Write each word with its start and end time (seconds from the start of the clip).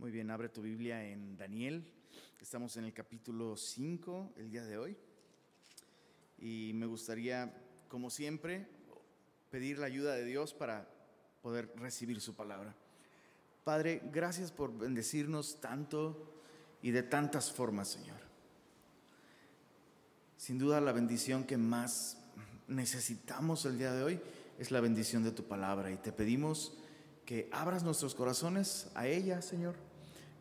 Muy 0.00 0.10
bien, 0.10 0.30
abre 0.30 0.48
tu 0.48 0.62
Biblia 0.62 1.04
en 1.04 1.36
Daniel. 1.36 1.84
Estamos 2.40 2.74
en 2.78 2.84
el 2.84 2.94
capítulo 2.94 3.54
5 3.54 4.32
el 4.36 4.50
día 4.50 4.64
de 4.64 4.78
hoy. 4.78 4.96
Y 6.38 6.72
me 6.72 6.86
gustaría, 6.86 7.54
como 7.86 8.08
siempre, 8.08 8.66
pedir 9.50 9.78
la 9.78 9.84
ayuda 9.84 10.14
de 10.14 10.24
Dios 10.24 10.54
para 10.54 10.88
poder 11.42 11.70
recibir 11.76 12.18
su 12.22 12.34
palabra. 12.34 12.74
Padre, 13.62 14.00
gracias 14.10 14.50
por 14.52 14.74
bendecirnos 14.74 15.60
tanto 15.60 16.32
y 16.80 16.92
de 16.92 17.02
tantas 17.02 17.52
formas, 17.52 17.88
Señor. 17.88 18.20
Sin 20.38 20.58
duda 20.58 20.80
la 20.80 20.92
bendición 20.92 21.44
que 21.44 21.58
más 21.58 22.16
necesitamos 22.68 23.66
el 23.66 23.76
día 23.76 23.92
de 23.92 24.02
hoy 24.02 24.20
es 24.58 24.70
la 24.70 24.80
bendición 24.80 25.24
de 25.24 25.32
tu 25.32 25.44
palabra 25.44 25.90
y 25.90 25.98
te 25.98 26.10
pedimos 26.10 26.72
que 27.26 27.50
abras 27.52 27.84
nuestros 27.84 28.14
corazones 28.14 28.90
a 28.94 29.06
ella, 29.06 29.42
Señor 29.42 29.89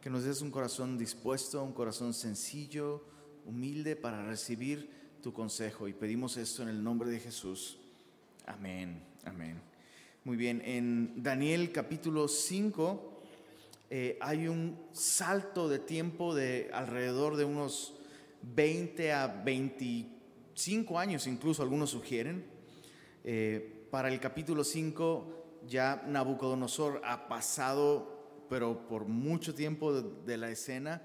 que 0.01 0.09
nos 0.09 0.23
des 0.23 0.41
un 0.41 0.51
corazón 0.51 0.97
dispuesto, 0.97 1.61
un 1.61 1.73
corazón 1.73 2.13
sencillo, 2.13 3.03
humilde 3.45 3.95
para 3.95 4.25
recibir 4.25 4.89
tu 5.21 5.33
consejo. 5.33 5.87
Y 5.87 5.93
pedimos 5.93 6.37
esto 6.37 6.63
en 6.63 6.69
el 6.69 6.83
nombre 6.83 7.09
de 7.09 7.19
Jesús. 7.19 7.77
Amén, 8.45 9.03
amén. 9.25 9.59
Muy 10.23 10.37
bien, 10.37 10.61
en 10.63 11.21
Daniel 11.21 11.71
capítulo 11.71 12.27
5 12.27 13.21
eh, 13.89 14.17
hay 14.21 14.47
un 14.47 14.77
salto 14.91 15.67
de 15.67 15.79
tiempo 15.79 16.33
de 16.33 16.69
alrededor 16.73 17.35
de 17.35 17.45
unos 17.45 17.95
20 18.41 19.11
a 19.11 19.27
25 19.27 20.97
años, 20.97 21.27
incluso 21.27 21.61
algunos 21.61 21.89
sugieren. 21.89 22.45
Eh, 23.25 23.87
para 23.91 24.07
el 24.07 24.19
capítulo 24.19 24.63
5 24.63 25.63
ya 25.67 26.03
Nabucodonosor 26.07 27.01
ha 27.03 27.27
pasado 27.27 28.18
pero 28.49 28.87
por 28.87 29.05
mucho 29.05 29.53
tiempo 29.53 30.01
de, 30.01 30.37
la 30.37 30.49
escena 30.49 31.01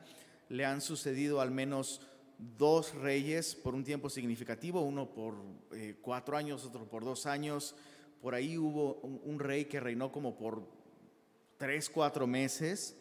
le 0.48 0.64
han 0.64 0.80
sucedido 0.80 1.40
al 1.40 1.50
menos 1.50 2.00
dos 2.38 2.94
reyes 2.94 3.54
por 3.54 3.74
un 3.74 3.84
tiempo 3.84 4.08
significativo, 4.08 4.80
uno 4.80 5.12
por 5.12 5.34
eh, 5.72 5.96
cuatro 6.00 6.36
años, 6.36 6.64
otro 6.64 6.88
por 6.88 7.04
dos 7.04 7.26
años. 7.26 7.76
Por 8.20 8.34
ahí 8.34 8.56
hubo 8.56 8.94
un, 9.00 9.38
rey 9.38 9.66
que 9.66 9.80
reinó 9.80 10.10
como 10.10 10.36
por 10.36 10.66
tres, 11.58 11.90
cuatro 11.90 12.26
meses. 12.26 12.96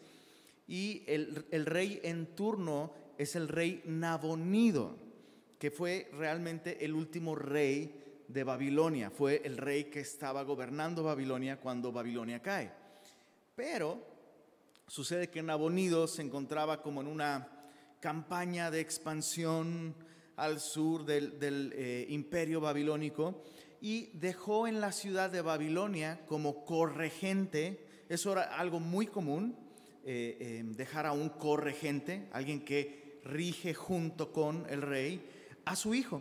Y 0.66 1.02
el, 1.06 1.46
el, 1.50 1.66
rey 1.66 2.00
en 2.02 2.34
turno 2.34 2.92
es 3.18 3.34
el 3.36 3.48
rey 3.48 3.82
Nabonido, 3.86 4.96
que 5.58 5.70
fue 5.70 6.10
realmente 6.12 6.84
el 6.84 6.94
último 6.94 7.34
rey 7.34 8.02
de 8.28 8.44
Babilonia. 8.44 9.10
Fue 9.10 9.42
el 9.44 9.56
rey 9.56 9.84
que 9.84 10.00
estaba 10.00 10.42
gobernando 10.42 11.02
Babilonia 11.02 11.58
cuando 11.60 11.92
Babilonia 11.92 12.40
cae. 12.40 12.70
Pero 13.54 14.13
Sucede 14.86 15.30
que 15.30 15.42
Nabonido 15.42 16.06
se 16.06 16.22
encontraba 16.22 16.82
como 16.82 17.00
en 17.00 17.06
una 17.06 17.48
campaña 18.00 18.70
de 18.70 18.80
expansión 18.80 19.94
al 20.36 20.60
sur 20.60 21.06
del, 21.06 21.72
eh, 21.74 22.06
imperio 22.10 22.60
babilónico 22.60 23.42
y 23.80 24.10
dejó 24.12 24.66
en 24.68 24.80
la 24.80 24.92
ciudad 24.92 25.30
de 25.30 25.40
Babilonia 25.40 26.20
como 26.26 26.66
corregente, 26.66 27.86
eso 28.10 28.32
era 28.32 28.42
algo 28.58 28.78
muy 28.78 29.06
común, 29.06 29.56
eh, 30.04 30.58
em, 30.60 30.74
dejar 30.74 31.06
a 31.06 31.12
un 31.12 31.30
corregente, 31.30 32.28
alguien 32.32 32.62
que 32.62 33.20
rige 33.24 33.72
junto 33.72 34.32
con 34.32 34.66
el 34.68 34.82
rey, 34.82 35.26
a 35.64 35.76
su 35.76 35.94
hijo. 35.94 36.20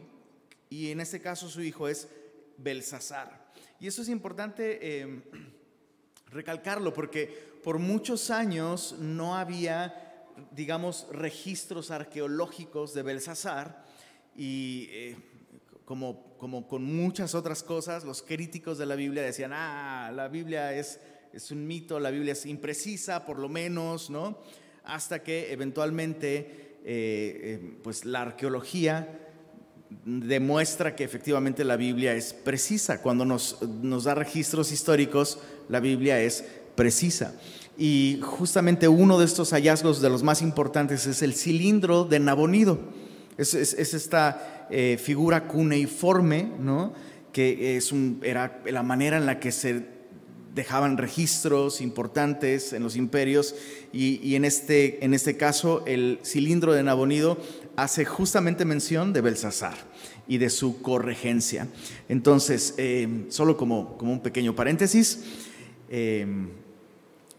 Y 0.69 0.91
en 0.91 1.01
este 1.01 1.19
caso 1.19 1.49
su 1.49 1.61
hijo 1.61 1.89
es 1.89 2.07
Belsasar. 2.57 3.51
Y 3.79 3.87
eso 3.87 4.01
es 4.01 4.09
importante 4.09 5.01
em, 5.01 5.21
recalcarlo 6.33 6.93
porque 6.93 7.27
por 7.63 7.79
muchos 7.79 8.29
años 8.29 8.95
no 8.99 9.35
había, 9.35 10.25
digamos, 10.51 11.07
registros 11.11 11.91
arqueológicos 11.91 12.93
de 12.93 13.03
Belsasar 13.03 13.85
y 14.35 14.87
eh, 14.91 15.17
como, 15.85 16.35
como 16.37 16.67
con 16.67 16.83
muchas 16.83 17.35
otras 17.35 17.63
cosas, 17.63 18.03
los 18.03 18.21
críticos 18.21 18.77
de 18.77 18.85
la 18.85 18.95
Biblia 18.95 19.21
decían, 19.21 19.51
ah, 19.53 20.11
la 20.13 20.27
Biblia 20.27 20.73
es, 20.73 20.99
es 21.31 21.51
un 21.51 21.65
mito, 21.67 21.99
la 21.99 22.11
Biblia 22.11 22.33
es 22.33 22.45
imprecisa, 22.45 23.25
por 23.25 23.39
lo 23.39 23.49
menos, 23.49 24.09
¿no? 24.09 24.39
Hasta 24.83 25.23
que 25.23 25.51
eventualmente, 25.51 26.77
eh, 26.83 26.83
eh, 26.85 27.77
pues 27.83 28.05
la 28.05 28.21
arqueología 28.21 29.32
demuestra 30.05 30.95
que 30.95 31.03
efectivamente 31.03 31.63
la 31.63 31.75
Biblia 31.75 32.13
es 32.13 32.33
precisa. 32.33 33.01
Cuando 33.01 33.25
nos, 33.25 33.57
nos 33.81 34.05
da 34.05 34.15
registros 34.15 34.71
históricos, 34.71 35.39
la 35.69 35.79
Biblia 35.79 36.19
es 36.19 36.43
precisa. 36.75 37.33
Y 37.77 38.19
justamente 38.21 38.87
uno 38.87 39.19
de 39.19 39.25
estos 39.25 39.51
hallazgos 39.51 40.01
de 40.01 40.09
los 40.09 40.23
más 40.23 40.41
importantes 40.41 41.07
es 41.07 41.21
el 41.21 41.33
cilindro 41.33 42.05
de 42.05 42.19
Nabonido. 42.19 42.79
Es, 43.37 43.53
esta 43.53 44.67
eh, 44.69 44.99
figura 45.01 45.47
cuneiforme, 45.47 46.51
¿no? 46.59 46.93
que 47.31 47.77
es 47.77 47.91
un, 47.91 48.19
era 48.23 48.61
la 48.65 48.83
manera 48.83 49.17
en 49.17 49.25
la 49.25 49.39
que 49.39 49.51
se 49.51 49.93
dejaban 50.53 50.97
registros 50.97 51.81
importantes 51.81 52.73
en 52.73 52.83
los 52.83 52.95
imperios 52.95 53.55
y, 53.91 54.35
en, 54.35 54.45
este, 54.45 55.03
en 55.03 55.15
este 55.15 55.35
caso 55.35 55.83
el 55.87 56.19
cilindro 56.23 56.73
de 56.73 56.83
Nabonido 56.83 57.39
hace 57.75 58.05
justamente 58.05 58.65
mención 58.65 59.13
de 59.13 59.21
Belsasar 59.21 59.75
y 60.27 60.37
de 60.37 60.49
su 60.49 60.81
corregencia. 60.81 61.67
Entonces, 62.09 62.75
eh, 62.77 63.25
solo 63.29 63.57
como, 63.57 63.97
como 63.97 64.13
un 64.13 64.21
pequeño 64.21 64.55
paréntesis, 64.55 65.23
eh, 65.89 66.25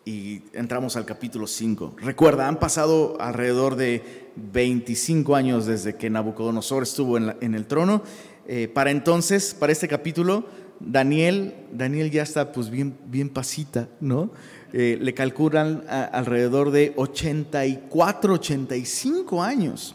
y 0.06 0.42
entramos 0.52 0.96
al 0.96 1.06
capítulo 1.06 1.46
5. 1.46 1.96
Recuerda, 2.02 2.46
han 2.46 2.58
pasado 2.58 3.16
alrededor 3.20 3.76
de 3.76 4.30
25 4.36 5.34
años 5.34 5.64
desde 5.64 5.96
que 5.96 6.10
Nabucodonosor 6.10 6.82
estuvo 6.82 7.16
en, 7.16 7.54
el 7.54 7.64
trono. 7.64 8.02
Eh, 8.46 8.68
para 8.68 8.90
entonces, 8.90 9.56
para 9.58 9.72
este 9.72 9.88
capítulo, 9.88 10.44
Daniel, 10.78 11.54
Daniel 11.72 12.10
ya 12.10 12.22
está 12.22 12.52
pues 12.52 12.68
bien, 12.68 12.98
bien 13.06 13.30
pasita, 13.30 13.88
¿no? 14.00 14.30
Le 14.72 15.14
calculan 15.14 15.84
alrededor 15.88 16.72
de 16.72 16.92
84, 16.96 18.34
85 18.34 19.40
años. 19.40 19.94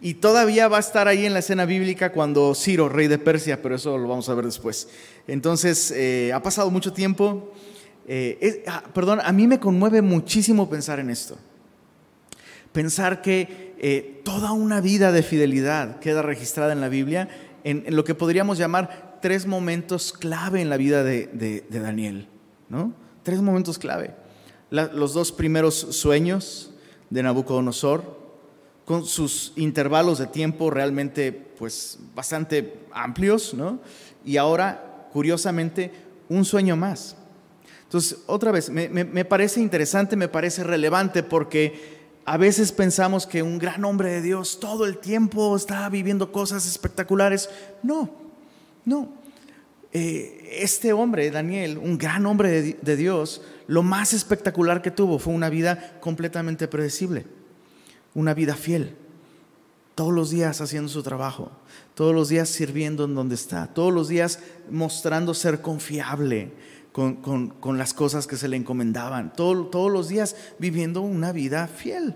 Y 0.00 0.14
todavía 0.14 0.68
va 0.68 0.76
a 0.76 0.80
estar 0.80 1.08
ahí 1.08 1.26
en 1.26 1.32
la 1.32 1.40
escena 1.40 1.64
bíblica 1.64 2.12
cuando 2.12 2.54
Ciro, 2.54 2.88
rey 2.88 3.08
de 3.08 3.18
Persia, 3.18 3.60
pero 3.62 3.74
eso 3.74 3.98
lo 3.98 4.06
vamos 4.06 4.28
a 4.28 4.34
ver 4.34 4.44
después. 4.44 4.88
Entonces, 5.26 5.90
eh, 5.90 6.32
ha 6.32 6.42
pasado 6.42 6.70
mucho 6.70 6.92
tiempo. 6.92 7.52
Eh, 8.06 8.64
ah, 8.68 8.84
perdón, 8.94 9.20
a 9.22 9.32
mí 9.32 9.46
me 9.46 9.58
conmueve 9.58 10.00
muchísimo 10.00 10.70
pensar 10.70 11.00
en 11.00 11.10
esto. 11.10 11.36
Pensar 12.72 13.22
que 13.22 13.74
eh, 13.78 14.20
toda 14.24 14.52
una 14.52 14.80
vida 14.80 15.10
de 15.10 15.22
fidelidad 15.22 15.98
queda 15.98 16.22
registrada 16.22 16.72
en 16.72 16.80
la 16.80 16.88
Biblia 16.88 17.28
en, 17.64 17.84
lo 17.94 18.04
que 18.04 18.14
podríamos 18.14 18.58
llamar 18.58 19.18
tres 19.20 19.46
momentos 19.46 20.12
clave 20.12 20.60
en 20.60 20.70
la 20.70 20.76
vida 20.76 21.02
de, 21.02 21.64
Daniel. 21.70 22.28
¿no? 22.68 22.92
Tres 23.24 23.42
momentos 23.42 23.78
clave. 23.78 24.14
los 24.70 25.12
dos 25.12 25.32
primeros 25.32 25.74
sueños 25.74 26.72
de 27.10 27.22
Nabucodonosor, 27.22 28.17
con 28.88 29.04
sus 29.04 29.52
intervalos 29.56 30.18
de 30.18 30.26
tiempo 30.26 30.70
realmente 30.70 31.30
pues 31.30 31.98
bastante 32.14 32.86
amplios, 32.90 33.52
¿no? 33.52 33.80
Y 34.24 34.38
ahora, 34.38 35.10
curiosamente, 35.12 35.92
un 36.30 36.46
sueño 36.46 36.74
más. 36.74 37.14
Entonces, 37.82 38.20
otra 38.24 38.50
vez, 38.50 38.70
me, 38.70 39.24
parece 39.26 39.60
interesante, 39.60 40.16
me 40.16 40.28
parece 40.28 40.64
relevante 40.64 41.22
porque 41.22 41.98
a 42.24 42.38
veces 42.38 42.72
pensamos 42.72 43.26
que 43.26 43.42
un 43.42 43.58
gran 43.58 43.84
hombre 43.84 44.08
de 44.08 44.22
Dios 44.22 44.58
todo 44.58 44.86
el 44.86 44.96
tiempo 44.96 45.54
está 45.54 45.86
viviendo 45.90 46.32
cosas 46.32 46.66
espectaculares. 46.66 47.50
No, 47.82 48.08
no. 48.86 49.10
Eh, 49.92 50.60
este 50.62 50.94
hombre, 50.94 51.30
Daniel, 51.30 51.76
un 51.76 51.98
gran 51.98 52.24
hombre 52.24 52.62
de, 52.62 52.78
de 52.80 52.96
Dios, 52.96 53.42
lo 53.66 53.82
más 53.82 54.14
espectacular 54.14 54.80
que 54.80 54.90
tuvo 54.90 55.18
fue 55.18 55.34
una 55.34 55.50
vida 55.50 55.98
completamente 56.00 56.68
predecible, 56.68 57.26
una 58.14 58.34
vida 58.34 58.54
fiel 58.54 58.96
todos 59.98 60.12
los 60.12 60.30
días 60.30 60.60
haciendo 60.60 60.88
su 60.88 61.02
trabajo, 61.02 61.50
todos 61.96 62.14
los 62.14 62.28
días 62.28 62.48
sirviendo 62.48 63.04
en 63.04 63.16
donde 63.16 63.34
está, 63.34 63.66
todos 63.66 63.92
los 63.92 64.06
días 64.06 64.38
mostrando 64.70 65.34
ser 65.34 65.60
confiable, 65.60 66.52
con, 66.92 67.52
las 67.76 67.94
cosas 67.94 68.28
que 68.28 68.36
se 68.36 68.46
le 68.46 68.56
encomendaban, 68.56 69.32
todos 69.32 69.90
los 69.90 70.08
días 70.08 70.36
viviendo 70.60 71.00
una 71.00 71.32
vida 71.32 71.66
fiel. 71.66 72.14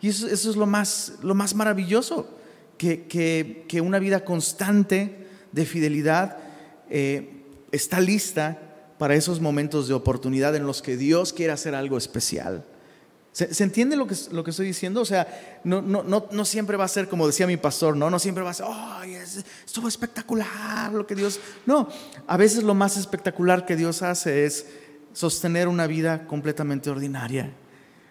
Y 0.00 0.08
eso, 0.08 0.26
es 0.26 0.56
lo 0.56 0.66
más, 0.66 1.14
lo 1.22 1.36
más 1.36 1.54
maravilloso, 1.54 2.28
que, 2.76 3.80
una 3.80 4.00
vida 4.00 4.24
constante 4.24 5.28
de 5.52 5.64
fidelidad 5.64 6.38
eh, 6.90 7.44
está 7.70 8.00
lista 8.00 8.94
para 8.98 9.14
esos 9.14 9.40
momentos 9.40 9.86
de 9.86 9.94
oportunidad 9.94 10.56
en 10.56 10.66
los 10.66 10.82
que 10.82 10.96
Dios 10.96 11.32
quiere 11.32 11.52
hacer 11.52 11.76
algo 11.76 11.98
especial. 11.98 12.64
¿Se, 13.32 13.64
entiende 13.64 13.96
lo 13.96 14.06
que, 14.06 14.14
lo 14.30 14.44
que 14.44 14.50
estoy 14.50 14.66
diciendo? 14.66 15.00
O 15.00 15.06
sea, 15.06 15.26
no, 15.64 15.80
no, 15.80 16.02
no, 16.02 16.26
no, 16.30 16.44
siempre 16.44 16.76
va 16.76 16.84
a 16.84 16.88
ser 16.88 17.08
como 17.08 17.26
decía 17.26 17.46
mi 17.46 17.56
pastor, 17.56 17.96
no, 17.96 18.10
no 18.10 18.18
siempre 18.18 18.44
va 18.44 18.50
a 18.50 18.54
ser, 18.54 18.66
¡ay, 18.68 19.14
estuvo 19.14 19.88
espectacular 19.88 20.92
lo 20.92 21.06
que 21.06 21.14
Dios... 21.14 21.40
No, 21.64 21.88
a 22.26 22.36
veces 22.36 22.62
lo 22.62 22.74
más 22.74 22.98
espectacular 22.98 23.64
que 23.64 23.74
Dios 23.74 24.02
hace 24.02 24.44
es 24.44 24.66
sostener 25.14 25.68
una 25.68 25.86
vida 25.86 26.26
completamente 26.26 26.90
ordinaria, 26.90 27.54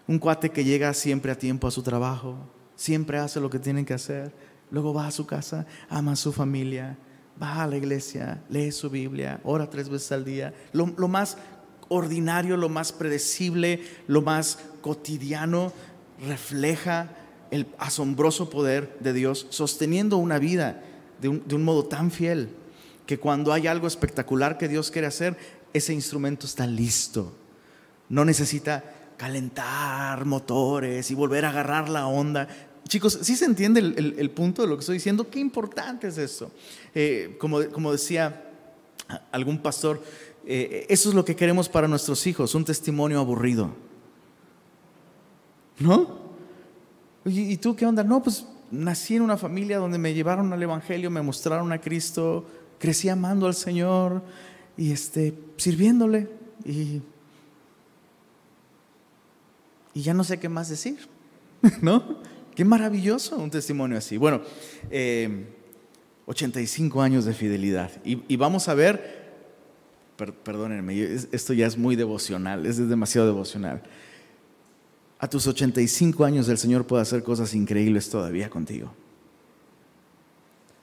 un 0.08 0.18
cuate 0.18 0.50
que 0.50 0.64
llega 0.64 0.92
siempre 0.92 1.30
a 1.30 1.38
tiempo 1.38 1.68
a 1.68 1.70
su 1.70 1.84
trabajo, 1.84 2.36
siempre 2.74 3.18
hace 3.18 3.38
lo 3.38 3.48
que 3.48 3.60
tiene 3.60 3.84
que 3.84 3.94
hacer, 3.94 4.34
luego 4.72 4.92
va 4.92 5.06
a 5.06 5.12
su 5.12 5.24
casa, 5.24 5.66
ama 5.88 6.12
a 6.12 6.16
su 6.16 6.32
familia, 6.32 6.98
va 7.40 7.62
a 7.62 7.68
la 7.68 7.76
iglesia, 7.76 8.42
lee 8.48 8.72
su 8.72 8.90
Biblia, 8.90 9.38
ora 9.44 9.70
tres 9.70 9.88
veces 9.88 10.10
al 10.10 10.24
día, 10.24 10.52
lo, 10.72 10.92
lo 10.96 11.06
más 11.06 11.36
ordinario, 11.88 12.56
lo 12.56 12.68
más 12.68 12.90
predecible, 12.90 13.84
lo 14.08 14.22
más 14.22 14.58
cotidiano, 14.82 15.72
refleja 16.26 17.08
el 17.50 17.66
asombroso 17.78 18.50
poder 18.50 18.98
de 19.00 19.12
Dios 19.12 19.46
sosteniendo 19.50 20.16
una 20.18 20.38
vida 20.38 20.82
de 21.20 21.28
un, 21.28 21.62
modo 21.62 21.84
tan 21.84 22.10
fiel 22.10 22.50
que 23.06 23.18
cuando 23.18 23.52
hay 23.52 23.66
algo 23.66 23.86
espectacular 23.86 24.58
que 24.58 24.68
Dios 24.68 24.90
quiere 24.90 25.06
hacer, 25.06 25.36
ese 25.72 25.92
instrumento 25.92 26.46
está 26.46 26.66
listo. 26.66 27.32
No 28.08 28.24
necesita 28.24 28.82
calentar 29.16 30.24
motores 30.24 31.10
y 31.10 31.14
volver 31.14 31.44
a 31.44 31.50
agarrar 31.50 31.88
la 31.88 32.06
onda. 32.06 32.48
Chicos, 32.88 33.18
¿sí 33.22 33.36
se 33.36 33.44
entiende 33.44 33.80
el, 33.80 34.30
punto 34.30 34.62
de 34.62 34.68
lo 34.68 34.76
que 34.76 34.80
estoy 34.80 34.96
diciendo? 34.96 35.30
Qué 35.30 35.38
importante 35.38 36.08
es 36.08 36.18
eso. 36.18 36.50
Eh, 36.94 37.36
como, 37.38 37.64
como 37.70 37.92
decía 37.92 38.50
algún 39.30 39.58
pastor, 39.58 40.02
eh, 40.44 40.86
eso 40.88 41.08
es 41.08 41.14
lo 41.14 41.24
que 41.24 41.36
queremos 41.36 41.68
para 41.68 41.86
nuestros 41.86 42.26
hijos, 42.26 42.54
un 42.54 42.64
testimonio 42.64 43.20
aburrido. 43.20 43.70
¿No? 45.82 46.22
¿y 47.24 47.56
tú 47.58 47.76
qué 47.76 47.86
onda? 47.86 48.02
No, 48.02 48.22
pues 48.22 48.46
nací 48.72 49.16
en 49.16 49.22
una 49.22 49.36
familia 49.36 49.78
donde 49.78 49.98
me 49.98 50.14
llevaron 50.14 50.52
al 50.52 50.62
Evangelio, 50.62 51.10
me 51.10 51.22
mostraron 51.22 51.70
a 51.72 51.80
Cristo, 51.80 52.44
crecí 52.78 53.08
amando 53.08 53.46
al 53.46 53.54
Señor 53.54 54.22
y 54.76 54.90
este, 54.90 55.34
sirviéndole. 55.56 56.28
Y, 56.64 57.02
y 59.94 60.02
ya 60.02 60.14
no 60.14 60.24
sé 60.24 60.40
qué 60.40 60.48
más 60.48 60.68
decir, 60.68 60.98
¿no? 61.82 62.18
Qué 62.54 62.64
maravilloso 62.64 63.36
un 63.36 63.50
testimonio 63.50 63.98
así. 63.98 64.16
Bueno, 64.16 64.42
85 66.26 67.00
eh, 67.00 67.04
años 67.04 67.24
de 67.24 67.34
fidelidad. 67.34 67.90
Y, 68.04 68.36
vamos 68.36 68.68
a 68.68 68.74
ver 68.74 69.22
perdónenme, 70.44 71.02
esto 71.32 71.52
ya 71.52 71.66
es 71.66 71.76
muy 71.76 71.96
devocional, 71.96 72.64
es 72.64 72.76
demasiado 72.88 73.26
devocional. 73.26 73.82
A 75.22 75.28
tus 75.28 75.46
85 75.46 76.24
años 76.24 76.48
el 76.48 76.58
Señor 76.58 76.84
puede 76.84 77.02
hacer 77.02 77.22
cosas 77.22 77.54
increíbles 77.54 78.10
todavía 78.10 78.50
contigo. 78.50 78.92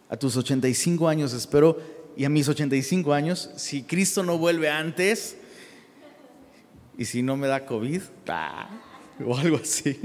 A 0.08 0.16
tus 0.16 0.38
85 0.38 1.10
años 1.10 1.34
espero, 1.34 1.78
y 2.16 2.24
a 2.24 2.30
mis 2.30 2.48
85 2.48 3.14
años, 3.14 3.50
si 3.58 3.84
Cristo 3.84 4.24
no 4.24 4.38
vuelve 4.38 4.70
antes, 4.70 5.36
y 6.98 7.04
si 7.04 7.22
no 7.22 7.36
me 7.36 7.48
da 7.48 7.66
COVID, 7.66 8.02
o 9.26 9.38
algo 9.38 9.58
así, 9.58 10.00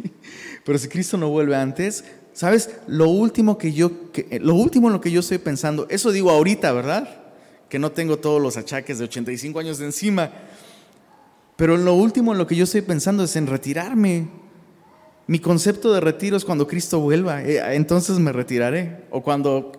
pero 0.64 0.78
si 0.78 0.88
Cristo 0.88 1.16
no 1.16 1.28
vuelve 1.28 1.54
antes, 1.54 2.04
¿sabes? 2.32 2.70
Lo 2.88 3.10
último 3.10 3.56
que 3.56 3.72
yo, 3.72 3.92
lo 4.40 4.56
último 4.56 4.88
en 4.88 4.94
lo 4.94 5.00
que 5.00 5.12
yo 5.12 5.20
estoy 5.20 5.38
pensando, 5.38 5.86
eso 5.90 6.10
digo 6.10 6.32
ahorita, 6.32 6.72
¿verdad? 6.72 7.24
que 7.74 7.80
no 7.80 7.90
tengo 7.90 8.18
todos 8.18 8.40
los 8.40 8.56
achaques 8.56 8.98
de 8.98 9.04
85 9.06 9.58
años 9.58 9.78
de 9.78 9.86
encima. 9.86 10.30
Pero 11.56 11.76
lo 11.76 11.94
último 11.94 12.32
en 12.32 12.38
lo 12.38 12.46
que 12.46 12.56
yo 12.56 12.64
estoy 12.64 12.82
pensando 12.82 13.24
es 13.24 13.36
en 13.36 13.46
retirarme. 13.46 14.28
Mi 15.26 15.38
concepto 15.38 15.92
de 15.92 16.00
retiro 16.00 16.36
es 16.36 16.44
cuando 16.44 16.66
Cristo 16.66 17.00
vuelva, 17.00 17.42
eh, 17.42 17.74
entonces 17.74 18.18
me 18.18 18.32
retiraré. 18.32 19.04
O 19.10 19.22
cuando... 19.22 19.72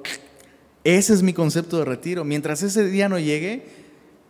Ese 0.83 1.13
es 1.16 1.24
mi 1.24 1.33
concepto 1.33 1.80
de 1.80 1.86
retiro. 1.86 2.24
Mientras 2.24 2.62
ese 2.62 2.88
día 2.88 3.10
no 3.10 3.18
llegue, 3.18 3.66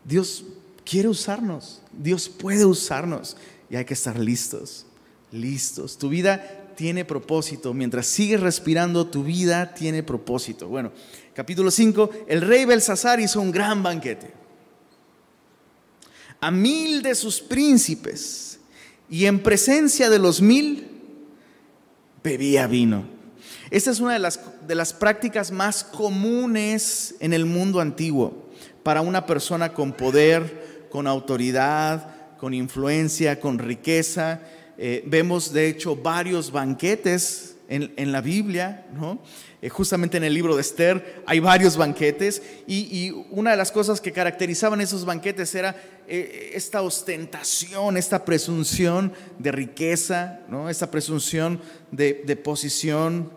Dios 0.05 0.45
quiere 0.85 1.09
usarnos. 1.09 1.81
Dios 1.91 2.29
puede 2.29 2.65
usarnos. 2.65 3.35
Y 3.69 3.75
hay 3.75 3.83
que 3.83 3.93
estar 3.93 4.17
listos, 4.17 4.85
listos. 5.33 5.97
Tu 5.97 6.07
vida 6.07 6.71
tiene 6.75 7.03
propósito. 7.03 7.73
Mientras 7.73 8.05
sigues 8.07 8.39
respirando, 8.39 9.07
tu 9.07 9.23
vida 9.23 9.73
tiene 9.73 10.01
propósito. 10.01 10.69
Bueno, 10.69 10.93
capítulo 11.33 11.71
5, 11.71 12.09
el 12.27 12.41
rey 12.41 12.63
Belsasar 12.63 13.19
hizo 13.19 13.41
un 13.41 13.51
gran 13.51 13.83
banquete. 13.83 14.44
A 16.45 16.51
mil 16.51 17.01
de 17.01 17.15
sus 17.15 17.41
príncipes 17.41 18.59
y 19.09 19.25
en 19.25 19.41
presencia 19.41 20.11
de 20.11 20.19
los 20.19 20.43
mil 20.43 20.87
bebía 22.23 22.67
vino. 22.67 23.03
Esta 23.71 23.89
es 23.89 23.99
una 23.99 24.13
de 24.13 24.19
las, 24.19 24.39
de 24.67 24.75
las 24.75 24.93
prácticas 24.93 25.49
más 25.49 25.83
comunes 25.83 27.15
en 27.19 27.33
el 27.33 27.47
mundo 27.47 27.81
antiguo 27.81 28.47
para 28.83 29.01
una 29.01 29.25
persona 29.25 29.73
con 29.73 29.93
poder, 29.93 30.85
con 30.91 31.07
autoridad, 31.07 32.37
con 32.37 32.53
influencia, 32.53 33.39
con 33.39 33.57
riqueza. 33.57 34.41
Eh, 34.77 35.03
vemos 35.07 35.51
de 35.51 35.67
hecho 35.67 35.95
varios 35.95 36.51
banquetes 36.51 37.55
en, 37.69 37.91
en 37.97 38.11
la 38.11 38.21
Biblia, 38.21 38.85
¿no? 38.93 39.17
Eh, 39.65 39.69
justamente 39.69 40.17
en 40.17 40.23
el 40.23 40.35
libro 40.35 40.53
de 40.53 40.61
Esther 40.61 41.23
hay 41.25 41.39
varios 41.39 41.75
banquetes 41.75 42.39
y, 42.67 43.09
una 43.31 43.49
de 43.49 43.57
las 43.57 43.71
cosas 43.71 43.99
que 43.99 44.11
caracterizaban 44.11 44.79
esos 44.79 45.05
banquetes 45.05 45.55
era 45.55 45.75
eh, 46.07 46.51
esta 46.53 46.83
ostentación, 46.83 47.97
esta 47.97 48.25
presunción 48.25 49.11
de 49.39 49.51
riqueza, 49.51 50.41
¿no? 50.49 50.69
esta 50.69 50.91
presunción 50.91 51.59
de, 51.91 52.13
posición, 52.43 53.31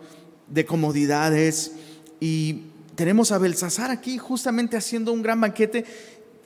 de 0.47 0.67
comodidades. 0.67 1.71
Y 2.19 2.65
tenemos 2.93 3.31
a 3.31 3.39
Belsasar 3.39 3.89
aquí 3.89 4.19
justamente 4.19 4.77
haciendo 4.77 5.11
un 5.11 5.23
gran 5.23 5.41
banquete 5.41 5.83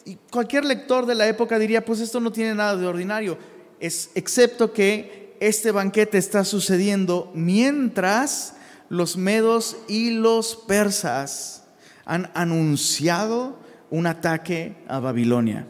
y 0.05 0.15
cualquier 0.31 0.63
lector 0.63 1.05
de 1.05 1.15
la 1.15 1.27
época 1.27 1.59
diría, 1.59 1.83
pues 1.83 1.99
esto 1.99 2.21
no 2.21 2.31
tiene 2.31 2.55
nada 2.55 2.77
de 2.77 2.87
ordinario, 2.87 3.37
es, 3.81 4.11
excepto 4.15 4.71
que 4.71 5.35
este 5.41 5.71
banquete 5.71 6.17
está 6.17 6.45
sucediendo 6.45 7.33
mientras 7.35 8.53
los 8.93 9.17
medos 9.17 9.77
y 9.87 10.11
los 10.11 10.55
persas 10.55 11.63
han 12.05 12.29
anunciado 12.35 13.57
un 13.89 14.05
ataque 14.05 14.75
a 14.87 14.99
Babilonia. 14.99 15.65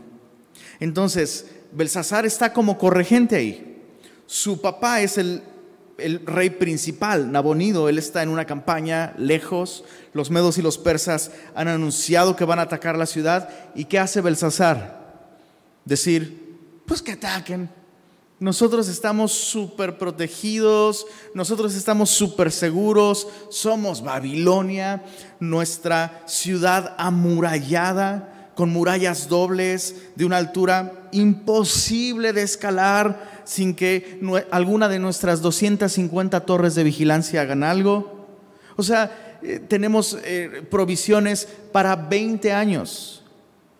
Entonces, 0.82 1.50
Belsasar 1.72 2.26
está 2.26 2.52
como 2.52 2.78
corregente 2.78 3.38
ahí. 3.38 3.82
Su 4.26 4.60
papá 4.60 5.00
es 5.00 5.18
el, 5.18 5.42
rey 6.26 6.50
principal, 6.50 7.32
Nabonido. 7.32 7.88
Él 7.88 7.98
está 7.98 8.24
en 8.24 8.30
una 8.30 8.44
campaña 8.44 9.14
lejos. 9.18 9.86
Los 10.12 10.30
medos 10.30 10.58
y 10.58 10.62
los 10.62 10.78
persas 10.78 11.32
han 11.56 11.70
anunciado 11.70 12.36
que 12.36 12.44
van 12.44 12.60
a 12.60 12.64
atacar 12.64 12.98
la 12.98 13.06
ciudad. 13.06 13.48
¿Y 13.74 13.86
qué 13.86 14.00
hace 14.00 14.20
Belsasar? 14.20 15.30
Decir, 15.86 16.58
pues 16.86 17.02
que 17.02 17.14
ataquen 17.14 17.70
nosotros 18.44 18.90
estamos 18.90 19.32
súper 19.32 19.98
protegidos, 19.98 21.08
nosotros 21.34 21.76
estamos 21.76 22.10
súper 22.10 22.52
seguros, 22.52 23.26
somos 23.50 24.04
Babilonia, 24.04 25.06
nuestra 25.40 26.24
ciudad 26.26 26.94
amurallada, 26.98 28.52
con 28.54 28.70
murallas 28.70 29.30
dobles, 29.30 29.96
de 30.18 30.26
una 30.26 30.36
altura 30.36 31.08
imposible 31.14 32.34
de 32.34 32.42
escalar 32.42 33.44
sin 33.46 33.74
que 33.74 34.20
alguna 34.52 34.90
de 34.90 35.00
nuestras 35.00 35.42
250 35.42 36.42
torres 36.42 36.76
de 36.76 36.84
vigilancia 36.84 37.44
hagan 37.44 37.64
algo. 37.64 38.28
O 38.76 38.84
sea, 38.84 39.40
eh, 39.42 39.60
tenemos 39.66 40.18
eh, 40.26 40.68
provisiones 40.70 41.48
para 41.72 41.96
20 41.96 42.52
años. 42.52 43.23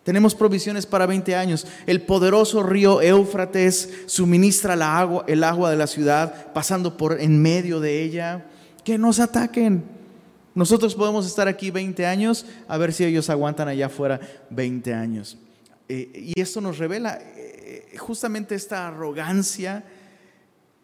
Tenemos 0.04 0.34
provisiones 0.34 0.84
para 0.84 1.06
20 1.06 1.34
años. 1.34 1.66
El 1.86 2.02
poderoso 2.02 2.62
río 2.62 3.00
Éufrates 3.00 3.90
suministra 4.06 4.76
la 4.76 4.98
agua, 4.98 5.24
el 5.26 5.42
agua 5.42 5.70
de 5.70 5.76
la 5.76 5.86
ciudad, 5.86 6.52
pasando 6.52 6.96
por 6.96 7.20
en 7.20 7.40
medio 7.40 7.80
de 7.80 8.02
ella. 8.02 8.46
Que 8.84 8.98
nos 8.98 9.18
ataquen. 9.18 9.82
Nosotros 10.54 10.94
podemos 10.94 11.26
estar 11.26 11.48
aquí 11.48 11.70
20 11.70 12.04
años, 12.06 12.44
a 12.68 12.76
ver 12.76 12.92
si 12.92 13.04
ellos 13.04 13.30
aguantan 13.30 13.66
allá 13.66 13.86
afuera 13.86 14.20
20 14.50 14.92
años. 14.92 15.38
Eh, 15.88 16.32
y 16.34 16.40
esto 16.40 16.60
nos 16.60 16.78
revela 16.78 17.18
eh, 17.20 17.96
justamente 17.98 18.54
esta 18.54 18.86
arrogancia 18.86 19.84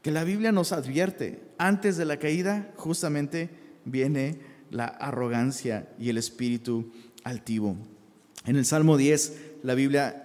que 0.02 0.10
la 0.10 0.24
Biblia 0.24 0.50
nos 0.50 0.72
advierte. 0.72 1.42
Antes 1.58 1.98
de 1.98 2.06
la 2.06 2.16
caída, 2.16 2.72
justamente 2.76 3.50
viene 3.84 4.40
la 4.70 4.86
arrogancia 4.86 5.90
y 5.98 6.08
el 6.08 6.16
espíritu 6.16 6.90
altivo. 7.22 7.76
En 8.46 8.56
el 8.56 8.64
Salmo 8.64 8.96
10, 8.96 9.34
la 9.62 9.74
Biblia 9.74 10.24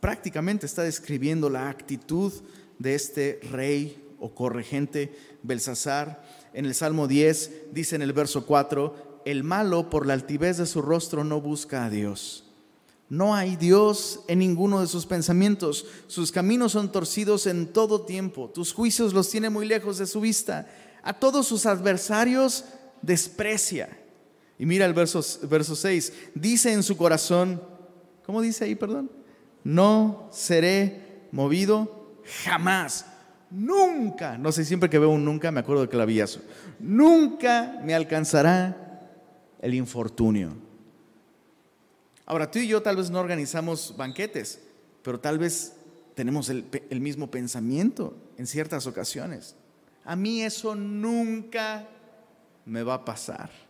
prácticamente 0.00 0.66
está 0.66 0.82
describiendo 0.82 1.48
la 1.48 1.68
actitud 1.68 2.32
de 2.78 2.94
este 2.94 3.40
rey 3.50 4.16
o 4.18 4.34
corregente 4.34 5.16
Belsasar. 5.42 6.22
En 6.52 6.66
el 6.66 6.74
Salmo 6.74 7.06
10 7.06 7.72
dice 7.72 7.96
en 7.96 8.02
el 8.02 8.12
verso 8.12 8.44
4, 8.46 9.22
el 9.24 9.44
malo 9.44 9.88
por 9.88 10.06
la 10.06 10.14
altivez 10.14 10.58
de 10.58 10.66
su 10.66 10.82
rostro 10.82 11.24
no 11.24 11.40
busca 11.40 11.84
a 11.84 11.90
Dios. 11.90 12.44
No 13.08 13.34
hay 13.34 13.56
Dios 13.56 14.20
en 14.28 14.40
ninguno 14.40 14.80
de 14.80 14.86
sus 14.86 15.06
pensamientos. 15.06 15.86
Sus 16.06 16.32
caminos 16.32 16.72
son 16.72 16.90
torcidos 16.90 17.46
en 17.46 17.72
todo 17.72 18.02
tiempo. 18.02 18.50
Tus 18.50 18.72
juicios 18.72 19.12
los 19.12 19.30
tiene 19.30 19.50
muy 19.50 19.66
lejos 19.66 19.98
de 19.98 20.06
su 20.06 20.20
vista. 20.20 20.66
A 21.02 21.12
todos 21.12 21.46
sus 21.46 21.66
adversarios 21.66 22.64
desprecia. 23.02 24.03
Y 24.64 24.66
mira 24.66 24.86
el 24.86 24.94
verso, 24.94 25.22
verso 25.46 25.76
6. 25.76 26.30
Dice 26.34 26.72
en 26.72 26.82
su 26.82 26.96
corazón, 26.96 27.62
¿cómo 28.24 28.40
dice 28.40 28.64
ahí, 28.64 28.74
perdón? 28.74 29.10
No 29.62 30.30
seré 30.32 31.26
movido 31.32 32.16
jamás. 32.44 33.04
nunca, 33.50 34.38
no 34.38 34.52
sé, 34.52 34.64
siempre 34.64 34.88
que 34.88 34.98
veo 34.98 35.10
un 35.10 35.22
nunca 35.22 35.52
me 35.52 35.60
acuerdo 35.60 35.82
de 35.82 35.90
clavillazo, 35.90 36.40
nunca 36.80 37.78
me 37.84 37.94
alcanzará 37.94 39.06
el 39.60 39.74
infortunio. 39.74 40.54
Ahora, 42.24 42.50
tú 42.50 42.58
y 42.58 42.66
yo 42.66 42.80
tal 42.80 42.96
vez 42.96 43.10
no 43.10 43.20
organizamos 43.20 43.94
banquetes, 43.98 44.62
pero 45.02 45.20
tal 45.20 45.38
vez 45.38 45.74
tenemos 46.14 46.48
el, 46.48 46.64
el 46.88 47.02
mismo 47.02 47.30
pensamiento 47.30 48.16
en 48.38 48.46
ciertas 48.46 48.86
ocasiones. 48.86 49.56
A 50.06 50.16
mí 50.16 50.42
eso 50.42 50.74
nunca 50.74 51.86
me 52.64 52.82
va 52.82 52.94
a 52.94 53.04
pasar. 53.04 53.63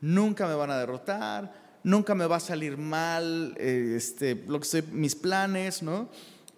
Nunca 0.00 0.46
me 0.46 0.54
van 0.54 0.70
a 0.70 0.78
derrotar, 0.78 1.80
nunca 1.82 2.14
me 2.14 2.26
va 2.26 2.36
a 2.36 2.40
salir 2.40 2.76
mal 2.76 3.54
eh, 3.58 3.94
este, 3.96 4.34
lo 4.46 4.60
que 4.60 4.66
sé, 4.66 4.82
mis 4.82 5.14
planes, 5.14 5.82
¿no? 5.82 6.08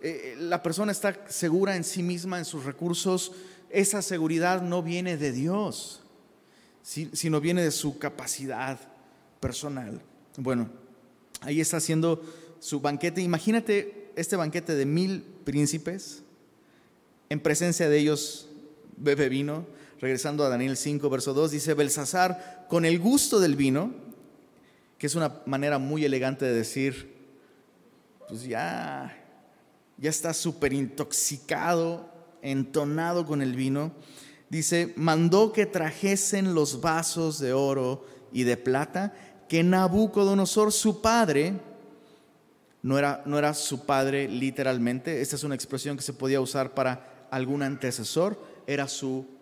Eh, 0.00 0.36
la 0.38 0.62
persona 0.62 0.92
está 0.92 1.26
segura 1.28 1.76
en 1.76 1.84
sí 1.84 2.02
misma, 2.02 2.38
en 2.38 2.44
sus 2.44 2.64
recursos. 2.64 3.32
Esa 3.70 4.02
seguridad 4.02 4.60
no 4.60 4.82
viene 4.82 5.16
de 5.16 5.32
Dios, 5.32 6.02
sino 6.82 7.40
viene 7.40 7.62
de 7.62 7.70
su 7.70 7.98
capacidad 7.98 8.78
personal. 9.40 10.02
Bueno, 10.36 10.68
ahí 11.40 11.60
está 11.60 11.76
haciendo 11.76 12.22
su 12.58 12.80
banquete. 12.80 13.22
Imagínate 13.22 14.12
este 14.16 14.36
banquete 14.36 14.74
de 14.74 14.86
mil 14.86 15.22
príncipes. 15.44 16.22
En 17.28 17.40
presencia 17.40 17.88
de 17.88 17.98
ellos 17.98 18.48
bebe 18.96 19.28
vino. 19.28 19.66
Regresando 20.02 20.44
a 20.44 20.48
Daniel 20.48 20.76
5, 20.76 21.08
verso 21.08 21.32
2, 21.32 21.52
dice, 21.52 21.74
Belsasar, 21.74 22.66
con 22.68 22.84
el 22.84 22.98
gusto 22.98 23.38
del 23.38 23.54
vino, 23.54 23.92
que 24.98 25.06
es 25.06 25.14
una 25.14 25.42
manera 25.46 25.78
muy 25.78 26.04
elegante 26.04 26.44
de 26.44 26.52
decir, 26.52 27.14
pues 28.26 28.42
ya, 28.42 29.16
ya 29.98 30.10
está 30.10 30.34
súper 30.34 30.72
intoxicado, 30.72 32.10
entonado 32.42 33.24
con 33.24 33.42
el 33.42 33.54
vino, 33.54 33.92
dice, 34.50 34.92
mandó 34.96 35.52
que 35.52 35.66
trajesen 35.66 36.52
los 36.52 36.80
vasos 36.80 37.38
de 37.38 37.52
oro 37.52 38.04
y 38.32 38.42
de 38.42 38.56
plata 38.56 39.14
que 39.48 39.62
Nabucodonosor, 39.62 40.72
su 40.72 41.00
padre, 41.00 41.60
no 42.82 42.98
era, 42.98 43.22
no 43.24 43.38
era 43.38 43.54
su 43.54 43.86
padre 43.86 44.26
literalmente, 44.26 45.20
esta 45.20 45.36
es 45.36 45.44
una 45.44 45.54
expresión 45.54 45.96
que 45.96 46.02
se 46.02 46.12
podía 46.12 46.40
usar 46.40 46.74
para 46.74 47.28
algún 47.30 47.62
antecesor, 47.62 48.36
era 48.66 48.88
su 48.88 49.40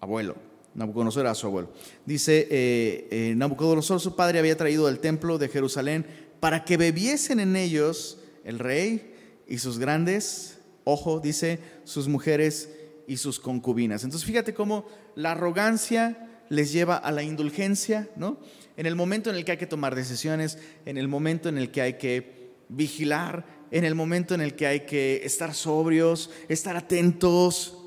abuelo. 0.00 0.36
Nabucodonosor 0.74 1.22
era 1.22 1.34
su 1.34 1.46
abuelo. 1.46 1.70
Dice, 2.06 2.46
eh, 2.50 3.08
eh, 3.10 3.34
Nabucodonosor, 3.36 4.00
su 4.00 4.14
padre, 4.14 4.38
había 4.38 4.56
traído 4.56 4.86
del 4.86 5.00
templo 5.00 5.38
de 5.38 5.48
Jerusalén 5.48 6.06
para 6.40 6.64
que 6.64 6.76
bebiesen 6.76 7.40
en 7.40 7.56
ellos 7.56 8.18
el 8.44 8.58
rey 8.58 9.14
y 9.48 9.58
sus 9.58 9.78
grandes, 9.78 10.58
ojo, 10.84 11.20
dice, 11.20 11.58
sus 11.84 12.06
mujeres 12.06 12.70
y 13.06 13.16
sus 13.16 13.40
concubinas. 13.40 14.04
Entonces 14.04 14.26
fíjate 14.26 14.54
cómo 14.54 14.86
la 15.16 15.32
arrogancia 15.32 16.28
les 16.48 16.72
lleva 16.72 16.96
a 16.96 17.10
la 17.10 17.22
indulgencia, 17.22 18.08
¿no? 18.16 18.38
En 18.76 18.86
el 18.86 18.94
momento 18.94 19.30
en 19.30 19.36
el 19.36 19.44
que 19.44 19.52
hay 19.52 19.58
que 19.58 19.66
tomar 19.66 19.94
decisiones, 19.94 20.58
en 20.86 20.96
el 20.96 21.08
momento 21.08 21.48
en 21.48 21.58
el 21.58 21.70
que 21.70 21.82
hay 21.82 21.94
que 21.94 22.52
vigilar, 22.68 23.44
en 23.70 23.84
el 23.84 23.94
momento 23.94 24.34
en 24.34 24.40
el 24.40 24.54
que 24.54 24.66
hay 24.66 24.80
que 24.80 25.22
estar 25.24 25.54
sobrios, 25.54 26.30
estar 26.48 26.76
atentos, 26.76 27.77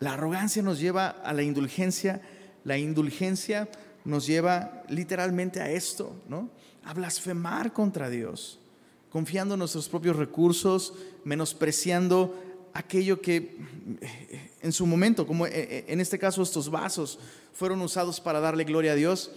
la 0.00 0.14
arrogancia 0.14 0.62
nos 0.62 0.80
lleva 0.80 1.08
a 1.08 1.32
la 1.32 1.42
indulgencia, 1.42 2.22
la 2.64 2.78
indulgencia 2.78 3.68
nos 4.04 4.26
lleva 4.26 4.82
literalmente 4.88 5.60
a 5.60 5.70
esto, 5.70 6.16
¿no? 6.26 6.50
A 6.84 6.94
blasfemar 6.94 7.72
contra 7.74 8.08
Dios, 8.08 8.58
confiando 9.10 9.54
en 9.54 9.58
nuestros 9.58 9.88
propios 9.90 10.16
recursos, 10.16 10.94
menospreciando 11.24 12.34
aquello 12.72 13.20
que 13.20 13.58
eh, 14.00 14.50
en 14.62 14.72
su 14.72 14.86
momento, 14.86 15.26
como 15.26 15.46
eh, 15.46 15.50
eh, 15.52 15.84
en 15.88 16.00
este 16.00 16.18
caso 16.18 16.42
estos 16.42 16.70
vasos, 16.70 17.18
fueron 17.52 17.82
usados 17.82 18.20
para 18.20 18.40
darle 18.40 18.64
gloria 18.64 18.92
a 18.92 18.94
Dios, 18.96 19.32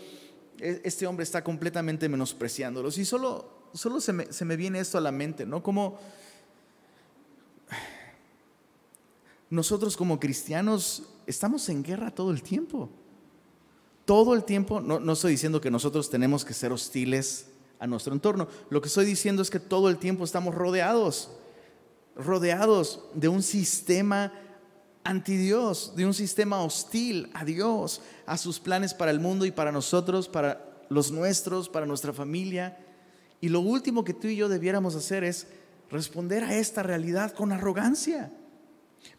e, 0.59 0.81
este 0.85 1.05
hombre 1.07 1.23
está 1.23 1.43
completamente 1.43 2.07
menospreciándolos. 2.07 2.97
Y 2.97 3.03
solo, 3.03 3.69
solo 3.73 3.99
se, 3.99 4.13
me, 4.13 4.31
se 4.31 4.45
me 4.45 4.55
viene 4.55 4.79
esto 4.79 4.97
a 4.97 5.01
la 5.01 5.11
mente, 5.11 5.45
¿no? 5.45 5.61
Como 5.61 5.99
nosotros 9.53 9.95
como 9.95 10.19
cristianos 10.19 11.03
estamos 11.27 11.69
en 11.69 11.83
guerra 11.83 12.09
todo 12.09 12.31
el 12.31 12.41
tiempo. 12.41 12.89
Todo 14.03 14.33
el 14.33 14.43
tiempo, 14.43 14.81
no, 14.81 15.13
estoy 15.13 15.33
diciendo 15.33 15.61
que 15.61 15.69
nosotros 15.69 16.09
tenemos 16.09 16.43
que 16.43 16.55
ser 16.55 16.71
hostiles 16.71 17.49
a 17.79 17.85
nuestro 17.85 18.13
entorno. 18.13 18.47
Lo 18.71 18.81
que 18.81 18.87
estoy 18.87 19.05
diciendo 19.05 19.43
es 19.43 19.51
que 19.51 19.59
todo 19.59 19.89
el 19.89 19.97
tiempo 19.97 20.23
estamos 20.23 20.55
rodeados, 20.55 21.29
rodeados 22.15 23.01
de 23.13 23.27
un 23.27 23.43
sistema 23.43 24.33
anti 25.03 25.37
Dios, 25.37 25.93
de 25.95 26.07
un 26.07 26.15
sistema 26.15 26.63
hostil 26.63 27.29
a 27.35 27.45
Dios, 27.45 28.01
a 28.25 28.39
sus 28.39 28.59
planes 28.59 28.95
para 28.95 29.11
el 29.11 29.19
mundo 29.19 29.45
y 29.45 29.51
para 29.51 29.71
nosotros, 29.71 30.27
para 30.27 30.83
los 30.89 31.11
nuestros, 31.11 31.69
para 31.69 31.85
nuestra 31.85 32.11
familia. 32.11 32.79
Y 33.39 33.49
lo 33.49 33.59
último 33.59 34.03
que 34.03 34.15
tú 34.15 34.27
y 34.27 34.35
yo 34.35 34.49
debiéramos 34.49 34.95
hacer 34.95 35.23
es 35.23 35.45
responder 35.91 36.43
a 36.43 36.57
esta 36.57 36.81
realidad 36.81 37.33
con 37.33 37.51
arrogancia. 37.51 38.31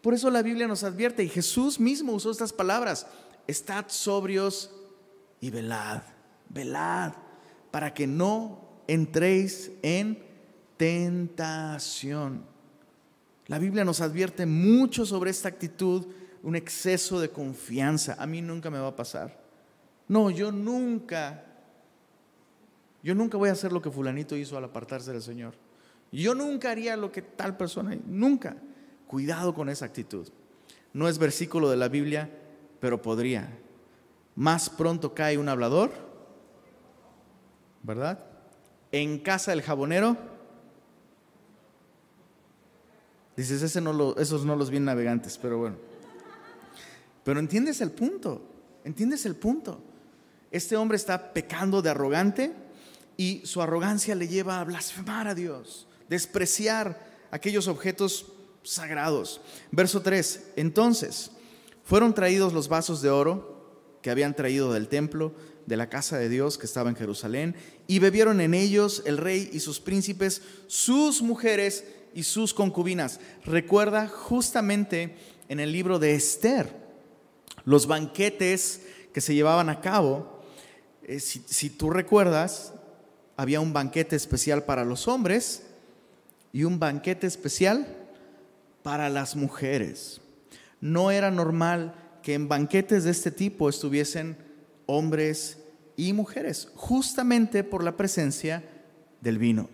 Por 0.01 0.15
eso 0.15 0.31
la 0.31 0.43
Biblia 0.43 0.69
nos 0.69 0.85
advierte, 0.85 1.25
y 1.25 1.29
Jesús 1.29 1.81
mismo 1.81 2.13
usó 2.13 2.31
estas 2.31 2.53
palabras, 2.53 3.07
estad 3.47 3.87
sobrios 3.89 4.71
y 5.41 5.51
velad, 5.51 6.03
velad, 6.49 7.13
para 7.71 7.93
que 7.95 8.07
no 8.07 8.83
entréis 8.87 9.73
en 9.83 10.23
tentación. 10.77 12.45
La 13.47 13.59
Biblia 13.59 13.85
nos 13.85 14.01
advierte 14.01 14.47
mucho 14.47 15.05
sobre 15.05 15.31
esta 15.31 15.49
actitud, 15.49 16.07
un 16.43 16.57
exceso 16.57 17.21
de 17.21 17.31
confianza. 17.31 18.17
A 18.19 18.27
mí 18.27 18.41
nunca 18.41 18.71
me 18.71 18.79
va 18.79 18.89
a 18.89 18.97
pasar. 18.97 19.39
No, 20.09 20.31
yo 20.31 20.53
nunca, 20.53 21.45
yo 23.03 23.15
nunca 23.15 23.37
voy 23.39 23.49
a 23.49 23.53
hacer 23.53 23.73
lo 23.73 23.83
que 23.83 23.91
fulanito 23.91 24.37
hizo 24.37 24.57
al 24.57 24.65
apartarse 24.65 25.13
del 25.13 25.23
Señor. 25.23 25.55
Yo 26.13 26.35
nunca 26.35 26.71
haría 26.71 26.97
lo 26.97 27.11
que 27.11 27.23
tal 27.23 27.57
persona, 27.57 27.99
nunca. 28.07 28.57
Cuidado 29.07 29.55
con 29.55 29.69
esa 29.69 29.85
actitud. 29.85 30.29
No 30.93 31.09
es 31.09 31.19
versículo 31.19 31.71
de 31.71 31.77
la 31.77 31.89
Biblia, 31.89 32.31
pero 32.81 33.03
podría. 33.03 33.49
Más 34.37 34.71
pronto 34.71 35.15
cae 35.15 35.39
un 35.39 35.49
hablador, 35.49 35.91
¿verdad? 37.83 38.25
En 38.93 39.19
casa 39.19 39.51
del 39.51 39.63
jabonero. 39.63 40.17
Dices, 43.37 43.63
ese 43.63 43.81
no 43.81 44.15
esos 44.17 44.45
no 44.45 44.55
los 44.55 44.71
bien 44.71 44.85
navegantes, 44.85 45.39
pero 45.39 45.59
bueno. 45.59 45.77
Pero 47.25 47.41
entiendes 47.41 47.81
el 47.81 47.91
punto, 47.91 48.43
entiendes 48.85 49.27
el 49.27 49.35
punto. 49.35 49.81
Este 50.51 50.77
hombre 50.77 50.97
está 50.97 51.33
pecando 51.33 51.83
de 51.83 51.91
arrogante 51.91 52.53
y 53.17 53.43
su 53.45 53.61
arrogancia 53.63 54.15
le 54.15 54.29
lleva 54.29 54.61
a 54.61 54.65
blasfemar 54.65 55.27
a 55.27 55.35
Dios, 55.35 55.89
despreciar 56.09 57.01
aquellos 57.31 57.67
objetos 57.67 58.34
sagrados. 58.65 59.41
Verso 59.71 60.03
3, 60.03 60.53
entonces 60.57 61.31
fueron 61.85 62.15
traídos 62.15 62.53
los 62.53 62.69
vasos 62.69 63.03
de 63.03 63.11
oro 63.11 63.55
que 64.03 64.11
habían 64.11 64.35
traído 64.35 64.73
del 64.73 64.89
templo, 64.89 65.33
de 65.67 65.77
la 65.77 65.89
casa 65.89 66.19
de 66.19 66.29
Dios 66.29 66.59
que 66.59 66.67
estaba 66.67 66.91
en 66.91 66.97
Jerusalén, 66.97 67.55
y 67.87 67.99
bebieron 67.99 68.41
en 68.41 68.55
ellos 68.55 69.03
el 69.07 69.19
rey 69.19 69.49
y 69.53 69.61
sus 69.61 69.81
príncipes, 69.81 70.43
sus 70.67 71.23
mujeres 71.23 71.85
y 72.15 72.25
sus 72.25 72.53
concubinas. 72.53 73.21
Recuerda 73.45 74.09
justamente 74.09 75.17
en 75.49 75.61
el 75.61 75.73
libro 75.73 75.99
de 75.99 76.15
Esther, 76.15 76.85
los 77.65 77.87
banquetes 77.87 78.83
que 79.13 79.21
se 79.21 79.35
llevaban 79.35 79.69
a 79.69 79.81
cabo, 79.81 80.43
eh, 81.03 81.21
si, 81.21 81.43
si 81.47 81.71
tú 81.71 81.91
recuerdas, 81.91 82.73
había 83.37 83.61
un 83.61 83.73
banquete 83.73 84.17
especial 84.17 84.65
para 84.65 84.85
los 84.85 85.09
hombres 85.09 85.65
y 86.53 86.65
un 86.65 86.79
banquete 86.79 87.27
especial 87.27 88.04
para 88.85 89.09
las 89.09 89.35
mujeres. 89.35 90.21
No 90.79 91.11
era 91.11 91.31
normal 91.31 91.95
que 92.23 92.35
en 92.35 92.49
banquetes 92.49 93.05
de 93.05 93.13
este 93.13 93.31
tipo 93.31 93.71
estuviesen 93.71 94.37
hombres 94.85 95.57
y 95.97 96.13
mujeres, 96.13 96.69
justamente 96.75 97.65
por 97.65 97.83
la 97.83 97.97
presencia 97.97 98.63
del 99.23 99.39
vino. 99.39 99.71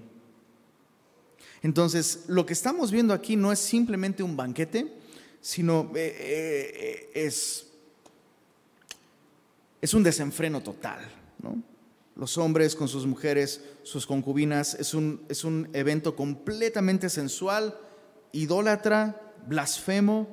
Entonces, 1.61 2.27
lo 2.29 2.47
que 2.47 2.53
estamos 2.53 2.93
viendo 2.93 3.13
aquí 3.13 3.35
no 3.35 3.51
es 3.51 3.59
simplemente 3.59 4.23
un 4.23 4.37
banquete, 4.37 4.97
sino 5.41 5.91
eh, 5.97 6.17
eh, 6.21 7.11
es, 7.13 7.67
es 9.83 9.93
un 9.93 10.05
desenfreno 10.05 10.63
total. 10.63 11.01
Los 12.15 12.39
hombres 12.39 12.77
con 12.77 12.87
sus 12.87 13.07
mujeres, 13.07 13.61
sus 13.83 14.07
concubinas, 14.07 14.75
es 14.75 14.95
un, 14.95 15.25
es 15.29 15.43
un 15.43 15.69
evento 15.73 16.15
completamente 16.15 17.09
sensual, 17.09 17.77
idólatra, 18.33 19.21
blasfemo, 19.47 20.29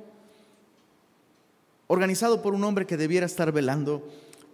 organizado 1.86 2.42
por 2.42 2.54
un 2.54 2.64
hombre 2.64 2.86
que 2.86 2.96
debiera 2.96 3.26
estar 3.26 3.52
velando 3.52 4.08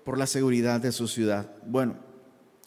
por 0.04 0.18
la 0.18 0.26
seguridad 0.26 0.80
de 0.80 0.92
su 0.92 1.08
ciudad. 1.08 1.50
Bueno, 1.66 1.96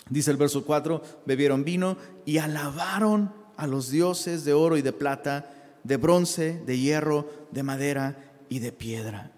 dice 0.10 0.32
el 0.32 0.38
verso 0.38 0.66
4, 0.66 1.02
bebieron 1.26 1.64
vino 1.64 1.98
y 2.26 2.38
alabaron 2.38 3.34
a 3.56 3.68
los 3.68 3.90
dioses 3.90 4.46
de 4.46 4.54
oro 4.54 4.78
y 4.78 4.82
de 4.82 4.94
plata 4.94 5.52
de 5.84 5.98
bronce, 5.98 6.62
de 6.66 6.78
hierro, 6.78 7.30
de 7.52 7.64
madera 7.64 8.18
y 8.50 8.60
de 8.60 8.72
piedra. 8.72 9.32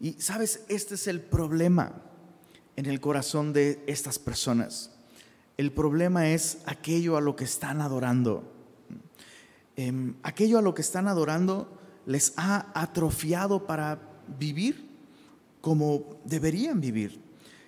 Y 0.00 0.12
sabes, 0.14 0.64
este 0.68 0.94
es 0.94 1.06
el 1.06 1.20
problema 1.20 2.02
en 2.76 2.86
el 2.86 3.00
corazón 3.00 3.52
de 3.52 3.82
estas 3.86 4.18
personas. 4.18 4.90
El 5.56 5.72
problema 5.72 6.28
es 6.28 6.58
aquello 6.66 7.16
a 7.16 7.22
lo 7.22 7.34
que 7.34 7.44
están 7.44 7.80
adorando. 7.80 8.52
Em, 9.76 10.14
aquello 10.22 10.58
a 10.58 10.62
lo 10.62 10.74
que 10.74 10.82
están 10.82 11.06
adorando 11.06 11.68
les 12.06 12.32
ha 12.36 12.72
atrofiado 12.74 13.66
para 13.66 14.00
vivir 14.38 14.88
como 15.60 16.18
deberían 16.24 16.80
vivir. 16.80 17.20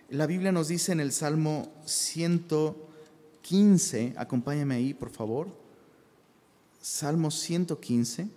La 0.09 0.27
Biblia 0.27 0.51
nos 0.53 0.69
dice 0.69 0.93
en 0.93 1.01
el 1.01 1.13
Salmo 1.13 1.71
115, 1.85 4.15
acompáñame 4.17 4.77
ahí 4.77 4.95
por 4.95 5.11
favor, 5.11 5.49
Salmo 6.81 7.31
115. 7.31 8.29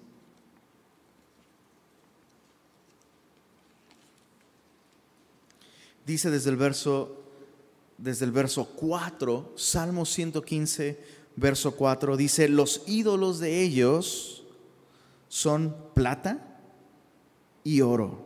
Dice 6.05 6.29
desde 6.29 6.49
el 6.49 6.57
verso 6.57 7.21
desde 8.01 8.25
el 8.25 8.31
verso 8.31 8.65
4, 8.65 9.53
Salmo 9.55 10.05
115, 10.05 11.20
verso 11.41 11.75
4, 11.75 12.15
dice, 12.15 12.47
los 12.47 12.83
ídolos 12.85 13.39
de 13.39 13.61
ellos 13.61 14.45
son 15.27 15.75
plata 15.95 16.59
y 17.63 17.81
oro, 17.81 18.23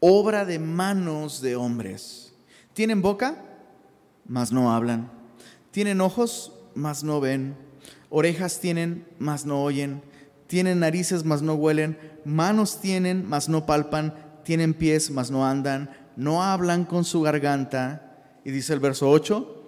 obra 0.00 0.44
de 0.44 0.58
manos 0.58 1.40
de 1.40 1.56
hombres. 1.56 2.34
Tienen 2.74 3.00
boca, 3.00 3.42
mas 4.26 4.52
no 4.52 4.72
hablan. 4.72 5.10
Tienen 5.70 6.00
ojos, 6.00 6.52
mas 6.74 7.02
no 7.02 7.20
ven. 7.20 7.56
Orejas 8.10 8.60
tienen, 8.60 9.06
mas 9.18 9.46
no 9.46 9.62
oyen. 9.62 10.02
Tienen 10.46 10.80
narices, 10.80 11.24
mas 11.24 11.40
no 11.40 11.54
huelen. 11.54 11.98
Manos 12.24 12.80
tienen, 12.80 13.26
mas 13.26 13.48
no 13.48 13.64
palpan. 13.64 14.14
Tienen 14.44 14.74
pies, 14.74 15.10
mas 15.10 15.30
no 15.30 15.46
andan. 15.46 15.90
No 16.16 16.42
hablan 16.42 16.84
con 16.84 17.04
su 17.04 17.22
garganta 17.22 18.04
y 18.44 18.50
dice 18.50 18.74
el 18.74 18.80
verso 18.80 19.10
8, 19.10 19.63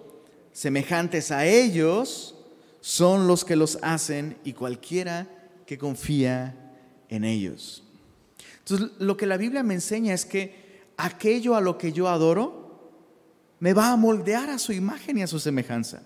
semejantes 0.57 1.29
a 1.29 1.45
ellos 1.45 2.33
son 2.81 3.27
los 3.27 3.45
que 3.45 3.55
los 3.55 3.77
hacen 3.83 4.37
y 4.43 4.53
cualquiera 4.53 5.27
que 5.67 5.77
confía 5.77 6.55
en 7.09 7.25
ellos. 7.25 7.83
Entonces, 8.59 8.89
lo 8.97 9.15
que 9.15 9.27
la 9.27 9.37
Biblia 9.37 9.61
me 9.61 9.75
enseña 9.75 10.15
es 10.15 10.25
que 10.25 10.81
aquello 10.97 11.55
a 11.55 11.61
lo 11.61 11.77
que 11.77 11.91
yo 11.91 12.07
adoro 12.07 12.89
me 13.59 13.73
va 13.73 13.91
a 13.91 13.97
moldear 13.97 14.49
a 14.49 14.57
su 14.57 14.73
imagen 14.73 15.19
y 15.19 15.21
a 15.21 15.27
su 15.27 15.39
semejanza. 15.39 16.01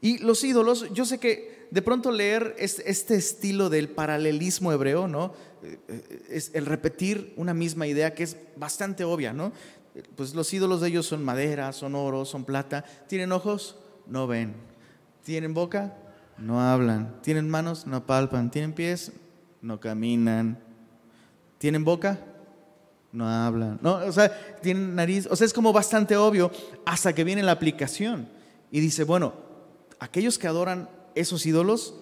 Y 0.00 0.18
los 0.18 0.42
ídolos, 0.42 0.92
yo 0.92 1.04
sé 1.04 1.18
que 1.18 1.68
de 1.70 1.82
pronto 1.82 2.10
leer 2.10 2.56
este 2.58 3.14
estilo 3.14 3.70
del 3.70 3.88
paralelismo 3.90 4.72
hebreo, 4.72 5.06
¿no? 5.06 5.34
Eh, 5.62 5.78
eh, 5.86 6.22
es 6.30 6.50
el 6.54 6.66
repetir 6.66 7.32
una 7.36 7.54
misma 7.54 7.86
idea 7.86 8.12
que 8.12 8.24
es 8.24 8.36
bastante 8.56 9.04
obvia, 9.04 9.32
¿no? 9.32 9.52
Pues 10.16 10.34
los 10.34 10.52
ídolos 10.52 10.80
de 10.80 10.88
ellos 10.88 11.06
son 11.06 11.24
madera, 11.24 11.72
son 11.72 11.94
oro, 11.94 12.24
son 12.24 12.44
plata. 12.44 12.84
¿Tienen 13.08 13.32
ojos? 13.32 13.76
No 14.06 14.26
ven. 14.26 14.54
¿Tienen 15.22 15.52
boca? 15.52 15.96
No 16.38 16.60
hablan. 16.60 17.20
¿Tienen 17.22 17.48
manos? 17.48 17.86
No 17.86 18.06
palpan. 18.06 18.50
¿Tienen 18.50 18.72
pies? 18.72 19.12
No 19.60 19.80
caminan. 19.80 20.58
¿Tienen 21.58 21.84
boca? 21.84 22.18
No 23.12 23.28
hablan. 23.28 23.78
No, 23.82 23.96
o 23.96 24.12
sea, 24.12 24.60
tienen 24.60 24.94
nariz. 24.94 25.28
O 25.30 25.36
sea, 25.36 25.44
es 25.44 25.52
como 25.52 25.72
bastante 25.72 26.16
obvio 26.16 26.50
hasta 26.86 27.14
que 27.14 27.24
viene 27.24 27.42
la 27.42 27.52
aplicación. 27.52 28.28
Y 28.70 28.80
dice, 28.80 29.04
bueno, 29.04 29.34
aquellos 29.98 30.38
que 30.38 30.48
adoran 30.48 30.88
esos 31.14 31.44
ídolos 31.44 31.94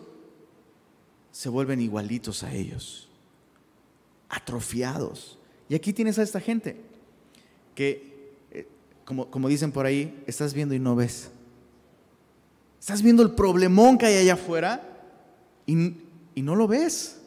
se 1.33 1.49
vuelven 1.49 1.81
igualitos 1.81 2.45
a 2.45 2.53
ellos. 2.53 3.09
Atrofiados. 4.29 5.39
Y 5.69 5.75
aquí 5.75 5.93
tienes 5.93 6.21
a 6.21 6.23
esta 6.23 6.41
gente 6.41 6.90
que, 7.75 8.37
eh, 8.51 8.69
como, 9.05 9.31
como 9.31 9.49
dicen 9.49 9.73
por 9.73 9.87
ahí, 9.87 10.23
estás 10.27 10.55
viendo 10.55 10.75
y 10.75 10.79
no 10.79 10.97
ves. 10.97 11.31
Estás 12.79 13.03
viendo 13.03 13.23
el 13.23 13.33
problemón 13.33 13.99
que 13.99 14.07
hay 14.07 14.17
allá 14.17 14.35
afuera 14.35 14.83
y, 15.67 15.97
y 16.35 16.43
no 16.43 16.57
lo 16.57 16.67
ves. 16.67 17.21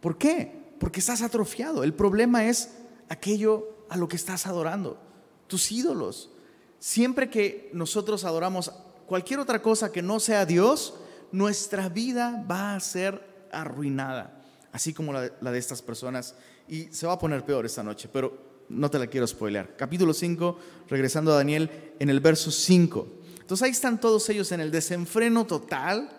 ¿Por 0.00 0.16
qué? 0.16 0.72
Porque 0.78 1.00
estás 1.00 1.22
atrofiado. 1.22 1.84
El 1.84 1.92
problema 1.92 2.46
es 2.46 2.70
aquello 3.08 3.68
a 3.88 3.96
lo 3.96 4.08
que 4.08 4.16
estás 4.16 4.46
adorando, 4.46 4.98
tus 5.46 5.70
ídolos. 5.72 6.30
Siempre 6.78 7.28
que 7.28 7.70
nosotros 7.72 8.24
adoramos 8.24 8.72
cualquier 9.06 9.40
otra 9.40 9.60
cosa 9.60 9.90
que 9.90 10.02
no 10.02 10.20
sea 10.20 10.46
Dios, 10.46 10.94
nuestra 11.32 11.88
vida 11.88 12.44
va 12.50 12.74
a 12.74 12.80
ser 12.80 13.48
arruinada, 13.52 14.40
así 14.72 14.94
como 14.94 15.12
la, 15.12 15.32
la 15.40 15.50
de 15.50 15.58
estas 15.58 15.82
personas. 15.82 16.34
Y 16.68 16.84
se 16.92 17.06
va 17.06 17.14
a 17.14 17.18
poner 17.18 17.44
peor 17.44 17.66
esta 17.66 17.82
noche, 17.82 18.08
pero 18.12 18.47
no 18.68 18.90
te 18.90 18.98
la 18.98 19.06
quiero 19.06 19.26
spoilear. 19.26 19.76
Capítulo 19.76 20.12
5, 20.12 20.58
regresando 20.88 21.32
a 21.32 21.36
Daniel, 21.36 21.70
en 21.98 22.10
el 22.10 22.20
verso 22.20 22.50
5. 22.50 23.06
Entonces 23.40 23.64
ahí 23.64 23.70
están 23.70 24.00
todos 24.00 24.28
ellos 24.28 24.52
en 24.52 24.60
el 24.60 24.70
desenfreno 24.70 25.46
total. 25.46 26.10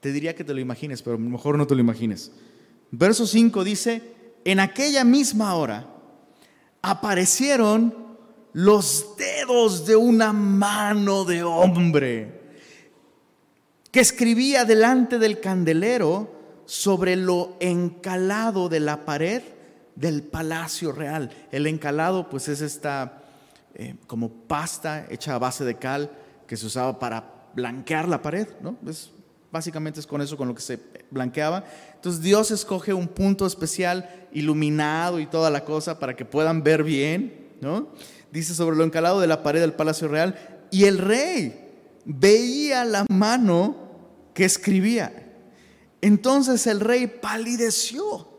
Te 0.00 0.12
diría 0.12 0.34
que 0.34 0.44
te 0.44 0.54
lo 0.54 0.60
imagines, 0.60 1.02
pero 1.02 1.18
mejor 1.18 1.58
no 1.58 1.66
te 1.66 1.74
lo 1.74 1.80
imagines. 1.80 2.30
Verso 2.90 3.26
5 3.26 3.64
dice, 3.64 4.02
en 4.44 4.60
aquella 4.60 5.04
misma 5.04 5.54
hora 5.54 5.86
aparecieron 6.82 7.94
los 8.52 9.16
dedos 9.16 9.84
de 9.84 9.96
una 9.96 10.32
mano 10.32 11.24
de 11.24 11.42
hombre 11.42 12.42
que 13.90 14.00
escribía 14.00 14.64
delante 14.64 15.18
del 15.18 15.40
candelero 15.40 16.62
sobre 16.66 17.16
lo 17.16 17.56
encalado 17.60 18.68
de 18.68 18.80
la 18.80 19.04
pared 19.04 19.42
del 19.96 20.22
palacio 20.22 20.92
real. 20.92 21.30
El 21.50 21.66
encalado 21.66 22.28
pues 22.28 22.48
es 22.48 22.60
esta 22.60 23.22
eh, 23.74 23.96
como 24.06 24.30
pasta 24.30 25.06
hecha 25.10 25.34
a 25.34 25.38
base 25.38 25.64
de 25.64 25.76
cal 25.76 26.10
que 26.46 26.56
se 26.56 26.66
usaba 26.66 26.98
para 26.98 27.48
blanquear 27.54 28.08
la 28.08 28.22
pared, 28.22 28.48
¿no? 28.60 28.76
básicamente 29.50 30.00
es 30.00 30.06
con 30.06 30.20
eso 30.20 30.36
con 30.36 30.48
lo 30.48 30.54
que 30.54 30.62
se 30.62 30.80
blanqueaba. 31.10 31.64
Entonces 31.94 32.20
Dios 32.20 32.50
escoge 32.50 32.92
un 32.92 33.06
punto 33.06 33.46
especial, 33.46 34.28
iluminado 34.32 35.20
y 35.20 35.26
toda 35.26 35.48
la 35.48 35.64
cosa 35.64 36.00
para 36.00 36.16
que 36.16 36.24
puedan 36.24 36.64
ver 36.64 36.82
bien, 36.82 37.52
¿no? 37.60 37.88
Dice 38.32 38.52
sobre 38.52 38.74
lo 38.74 38.82
encalado 38.82 39.20
de 39.20 39.28
la 39.28 39.44
pared 39.44 39.60
del 39.60 39.72
palacio 39.72 40.08
real 40.08 40.34
y 40.72 40.86
el 40.86 40.98
rey 40.98 41.70
veía 42.04 42.84
la 42.84 43.06
mano 43.08 43.76
que 44.34 44.44
escribía. 44.44 45.12
Entonces 46.00 46.66
el 46.66 46.80
rey 46.80 47.06
palideció 47.06 48.33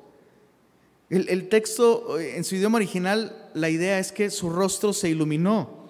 el, 1.09 1.49
texto 1.49 2.19
eh, 2.19 2.37
en 2.37 2.43
su 2.43 2.55
idioma 2.55 2.77
original, 2.77 3.49
la 3.53 3.69
idea 3.69 3.99
es 3.99 4.11
que 4.11 4.29
su 4.29 4.49
rostro 4.49 4.93
se 4.93 5.09
iluminó. 5.09 5.85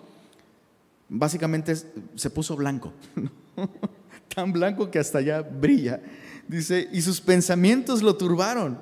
Básicamente 1.08 1.76
se 2.16 2.30
puso 2.30 2.56
blanco, 2.56 2.92
tan 4.36 4.52
blanco 4.52 4.90
que 4.90 5.00
hasta 5.00 5.20
allá 5.20 5.42
brilla. 5.42 6.02
Dice, 6.48 6.90
y 6.92 7.02
sus 7.02 7.22
pensamientos 7.22 8.02
lo 8.02 8.18
turbaron 8.18 8.80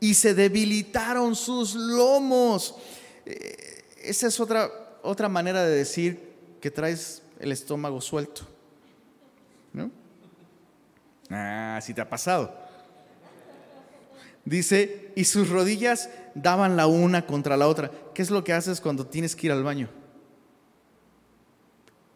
y 0.00 0.14
se 0.14 0.34
debilitaron 0.34 1.36
sus 1.36 1.74
lomos. 1.74 2.76
Eh, 3.24 3.84
esa 4.02 4.28
es 4.28 4.40
otra, 4.40 4.70
otra 5.02 5.28
manera 5.28 5.64
de 5.64 5.76
decir 5.76 6.32
que 6.60 6.70
traes 6.70 7.22
el 7.38 7.52
estómago 7.52 8.00
suelto. 8.00 8.42
¿No? 9.72 9.90
Ah, 11.30 11.78
si 11.82 11.92
te 11.92 12.00
ha 12.00 12.08
pasado. 12.08 12.65
Dice, 14.46 15.12
y 15.16 15.24
sus 15.24 15.50
rodillas 15.50 16.08
daban 16.36 16.76
la 16.76 16.86
una 16.86 17.26
contra 17.26 17.56
la 17.56 17.66
otra. 17.66 17.90
¿Qué 18.14 18.22
es 18.22 18.30
lo 18.30 18.44
que 18.44 18.52
haces 18.52 18.80
cuando 18.80 19.04
tienes 19.04 19.34
que 19.34 19.48
ir 19.48 19.52
al 19.52 19.64
baño? 19.64 19.90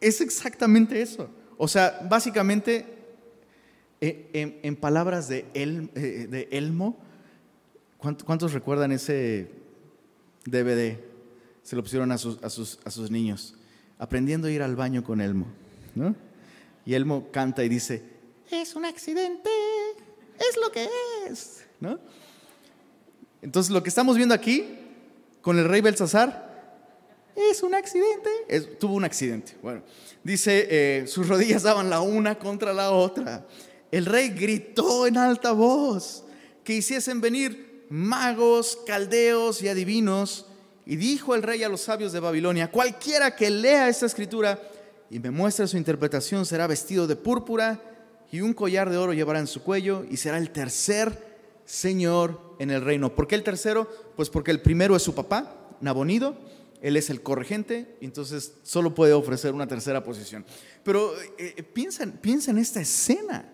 Es 0.00 0.20
exactamente 0.20 1.02
eso. 1.02 1.28
O 1.58 1.66
sea, 1.66 2.06
básicamente, 2.08 2.86
eh, 4.00 4.60
en, 4.62 4.76
palabras 4.76 5.28
de, 5.28 5.44
eh, 5.54 6.48
Elmo, 6.52 6.96
¿cuántos, 7.98 8.52
recuerdan 8.52 8.92
ese 8.92 9.50
DVD? 10.46 10.98
Se 11.64 11.74
lo 11.74 11.82
pusieron 11.82 12.12
a 12.12 12.16
sus, 12.16 12.40
a 12.44 12.48
sus, 12.48 12.78
a 12.84 12.92
sus 12.92 13.10
niños. 13.10 13.56
Aprendiendo 13.98 14.46
a 14.46 14.52
ir 14.52 14.62
al 14.62 14.76
baño 14.76 15.02
con 15.02 15.20
Elmo. 15.20 15.48
¿no? 15.96 16.14
Y 16.86 16.94
Elmo 16.94 17.28
canta 17.32 17.64
y 17.64 17.68
dice, 17.68 18.04
es 18.52 18.76
un 18.76 18.84
accidente, 18.84 19.50
es 20.38 20.56
lo 20.56 20.70
que 20.70 20.88
es. 21.28 21.59
Entonces 23.42 23.72
lo 23.72 23.82
que 23.82 23.88
estamos 23.88 24.16
viendo 24.16 24.34
aquí 24.34 24.78
con 25.40 25.58
el 25.58 25.66
rey 25.66 25.80
Belsasar 25.80 26.50
es 27.36 27.62
un 27.62 27.74
accidente. 27.74 28.30
tuvo 28.78 28.94
un 28.94 29.04
accidente. 29.04 29.56
Bueno, 29.62 29.82
dice, 30.22 30.66
eh, 30.70 31.06
sus 31.06 31.28
rodillas 31.28 31.62
daban 31.62 31.88
la 31.88 32.00
una 32.00 32.38
contra 32.38 32.72
la 32.72 32.90
otra. 32.90 33.46
El 33.90 34.06
rey 34.06 34.30
gritó 34.30 35.06
en 35.06 35.16
alta 35.16 35.52
voz 35.52 36.24
que 36.64 36.74
hiciesen 36.74 37.20
venir 37.20 37.86
magos, 37.88 38.78
caldeos 38.86 39.62
y 39.62 39.68
adivinos. 39.68 40.46
Y 40.86 40.96
dijo 40.96 41.34
el 41.34 41.42
rey 41.42 41.62
a 41.62 41.68
los 41.68 41.82
sabios 41.82 42.12
de 42.12 42.20
Babilonia, 42.20 42.70
cualquiera 42.70 43.36
que 43.36 43.48
lea 43.48 43.88
esta 43.88 44.06
escritura 44.06 44.60
y 45.08 45.18
me 45.18 45.30
muestre 45.30 45.66
su 45.66 45.76
interpretación 45.76 46.46
será 46.46 46.66
vestido 46.66 47.06
de 47.06 47.16
púrpura 47.16 47.80
y 48.32 48.40
un 48.40 48.54
collar 48.54 48.90
de 48.90 48.96
oro 48.96 49.12
llevará 49.12 49.38
en 49.38 49.46
su 49.46 49.62
cuello 49.62 50.04
y 50.08 50.16
será 50.16 50.38
el 50.38 50.50
tercer 50.50 51.29
señor 51.70 52.56
en 52.58 52.70
el 52.70 52.82
reino. 52.82 53.14
¿Por 53.14 53.28
qué 53.28 53.36
el 53.36 53.44
tercero? 53.44 53.88
Pues 54.16 54.28
porque 54.28 54.50
el 54.50 54.60
primero 54.60 54.96
es 54.96 55.02
su 55.02 55.14
papá, 55.14 55.68
Nabonido, 55.80 56.36
él 56.82 56.96
es 56.96 57.10
el 57.10 57.22
corregente, 57.22 57.96
entonces 58.00 58.54
solo 58.64 58.92
puede 58.92 59.12
ofrecer 59.12 59.54
una 59.54 59.68
tercera 59.68 60.02
posición. 60.02 60.44
Pero 60.82 61.12
eh, 61.38 61.62
piensa, 61.62 62.02
en 62.02 62.58
esta 62.58 62.80
escena. 62.80 63.48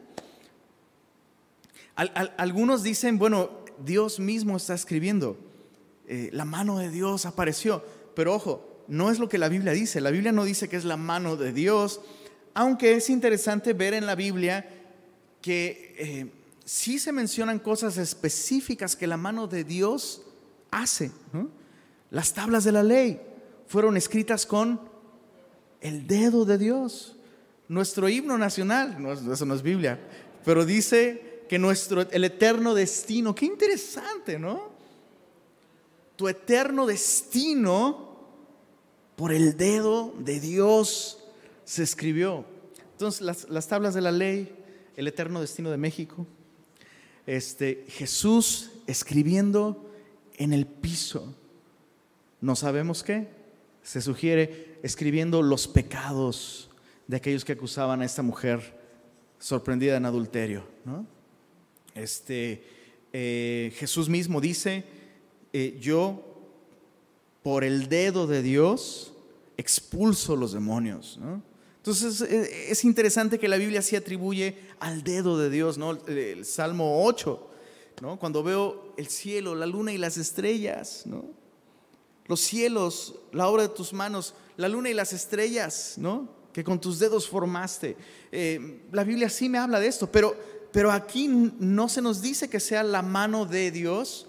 algunos 1.95 2.83
dicen, 2.83 3.19
bueno, 3.19 3.51
Dios 3.85 4.19
mismo 4.19 4.57
está 4.57 4.73
escribiendo, 4.73 5.37
eh, 6.09 6.31
la 6.33 6.47
mano 6.47 6.79
de 6.79 6.89
Dios 6.89 7.27
apareció, 7.27 7.85
pero 8.15 8.35
ojo, 8.35 8.83
no 8.89 9.11
es 9.11 9.19
lo 9.19 9.29
que 9.29 9.37
la 9.37 9.51
Biblia 9.51 9.73
dice, 9.73 10.01
la 10.01 10.11
Biblia 10.11 10.33
no 10.33 10.45
dice 10.45 10.71
que 10.71 10.77
es 10.77 10.87
la 10.87 10.97
mano 10.97 11.37
de 11.37 11.53
Dios, 11.53 12.01
aunque 12.55 12.95
es 12.95 13.11
interesante 13.11 13.75
ver 13.75 13.93
en 13.93 14.07
la 14.07 14.15
Biblia 14.15 14.67
que 15.43 15.95
eh, 15.99 16.31
sí 16.67 16.99
se 16.99 17.13
mencionan 17.13 17.61
cosas 17.61 17.97
específicas 17.97 18.97
que 18.97 19.07
la 19.07 19.17
mano 19.17 19.47
de 19.47 19.65
Dios 19.65 20.21
hace. 20.71 21.13
Las 22.11 22.35
tablas 22.35 22.65
de 22.65 22.73
la 22.73 22.83
ley 22.83 23.21
fueron 23.69 23.97
escritas 23.97 24.45
con 24.45 24.81
el 25.81 26.07
dedo 26.07 26.45
de 26.45 26.59
Dios. 26.59 27.17
Nuestro 27.69 28.09
himno 28.09 28.37
nacional, 28.37 28.99
eso 29.33 29.47
no 29.47 29.55
es 29.55 29.63
Biblia, 29.63 29.99
pero 30.45 30.65
dice 30.65 31.45
que 31.49 31.59
nuestro, 31.59 32.03
el 32.11 32.25
eterno 32.25 32.75
destino, 32.75 33.35
qué 33.35 33.47
interesante, 33.47 34.39
¿no? 34.39 34.71
Tu 36.17 36.29
eterno 36.29 36.87
destino 36.87 38.17
por 39.15 39.33
el 39.33 39.57
dedo 39.57 40.15
de 40.19 40.41
Dios 40.41 41.23
se 41.65 41.83
escribió. 41.83 42.45
Entonces, 42.93 43.21
las, 43.49 43.69
tablas 43.69 43.95
de 43.95 44.01
la 44.01 44.13
ley, 44.13 44.55
el 44.97 45.07
eterno 45.07 45.41
destino 45.41 45.71
de 45.71 45.77
México, 45.77 46.27
este, 47.27 47.85
Jesús 47.89 48.71
escribiendo 48.87 49.91
en 50.37 50.53
el 50.53 50.67
piso. 50.67 51.35
¿No 52.41 52.57
sabemos 52.57 53.03
qué? 53.03 53.29
Se 53.83 54.01
sugiere 54.01 54.79
escribiendo 54.83 55.43
los 55.43 55.67
pecados 55.67 56.71
de 57.07 57.17
aquellos 57.17 57.45
que 57.45 57.53
acusaban 57.53 58.03
a 58.03 58.05
esta 58.05 58.23
mujer 58.23 58.79
sorprendida 59.39 59.97
en 59.97 60.07
adulterio. 60.07 60.65
Este, 61.95 62.63
eh, 63.13 63.73
Jesús 63.77 64.09
mismo 64.09 64.41
dice, 64.41 64.85
eh, 65.53 65.79
yo 65.81 66.23
por 67.43 67.65
el 67.65 67.89
dedo 67.89 68.27
de 68.27 68.43
Dios 68.43 69.13
expulso 69.57 70.37
los 70.37 70.53
demonios. 70.53 71.19
Entonces 71.87 72.21
eh, 72.23 72.73
es 72.73 72.85
interesante 72.85 73.39
que 73.39 73.47
la 73.47 73.59
Biblia 73.59 73.81
se 73.81 73.97
atribuye 73.97 74.57
al 74.81 75.05
dedo 75.05 75.39
de 75.39 75.49
Dios, 75.51 75.79
¿no? 75.79 75.93
El, 76.09 76.45
Salmo 76.45 77.05
8, 77.05 77.49
¿no? 78.03 78.19
Cuando 78.19 78.43
veo 78.43 78.93
el 78.97 79.07
cielo, 79.07 79.55
la 79.55 79.67
luna 79.67 79.93
y 79.93 79.99
las 79.99 80.17
estrellas, 80.17 81.03
¿no? 81.05 81.25
Los 82.27 82.41
cielos, 82.41 83.15
la 83.31 83.47
obra 83.47 83.63
de 83.63 83.69
tus 83.69 83.93
manos, 83.93 84.35
la 84.57 84.69
luna 84.69 84.91
y 84.91 84.95
las 84.95 85.13
estrellas, 85.13 85.95
¿no? 85.97 86.29
Que 86.53 86.65
con 86.65 86.81
tus 86.81 86.99
dedos 86.99 87.29
formaste. 87.29 87.97
Eh, 88.33 88.81
la 88.91 89.05
Biblia 89.05 89.31
sí 89.31 89.49
me 89.49 89.59
habla 89.59 89.79
de 89.79 89.87
esto, 89.87 90.11
pero, 90.11 90.37
pero 90.73 90.91
aquí 90.91 91.29
no 91.29 91.89
se 91.89 92.03
nos 92.03 92.21
dice 92.21 92.51
que 92.51 92.59
sea 92.59 92.83
la 92.83 93.03
mano 93.03 93.47
de 93.47 93.71
Dios, 93.71 94.27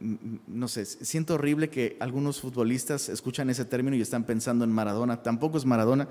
no 0.00 0.68
sé, 0.68 0.84
siento 0.84 1.34
horrible 1.34 1.70
que 1.70 1.96
algunos 2.00 2.40
futbolistas 2.40 3.08
escuchan 3.08 3.50
ese 3.50 3.64
término 3.64 3.96
y 3.96 4.00
están 4.00 4.24
pensando 4.24 4.64
en 4.64 4.72
Maradona. 4.72 5.22
Tampoco 5.22 5.58
es 5.58 5.64
Maradona. 5.64 6.08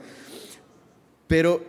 Pero 1.28 1.64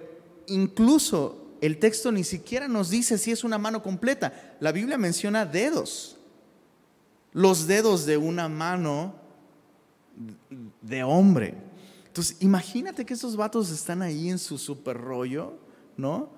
incluso 0.47 1.47
el 1.61 1.79
texto 1.79 2.13
ni 2.13 2.25
siquiera 2.25 2.69
nos 2.69 2.91
dice 2.91 3.19
si 3.19 3.33
es 3.33 3.45
una 3.45 3.59
mano 3.59 3.83
completa. 3.83 4.57
La 4.61 4.73
Biblia 4.73 4.99
menciona 4.99 5.47
dedos. 5.47 6.17
Los 7.33 7.67
dedos 7.67 8.07
de 8.07 8.17
una 8.17 8.49
mano 8.49 9.15
de 10.81 11.03
hombre. 11.03 11.55
Entonces, 12.07 12.37
imagínate 12.41 13.05
que 13.05 13.15
esos 13.15 13.37
vatos 13.37 13.71
están 13.71 14.01
ahí 14.01 14.31
en 14.31 14.39
su 14.39 14.57
super 14.57 14.97
rollo, 14.97 15.59
¿no? 15.97 16.31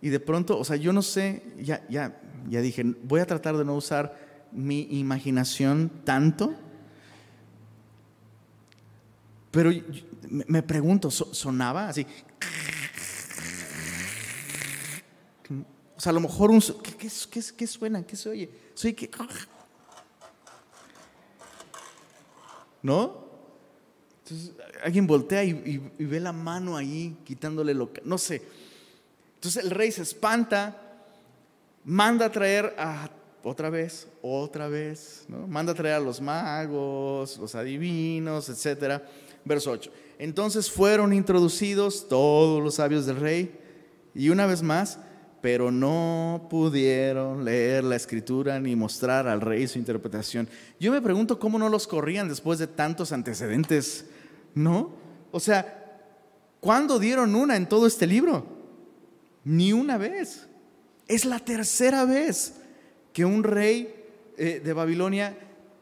Y 0.00 0.10
de 0.10 0.20
pronto, 0.20 0.58
o 0.58 0.64
sea, 0.64 0.76
yo 0.76 0.92
no 0.92 1.02
sé, 1.02 1.42
ya, 1.58 1.84
ya, 1.88 2.20
ya 2.48 2.60
dije, 2.60 2.84
voy 3.02 3.20
a 3.20 3.26
tratar 3.26 3.56
de 3.56 3.64
no 3.64 3.74
usar 3.74 4.23
mi 4.54 4.82
imaginación 4.98 5.90
tanto. 6.04 6.54
Pero 9.50 9.70
me 10.30 10.62
pregunto, 10.62 11.10
¿sonaba 11.10 11.88
así? 11.88 12.06
O 15.96 16.00
sea, 16.00 16.10
a 16.10 16.12
lo 16.12 16.20
mejor 16.20 16.50
un... 16.50 16.60
¿Qué, 16.60 17.08
qué, 17.56 17.66
suena? 17.66 18.02
¿Qué 18.04 18.16
se 18.16 18.28
oye? 18.28 18.50
Soy 18.74 18.94
que... 18.94 19.10
¿No? 22.82 23.24
Entonces, 24.22 24.52
alguien 24.82 25.06
voltea 25.06 25.44
y, 25.44 25.78
ve 25.98 26.20
la 26.20 26.32
mano 26.32 26.76
ahí 26.76 27.16
quitándole 27.24 27.74
lo 27.74 27.92
que... 27.92 28.02
No 28.04 28.18
sé. 28.18 28.42
Entonces 29.36 29.64
el 29.64 29.70
rey 29.70 29.92
se 29.92 30.02
espanta, 30.02 30.80
manda 31.84 32.26
a 32.26 32.32
traer 32.32 32.74
a 32.78 33.08
otra 33.44 33.68
vez, 33.68 34.08
otra 34.22 34.68
vez, 34.68 35.24
¿no? 35.28 35.46
manda 35.46 35.72
a 35.72 35.74
traer 35.74 35.96
a 35.96 36.00
los 36.00 36.20
magos, 36.20 37.38
los 37.38 37.54
adivinos, 37.54 38.48
etc. 38.48 39.02
Verso 39.44 39.70
8. 39.70 39.92
Entonces 40.18 40.70
fueron 40.70 41.12
introducidos 41.12 42.08
todos 42.08 42.62
los 42.62 42.76
sabios 42.76 43.04
del 43.04 43.16
rey 43.16 43.54
y 44.14 44.30
una 44.30 44.46
vez 44.46 44.62
más, 44.62 44.98
pero 45.42 45.70
no 45.70 46.46
pudieron 46.48 47.44
leer 47.44 47.84
la 47.84 47.96
escritura 47.96 48.58
ni 48.58 48.74
mostrar 48.74 49.28
al 49.28 49.42
rey 49.42 49.68
su 49.68 49.78
interpretación. 49.78 50.48
Yo 50.80 50.90
me 50.90 51.02
pregunto 51.02 51.38
cómo 51.38 51.58
no 51.58 51.68
los 51.68 51.86
corrían 51.86 52.28
después 52.28 52.58
de 52.58 52.66
tantos 52.66 53.12
antecedentes, 53.12 54.06
¿no? 54.54 54.92
O 55.30 55.38
sea, 55.40 56.00
¿cuándo 56.60 56.98
dieron 56.98 57.34
una 57.34 57.56
en 57.56 57.68
todo 57.68 57.86
este 57.86 58.06
libro? 58.06 58.46
Ni 59.44 59.74
una 59.74 59.98
vez. 59.98 60.46
Es 61.06 61.26
la 61.26 61.38
tercera 61.40 62.06
vez 62.06 62.54
que 63.14 63.24
un 63.24 63.44
rey 63.44 63.94
eh, 64.36 64.60
de 64.62 64.72
Babilonia 64.74 65.38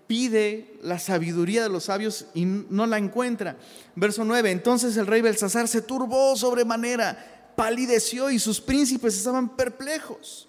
pide 0.06 0.76
la 0.82 0.98
sabiduría 0.98 1.62
de 1.62 1.70
los 1.70 1.84
sabios 1.84 2.26
y 2.34 2.44
no 2.44 2.86
la 2.86 2.98
encuentra. 2.98 3.56
Verso 3.96 4.24
9, 4.24 4.50
entonces 4.50 4.96
el 4.98 5.06
rey 5.06 5.22
Belsasar 5.22 5.66
se 5.66 5.80
turbó 5.80 6.36
sobremanera, 6.36 7.54
palideció 7.56 8.30
y 8.30 8.38
sus 8.38 8.60
príncipes 8.60 9.16
estaban 9.16 9.56
perplejos. 9.56 10.46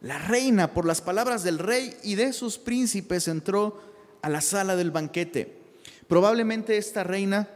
La 0.00 0.18
reina, 0.18 0.72
por 0.72 0.86
las 0.86 1.02
palabras 1.02 1.44
del 1.44 1.58
rey 1.58 1.94
y 2.02 2.14
de 2.14 2.32
sus 2.32 2.56
príncipes, 2.56 3.28
entró 3.28 3.82
a 4.22 4.30
la 4.30 4.40
sala 4.40 4.74
del 4.74 4.90
banquete. 4.90 5.60
Probablemente 6.08 6.78
esta 6.78 7.04
reina 7.04 7.50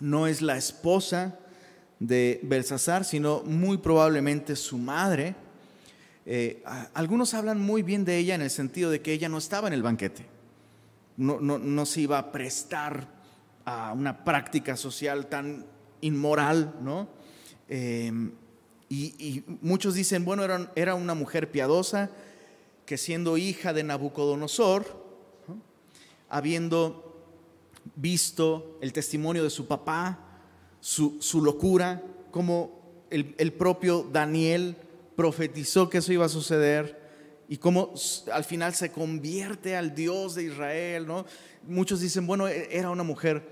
no 0.00 0.26
es 0.26 0.40
la 0.40 0.56
esposa 0.56 1.38
de 2.00 2.40
Belsasar, 2.42 3.04
sino 3.04 3.42
muy 3.42 3.76
probablemente 3.76 4.56
su 4.56 4.78
madre 4.78 5.36
eh, 6.30 6.62
algunos 6.92 7.32
hablan 7.32 7.58
muy 7.58 7.82
bien 7.82 8.04
de 8.04 8.18
ella 8.18 8.34
en 8.34 8.42
el 8.42 8.50
sentido 8.50 8.90
de 8.90 9.00
que 9.00 9.14
ella 9.14 9.30
no 9.30 9.38
estaba 9.38 9.66
en 9.66 9.72
el 9.72 9.82
banquete, 9.82 10.26
no, 11.16 11.40
no, 11.40 11.86
se 11.86 12.02
iba 12.02 12.18
a 12.18 12.32
prestar 12.32 13.08
a 13.64 13.94
una 13.94 14.26
práctica 14.26 14.76
social 14.76 15.28
tan 15.28 15.64
inmoral, 16.02 16.74
¿no? 16.82 17.08
Eh, 17.70 18.12
y, 18.90 19.42
muchos 19.62 19.94
dicen, 19.94 20.26
bueno, 20.26 20.44
era, 20.44 20.70
era, 20.76 20.94
una 20.94 21.14
mujer 21.14 21.50
piadosa 21.50 22.10
que 22.84 22.98
siendo 22.98 23.38
hija 23.38 23.72
de 23.72 23.84
Nabucodonosor, 23.84 24.84
habiendo 26.28 27.24
visto 27.96 28.76
el 28.82 28.92
testimonio 28.92 29.44
de 29.44 29.50
su 29.50 29.66
papá, 29.66 30.18
su, 30.80 31.40
locura, 31.42 32.02
como 32.30 33.06
el, 33.08 33.34
el 33.38 33.54
propio 33.54 34.06
Daniel 34.12 34.76
profetizó 35.18 35.90
que 35.90 35.98
eso 35.98 36.12
iba 36.12 36.26
a 36.26 36.28
suceder 36.28 36.96
y 37.48 37.56
cómo 37.56 37.92
al 38.32 38.44
final 38.44 38.72
se 38.76 38.92
convierte 38.92 39.74
al 39.74 39.92
Dios 39.92 40.36
de 40.36 40.44
Israel, 40.44 41.08
¿no? 41.08 41.26
Muchos 41.64 41.98
dicen, 41.98 42.24
bueno, 42.24 42.46
e, 42.46 42.68
era 42.70 42.90
una 42.90 43.02
mujer 43.02 43.42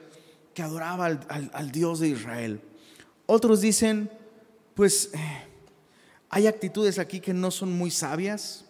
que 0.55 0.63
adoraba 0.63 1.07
al, 1.07 1.73
Dios 1.73 1.99
de 1.99 2.11
Israel. 2.11 2.61
Otros 3.27 3.61
dicen, 3.63 4.09
pues 4.75 5.11
eh, 5.13 5.19
hay 6.31 6.47
actitudes 6.47 7.01
aquí 7.01 7.19
que 7.19 7.35
no 7.35 7.51
son 7.51 7.73
muy 7.73 7.91
sabias. 7.91 8.67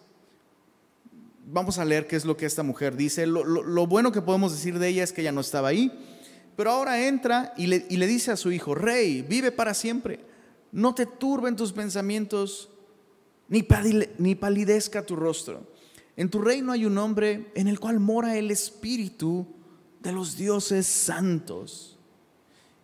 Vamos 1.45 1.77
a 1.77 1.85
leer 1.85 2.07
qué 2.07 2.15
es 2.15 2.25
lo 2.25 2.35
que 2.35 2.47
esta 2.47 2.63
mujer 2.63 2.97
dice. 2.97 3.27
Lo, 3.27 3.85
bueno 3.85 4.11
que 4.11 4.23
podemos 4.23 4.53
decir 4.53 4.79
de 4.79 4.87
ella 4.87 5.03
es 5.03 5.13
que 5.13 5.21
ella 5.21 5.31
no 5.31 5.41
estaba 5.41 5.67
ahí, 5.67 5.91
pero 6.55 6.71
ahora 6.71 7.05
entra 7.05 7.53
y 7.57 7.67
le, 7.67 7.85
y 7.91 7.97
le 7.97 8.07
dice 8.07 8.31
a 8.31 8.37
su 8.37 8.51
hijo, 8.51 8.73
rey, 8.73 9.21
vive 9.21 9.51
para 9.51 9.75
siempre, 9.75 10.19
no 10.71 10.95
te 10.95 11.05
turben 11.05 11.55
tus 11.55 11.73
pensamientos 11.73 12.71
ni, 13.49 14.35
palidezca 14.35 15.05
tu 15.05 15.15
rostro. 15.15 15.67
En 16.15 16.29
tu 16.29 16.41
reino 16.41 16.71
hay 16.71 16.85
un 16.85 16.97
hombre 16.97 17.51
en 17.55 17.67
el 17.67 17.79
cual 17.79 17.99
mora 17.99 18.37
el 18.37 18.51
espíritu 18.51 19.45
de 20.01 20.11
los 20.11 20.37
dioses 20.37 20.87
santos. 20.87 21.97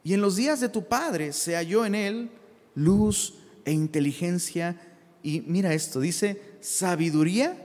Y 0.04 0.14
en 0.14 0.22
los 0.22 0.36
días 0.36 0.60
de 0.60 0.70
tu 0.70 0.86
padre 0.86 1.34
se 1.34 1.56
halló 1.56 1.86
en 1.86 1.96
él 1.96 2.30
luz 2.76 3.36
e 3.66 3.72
inteligencia. 3.72 4.80
Y 5.24 5.42
mira 5.42 5.74
esto, 5.74 6.00
dice 6.00 6.42
sabiduría 6.60 7.58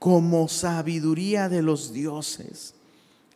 como 0.00 0.48
sabiduría 0.48 1.50
de 1.50 1.60
los 1.60 1.92
dioses, 1.92 2.74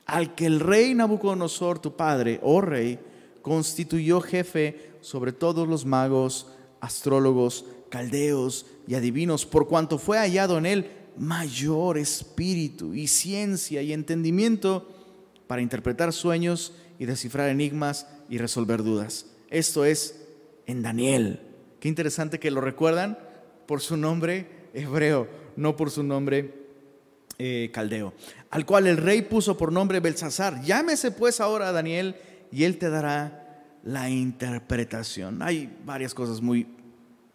al 0.06 0.34
que 0.34 0.46
el 0.46 0.60
rey 0.60 0.94
Nabucodonosor, 0.94 1.78
tu 1.78 1.94
padre, 1.94 2.40
oh 2.42 2.62
rey, 2.62 2.98
constituyó 3.42 4.22
jefe 4.22 4.92
sobre 5.02 5.32
todos 5.32 5.68
los 5.68 5.84
magos, 5.84 6.46
astrólogos, 6.80 7.66
caldeos 7.94 8.66
y 8.88 8.96
adivinos, 8.96 9.46
por 9.46 9.68
cuanto 9.68 9.98
fue 9.98 10.18
hallado 10.18 10.59
en 10.59 10.66
él 10.66 10.90
mayor 11.16 11.96
espíritu 11.96 12.92
y 12.92 13.07
ciencia 13.07 13.83
y 13.83 13.92
entendimiento 13.92 14.92
para 15.46 15.62
interpretar 15.62 16.12
sueños 16.12 16.72
y 16.98 17.04
descifrar 17.04 17.50
enigmas 17.50 18.09
y 18.28 18.38
resolver 18.38 18.83
dudas. 18.83 19.26
Esto 19.48 19.85
es 19.85 20.26
en 20.66 20.83
Daniel. 20.83 21.38
Qué 21.78 21.87
interesante 21.87 22.40
que 22.40 22.50
lo 22.50 22.61
recuerdan 22.61 23.16
por 23.64 23.80
su 23.80 23.96
nombre 23.96 24.48
hebreo, 24.74 25.28
no 25.54 25.76
por 25.76 25.92
su 25.92 26.02
nombre 26.02 26.52
eh, 27.38 27.70
caldeo, 27.72 28.12
al 28.50 28.66
cual 28.66 28.88
el 28.88 28.96
rey 28.96 29.22
puso 29.22 29.57
por 29.57 29.70
nombre 29.70 30.00
Belsasar. 30.00 30.64
Llámese 30.64 31.12
pues 31.12 31.40
ahora 31.40 31.68
a 31.68 31.72
Daniel 31.72 32.16
y 32.50 32.64
él 32.64 32.76
te 32.76 32.90
dará 32.90 33.78
la 33.85 34.11
interpretación. 34.11 35.42
Hay 35.42 35.78
varias 35.85 36.12
cosas 36.12 36.40
muy 36.40 36.66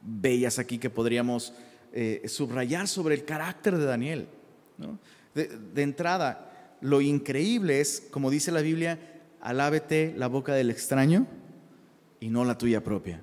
bellas 0.01 0.59
aquí 0.59 0.77
que 0.77 0.89
podríamos 0.89 1.53
eh, 1.91 2.23
subrayar 2.27 2.87
sobre 2.87 3.15
el 3.15 3.25
carácter 3.25 3.77
de 3.77 3.85
Daniel. 3.85 4.27
De, 5.33 5.81
entrada, 5.81 6.77
lo 6.81 7.01
increíble 7.01 7.81
es, 7.81 8.07
como 8.11 8.29
dice 8.29 8.51
la 8.51 8.61
Biblia, 8.61 8.99
alábete 9.41 10.13
la 10.17 10.27
boca 10.27 10.53
del 10.53 10.69
extraño 10.69 11.27
y 12.19 12.29
no 12.29 12.45
la 12.45 12.57
tuya 12.57 12.83
propia. 12.83 13.21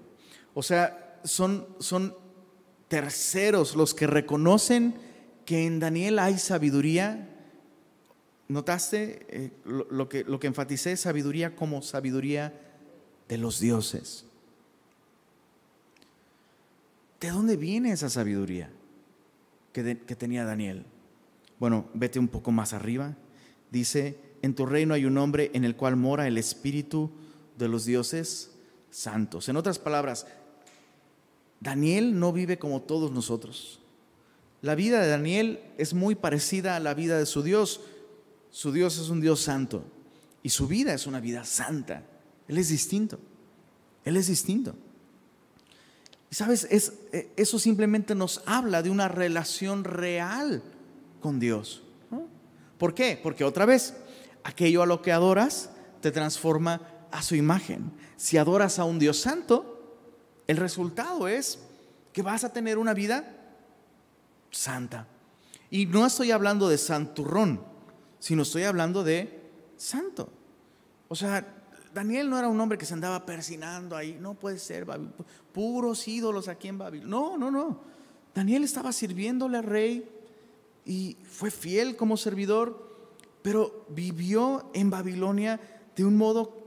O 0.55 0.62
sea, 0.62 1.21
son, 1.25 1.67
son 1.79 2.15
terceros 2.89 3.77
los 3.77 3.95
que 3.95 4.07
reconocen 4.07 4.95
que 5.45 5.67
en 5.67 5.81
Daniel 5.81 6.19
hay 6.19 6.39
sabiduría. 6.39 7.29
¿Notaste 8.49 9.27
eh, 9.29 9.51
lo, 9.65 10.09
que, 10.09 10.25
lo 10.25 10.39
que 10.39 10.47
enfaticé? 10.47 10.97
Sabiduría 10.97 11.57
como 11.57 11.83
sabiduría 11.83 12.53
de 13.29 13.39
los 13.39 13.61
dioses. 13.61 14.27
¿De 17.20 17.31
dónde 17.31 17.57
viene 17.57 17.92
esa 17.92 18.11
sabiduría 18.11 18.70
que, 19.72 19.94
tenía 19.94 20.44
Daniel? 20.44 20.85
Bueno, 21.59 21.87
vete 21.94 22.18
un 22.18 22.29
poco 22.29 22.52
más 22.52 22.72
arriba. 22.72 23.16
Dice, 23.70 24.18
en 24.42 24.55
tu 24.55 24.66
reino 24.66 24.94
hay 24.94 25.07
un 25.07 25.16
hombre 25.18 25.50
en 25.55 25.64
el 25.64 25.76
cual 25.76 25.96
mora 25.96 26.26
el 26.26 26.38
espíritu 26.38 27.11
de 27.57 27.68
los 27.68 27.85
dioses 27.85 28.50
santos. 28.90 29.48
En 29.48 29.57
otras 29.57 29.79
palabras, 29.79 30.26
Daniel 31.61 32.18
no 32.18 32.33
vive 32.33 32.59
como 32.59 32.83
todos 32.83 33.11
nosotros. 33.12 33.81
La 34.62 34.74
vida 34.74 35.00
de 35.00 35.09
Daniel 35.09 35.61
es 35.79 35.94
muy 35.94 36.14
parecida 36.14 36.76
a 36.76 36.81
la 36.81 36.94
vida 36.94 37.18
de 37.18 37.26
su 37.26 37.42
Dios. 37.42 37.81
Su 38.50 38.72
Dios 38.72 38.98
es 38.98 39.09
un 39.09 39.20
Dios 39.20 39.40
santo 39.40 39.85
y 40.42 40.50
su 40.50 40.68
vida 40.68 40.94
es 40.94 41.07
una 41.07 41.20
vida 41.20 41.44
santa. 41.44 42.05
Él 42.46 42.59
es 42.59 42.68
distinto. 42.68 43.18
Él 44.05 44.16
es 44.16 44.29
distinto. 44.29 44.76
Sabes, 46.37 46.68
es, 46.70 46.92
eh, 47.14 47.33
eso 47.38 47.59
simplemente 47.59 48.14
nos 48.14 48.42
habla 48.44 48.83
de 48.83 48.90
una 48.90 49.09
relación 49.09 49.85
real 49.85 50.62
con 51.22 51.40
Dios. 51.40 51.83
¿Por 52.77 52.92
qué? 52.92 53.18
Porque 53.22 53.42
otra 53.42 53.64
vez, 53.64 53.94
aquello 54.44 54.83
a 54.83 54.87
lo 54.87 55.01
que 55.01 55.12
adoras 55.12 55.70
te 56.03 56.12
transforma 56.12 56.83
a 57.11 57.22
su 57.22 57.37
imagen. 57.37 57.90
Si 58.18 58.37
adoras 58.37 58.79
a 58.79 58.85
un 58.85 58.99
Dios 58.99 59.18
santo, 59.18 59.96
el 60.46 60.59
resultado 60.59 61.27
es 61.27 61.59
que 62.12 62.20
vas 62.20 62.44
a 62.44 62.53
tener 62.53 62.77
una 62.77 62.92
vida 62.92 63.35
santa. 64.51 65.09
Y 65.70 65.87
no 65.87 66.05
estoy 66.05 66.33
hablando 66.33 66.68
de 66.68 66.77
santurrón, 66.77 67.62
sino 68.18 68.42
estoy 68.42 68.64
hablando 68.64 69.05
de 69.05 69.40
santo. 69.79 70.29
O 71.09 71.16
sea, 71.16 71.56
Daniel 71.96 72.28
no 72.28 72.38
era 72.38 72.46
un 72.46 72.61
hombre 72.61 72.76
que 72.76 72.85
se 72.85 72.92
andaba 72.92 73.24
persinando 73.24 73.96
ahí, 73.96 74.18
no 74.20 74.35
puede 74.35 74.59
ser, 74.59 74.87
puros 75.50 76.06
ídolos 76.06 76.46
aquí 76.46 76.68
en 76.68 76.76
Babilonia. 76.76 77.09
No, 77.09 77.38
no, 77.38 77.50
no. 77.50 77.80
Daniel 78.35 78.64
estaba 78.64 78.92
sirviéndole 78.92 79.56
al 79.56 79.64
rey 79.64 80.06
y 80.85 81.16
fue 81.24 81.50
fiel 81.50 81.96
como 81.96 82.18
servidor, 82.18 83.09
pero 83.40 83.87
vivió 83.88 84.70
en 84.74 84.90
Babilonia 84.90 85.59
de 85.96 86.04
un 86.04 86.18
modo 86.18 86.59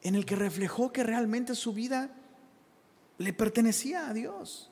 en 0.00 0.14
el 0.14 0.24
que 0.24 0.34
reflejó 0.34 0.92
que 0.92 1.02
realmente 1.02 1.54
su 1.54 1.74
vida 1.74 2.10
le 3.18 3.34
pertenecía 3.34 4.08
a 4.08 4.14
Dios. 4.14 4.70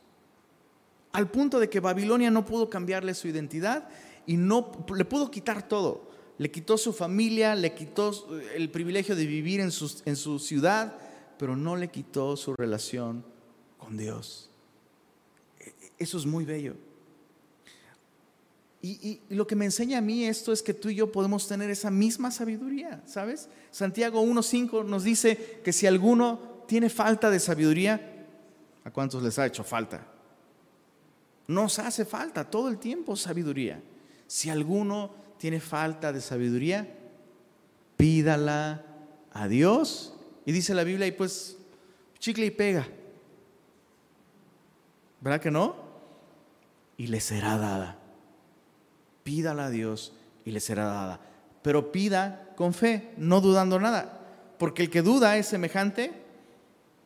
Al 1.12 1.30
punto 1.30 1.60
de 1.60 1.68
que 1.68 1.80
Babilonia 1.80 2.30
no 2.30 2.46
pudo 2.46 2.70
cambiarle 2.70 3.12
su 3.12 3.28
identidad 3.28 3.90
y 4.24 4.38
no 4.38 4.72
le 4.96 5.04
pudo 5.04 5.30
quitar 5.30 5.68
todo 5.68 6.09
le 6.40 6.50
quitó 6.50 6.78
su 6.78 6.94
familia, 6.94 7.54
le 7.54 7.74
quitó 7.74 8.26
el 8.54 8.70
privilegio 8.70 9.14
de 9.14 9.26
vivir 9.26 9.60
en 9.60 9.70
su, 9.70 10.38
ciudad, 10.38 10.96
pero 11.38 11.54
no 11.54 11.76
le 11.76 11.90
quitó 11.90 12.34
su 12.34 12.56
relación 12.56 13.22
con 13.76 13.98
Dios. 13.98 14.48
Eso 15.98 16.16
es 16.16 16.24
muy 16.24 16.46
bello. 16.46 16.76
Y, 18.80 19.20
y, 19.28 19.34
lo 19.34 19.46
que 19.46 19.54
me 19.54 19.66
enseña 19.66 19.98
a 19.98 20.00
mí 20.00 20.24
esto 20.24 20.50
es 20.50 20.62
que 20.62 20.72
tú 20.72 20.88
y 20.88 20.94
yo 20.94 21.12
podemos 21.12 21.46
tener 21.46 21.68
esa 21.68 21.90
misma 21.90 22.30
sabiduría, 22.30 23.02
¿sabes? 23.04 23.50
Santiago 23.70 24.22
1.5 24.22 24.86
nos 24.86 25.04
dice 25.04 25.60
que 25.62 25.74
si 25.74 25.86
alguno 25.86 26.62
tiene 26.66 26.88
falta 26.88 27.28
de 27.28 27.38
sabiduría, 27.38 28.26
¿a 28.82 28.90
cuántos 28.90 29.22
les 29.22 29.38
ha 29.38 29.44
hecho 29.44 29.62
falta? 29.62 30.06
Nos 31.48 31.78
hace 31.78 32.06
falta 32.06 32.48
todo 32.48 32.70
el 32.70 32.78
tiempo 32.78 33.14
sabiduría. 33.14 33.82
Si 34.26 34.48
alguno 34.48 35.19
tiene 35.40 35.58
falta 35.58 36.12
de 36.12 36.20
sabiduría, 36.20 36.86
pídala 37.96 38.84
a 39.32 39.48
Dios. 39.48 40.14
Y 40.44 40.52
dice 40.52 40.74
la 40.74 40.84
Biblia, 40.84 41.06
y 41.06 41.12
pues 41.12 41.56
chicle 42.18 42.44
y 42.44 42.50
pega. 42.50 42.86
¿Verdad 45.22 45.40
que 45.40 45.50
no? 45.50 45.76
Y 46.98 47.06
le 47.06 47.20
será 47.20 47.56
dada. 47.56 47.96
Pídala 49.24 49.66
a 49.66 49.70
Dios 49.70 50.12
y 50.44 50.50
le 50.50 50.60
será 50.60 50.84
dada. 50.84 51.20
Pero 51.62 51.90
pida 51.90 52.50
con 52.54 52.74
fe, 52.74 53.14
no 53.16 53.40
dudando 53.40 53.80
nada. 53.80 54.20
Porque 54.58 54.82
el 54.82 54.90
que 54.90 55.00
duda 55.00 55.38
es 55.38 55.46
semejante 55.46 56.12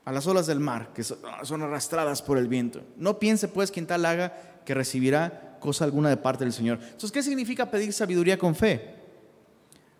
a 0.04 0.10
las 0.10 0.26
olas 0.26 0.48
del 0.48 0.58
mar, 0.58 0.92
que 0.92 1.04
son 1.04 1.62
arrastradas 1.62 2.20
por 2.20 2.38
el 2.38 2.48
viento. 2.48 2.82
No 2.96 3.20
piense 3.20 3.46
pues 3.46 3.70
quien 3.70 3.86
tal 3.86 4.04
haga 4.04 4.60
que 4.64 4.74
recibirá 4.74 5.53
cosa 5.64 5.86
alguna 5.86 6.10
de 6.10 6.18
parte 6.18 6.44
del 6.44 6.52
Señor. 6.52 6.78
Entonces, 6.82 7.10
¿qué 7.10 7.22
significa 7.22 7.70
pedir 7.70 7.94
sabiduría 7.94 8.38
con 8.38 8.54
fe? 8.54 8.96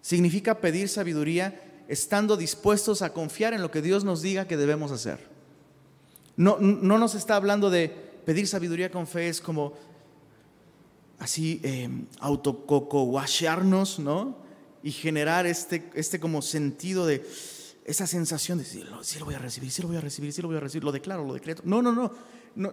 Significa 0.03 0.61
pedir 0.61 0.90
sabiduría 0.90 1.59
estando 1.88 2.37
dispuestos 2.37 3.00
a 3.00 3.14
confiar 3.14 3.55
en 3.55 3.62
lo 3.62 3.70
que 3.70 3.81
Dios 3.81 4.05
nos 4.05 4.20
diga 4.20 4.46
que 4.46 4.59
debemos 4.59 4.92
hacer. 4.92 5.27
No, 6.37 6.59
no 6.61 6.98
nos 6.98 7.14
está 7.14 7.37
hablando 7.37 7.70
de 7.70 7.88
pedir 8.27 8.46
sabiduría 8.46 8.90
con 8.90 9.07
fe, 9.07 9.29
es 9.29 9.40
como 9.40 9.72
así 11.18 11.62
eh, 11.62 11.88
¿no? 13.98 14.37
Y 14.83 14.92
generar 14.92 15.46
este, 15.46 15.90
este 15.94 16.20
como 16.20 16.42
sentido 16.42 17.07
de 17.07 17.24
esa 17.87 18.07
sensación 18.07 18.59
de, 18.59 18.66
sí, 18.66 18.85
sí 19.00 19.18
lo 19.18 19.24
voy 19.24 19.35
a 19.35 19.38
recibir, 19.38 19.70
sí 19.70 19.81
lo 19.81 19.88
voy 19.88 19.96
a 19.96 20.03
recibir, 20.03 20.31
sí 20.31 20.42
lo 20.42 20.48
voy 20.48 20.59
a 20.59 20.61
recibir, 20.61 20.85
lo 20.85 20.92
declaro, 20.92 21.24
lo 21.24 21.33
decreto. 21.33 21.62
No, 21.64 21.81
no, 21.81 21.92
no 21.92 22.12
no, 22.54 22.72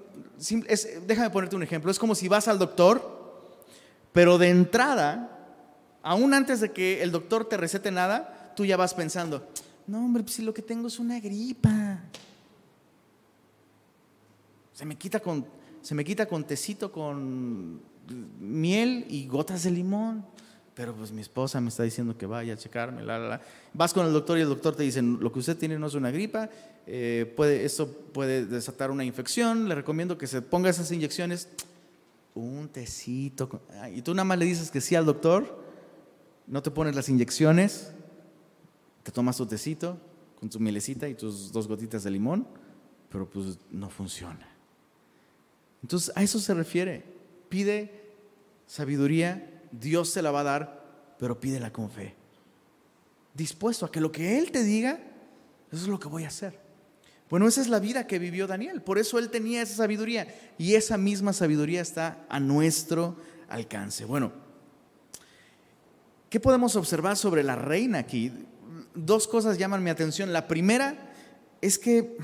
déjame 1.07 1.29
ponerte 1.29 1.55
un 1.55 1.63
ejemplo. 1.63 1.91
Es 1.91 1.99
como 1.99 2.15
si 2.15 2.27
vas 2.27 2.47
al 2.47 2.59
doctor, 2.59 3.59
pero 4.11 4.37
de 4.37 4.49
entrada, 4.49 5.39
aún 6.03 6.33
antes 6.33 6.59
de 6.59 6.71
que 6.71 7.01
el 7.01 7.11
doctor 7.11 7.45
te 7.45 7.57
recete 7.57 7.91
nada, 7.91 8.53
tú 8.55 8.65
ya 8.65 8.77
vas 8.77 8.93
pensando, 8.93 9.47
no 9.87 10.05
hombre, 10.05 10.23
pues 10.23 10.35
si 10.35 10.41
lo 10.41 10.53
que 10.53 10.61
tengo 10.61 10.87
es 10.87 10.99
una 10.99 11.19
gripa. 11.19 11.99
Se 14.73 14.85
me 14.85 14.95
quita 14.95 15.19
con, 15.19 15.45
se 15.81 15.95
me 15.95 16.03
quita 16.03 16.25
con 16.25 16.45
tecito, 16.45 16.91
con 16.91 17.81
miel 18.39 19.05
y 19.09 19.27
gotas 19.27 19.63
de 19.63 19.71
limón 19.71 20.25
pero 20.73 20.95
pues 20.95 21.12
mi 21.12 21.21
esposa 21.21 21.60
me 21.60 21.69
está 21.69 21.84
diciendo 21.84 22.17
que 22.17 22.25
vaya 22.25 22.53
a 22.53 22.57
checarme, 22.57 23.03
la, 23.03 23.19
la, 23.19 23.41
Vas 23.73 23.93
con 23.93 24.05
el 24.05 24.13
doctor 24.13 24.38
y 24.38 24.41
el 24.41 24.47
doctor 24.47 24.75
te 24.75 24.84
dice, 24.84 25.01
lo 25.01 25.31
que 25.31 25.39
usted 25.39 25.57
tiene 25.57 25.77
no 25.77 25.88
es 25.88 25.93
una 25.93 26.12
gripa, 26.12 26.49
eh, 26.88 27.31
puede, 27.36 27.65
esto 27.65 27.88
puede 27.88 28.45
desatar 28.45 28.89
una 28.89 29.03
infección, 29.03 29.67
le 29.67 29.75
recomiendo 29.75 30.17
que 30.17 30.27
se 30.27 30.41
ponga 30.41 30.69
esas 30.69 30.91
inyecciones, 30.91 31.49
un 32.34 32.69
tecito, 32.69 33.62
y 33.93 34.01
tú 34.01 34.13
nada 34.13 34.23
más 34.23 34.39
le 34.39 34.45
dices 34.45 34.71
que 34.71 34.79
sí 34.79 34.95
al 34.95 35.05
doctor, 35.05 35.62
no 36.47 36.63
te 36.63 36.71
pones 36.71 36.95
las 36.95 37.10
inyecciones, 37.10 37.91
te 39.03 39.12
tomas 39.12 39.38
tu 39.38 39.45
tecito 39.45 39.97
con 40.39 40.49
tu 40.49 40.60
mielecita 40.60 41.07
y 41.07 41.15
tus 41.15 41.51
dos 41.51 41.67
gotitas 41.67 42.03
de 42.03 42.12
limón, 42.12 42.47
pero 43.10 43.29
pues 43.29 43.60
no 43.69 43.89
funciona. 43.89 44.47
Entonces 45.84 46.12
a 46.15 46.23
eso 46.23 46.39
se 46.39 46.53
refiere, 46.53 47.03
pide 47.49 48.01
sabiduría 48.65 49.50
Dios 49.71 50.13
te 50.13 50.21
la 50.21 50.31
va 50.31 50.41
a 50.41 50.43
dar, 50.43 51.15
pero 51.17 51.39
pídela 51.39 51.71
con 51.71 51.89
fe. 51.89 52.15
Dispuesto 53.34 53.86
a 53.86 53.91
que 53.91 54.01
lo 54.01 54.12
que 54.12 54.38
Él 54.38 54.51
te 54.51 54.63
diga, 54.63 54.99
eso 55.71 55.84
es 55.84 55.88
lo 55.88 55.99
que 55.99 56.07
voy 56.07 56.25
a 56.25 56.27
hacer. 56.27 56.60
Bueno, 57.31 57.47
esa 57.47 57.62
es 57.62 57.69
la 57.69 57.79
vida 57.79 58.07
que 58.07 58.19
vivió 58.19 58.45
Daniel. 58.45 58.81
Por 58.81 58.99
eso 58.99 59.17
él 59.17 59.29
tenía 59.29 59.62
esa 59.62 59.75
sabiduría. 59.75 60.27
Y 60.57 60.75
esa 60.75 60.97
misma 60.97 61.31
sabiduría 61.31 61.79
está 61.79 62.25
a 62.27 62.41
nuestro 62.41 63.15
alcance. 63.47 64.03
Bueno, 64.03 64.34
¿qué 66.29 66.41
podemos 66.41 66.75
observar 66.75 67.15
sobre 67.15 67.41
la 67.41 67.55
reina 67.55 67.99
aquí? 67.99 68.34
Dos 68.93 69.29
cosas 69.29 69.57
llaman 69.57 69.81
mi 69.81 69.89
atención. 69.89 70.34
La 70.34 70.49
primera 70.49 71.13
es 71.62 71.79
que, 71.79 72.17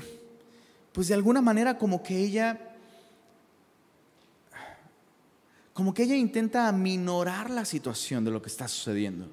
pues 0.92 1.08
de 1.08 1.14
alguna 1.14 1.40
manera 1.40 1.78
como 1.78 2.02
que 2.02 2.18
ella 2.18 2.67
como 5.78 5.94
que 5.94 6.02
ella 6.02 6.16
intenta 6.16 6.66
aminorar 6.66 7.50
la 7.50 7.64
situación 7.64 8.24
de 8.24 8.32
lo 8.32 8.42
que 8.42 8.48
está 8.48 8.66
sucediendo. 8.66 9.28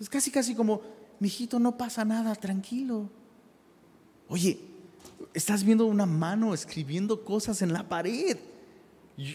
Es 0.00 0.08
casi, 0.08 0.32
casi 0.32 0.52
como, 0.52 0.82
mijito, 1.20 1.60
no 1.60 1.78
pasa 1.78 2.04
nada, 2.04 2.34
tranquilo. 2.34 3.08
Oye, 4.26 4.58
estás 5.32 5.62
viendo 5.62 5.86
una 5.86 6.06
mano 6.06 6.54
escribiendo 6.54 7.24
cosas 7.24 7.62
en 7.62 7.72
la 7.72 7.88
pared. 7.88 8.36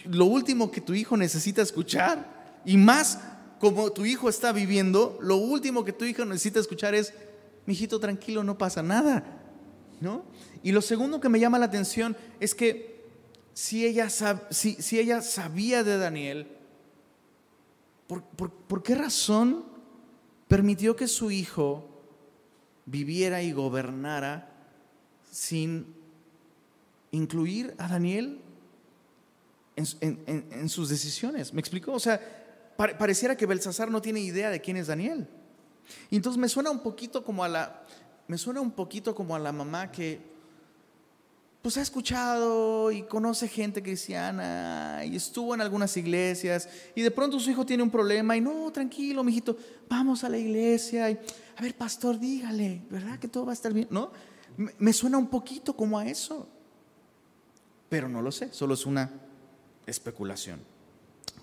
Lo 0.08 0.26
último 0.26 0.70
que 0.70 0.82
tu 0.82 0.94
hijo 0.94 1.16
necesita 1.16 1.62
escuchar, 1.62 2.60
y 2.66 2.76
más 2.76 3.18
como 3.62 3.94
tu 3.94 4.04
hijo 4.04 4.28
está 4.28 4.52
viviendo, 4.52 5.18
lo 5.22 5.38
último 5.38 5.86
que 5.86 5.94
tu 5.94 6.04
hijo 6.04 6.26
necesita 6.26 6.60
escuchar 6.60 6.96
es, 6.96 7.14
mijito, 7.66 7.98
tranquilo, 7.98 8.44
no 8.44 8.58
pasa 8.58 8.84
nada. 8.84 9.24
¿No? 10.02 10.26
Y 10.64 10.74
lo 10.74 10.82
segundo 10.82 11.22
que 11.22 11.30
me 11.30 11.40
llama 11.40 11.60
la 11.60 11.68
atención 11.68 12.18
es 12.42 12.54
que 12.54 12.93
si 13.54 13.86
ella, 13.86 14.10
si, 14.10 15.00
ella 15.00 15.22
sabía 15.22 15.84
de 15.84 15.98
Daniel, 15.98 16.48
¿por, 18.08 18.84
qué 18.84 18.96
razón 18.96 19.66
permitió 20.48 20.96
que 20.96 21.08
su 21.08 21.30
hijo 21.30 21.88
viviera 22.86 23.44
y 23.44 23.52
gobernara 23.52 24.50
sin 25.32 25.94
incluir 27.12 27.76
a 27.78 27.88
Daniel 27.88 28.42
en, 29.76 30.70
sus 30.70 30.90
decisiones? 30.90 31.54
¿Me 31.54 31.60
explicó? 31.60 31.94
O 31.94 32.00
sea, 32.00 32.20
pareciera 32.76 33.38
que 33.38 33.46
Belsasar 33.46 33.92
no 33.92 34.02
tiene 34.02 34.20
idea 34.20 34.50
de 34.50 34.62
quién 34.62 34.78
es 34.78 34.88
Daniel. 34.88 35.28
Y 36.10 36.16
entonces 36.16 36.40
me 36.40 36.50
suena 36.50 36.72
un 36.72 36.82
poquito 36.82 37.24
como 37.24 37.44
a 37.44 37.50
la, 37.50 37.86
me 38.28 38.40
suena 38.40 38.62
un 38.62 38.72
poquito 38.72 39.14
como 39.14 39.36
a 39.36 39.40
la 39.40 39.52
mamá 39.52 39.92
que 39.92 40.33
pues 41.64 41.78
ha 41.78 41.82
escuchado 41.82 42.92
y 42.92 43.04
conoce 43.04 43.48
gente 43.48 43.82
cristiana 43.82 45.02
y 45.06 45.16
estuvo 45.16 45.56
en 45.56 45.62
algunas 45.62 45.96
iglesias 45.96 46.68
y 46.94 47.02
de 47.02 47.10
pronto 47.10 47.40
su 47.40 47.50
hijo 47.50 47.66
tiene 47.66 47.82
un 47.82 47.90
problema 47.90 48.36
y 48.36 48.42
no, 48.42 48.70
tranquilo, 48.70 49.24
mijito, 49.24 49.56
vamos 49.88 50.26
a 50.26 50.30
la 50.30 50.38
iglesia 50.38 51.10
y 51.10 51.18
a 51.56 51.62
ver, 51.62 51.74
pastor, 51.78 52.20
dígale, 52.20 52.82
¿verdad 52.90 53.18
que 53.18 53.30
todo 53.30 53.46
va 53.46 53.54
a 53.54 53.56
estar 53.56 53.72
bien? 53.72 53.88
¿No? 53.90 54.12
Me 54.78 54.92
suena 54.92 55.18
un 55.18 55.28
poquito 55.28 55.74
como 55.74 55.98
a 55.98 56.06
eso. 56.06 56.50
Pero 57.88 58.10
no 58.10 58.22
lo 58.22 58.34
sé, 58.34 58.52
solo 58.52 58.74
es 58.74 58.86
una 58.86 59.10
especulación. 59.86 60.60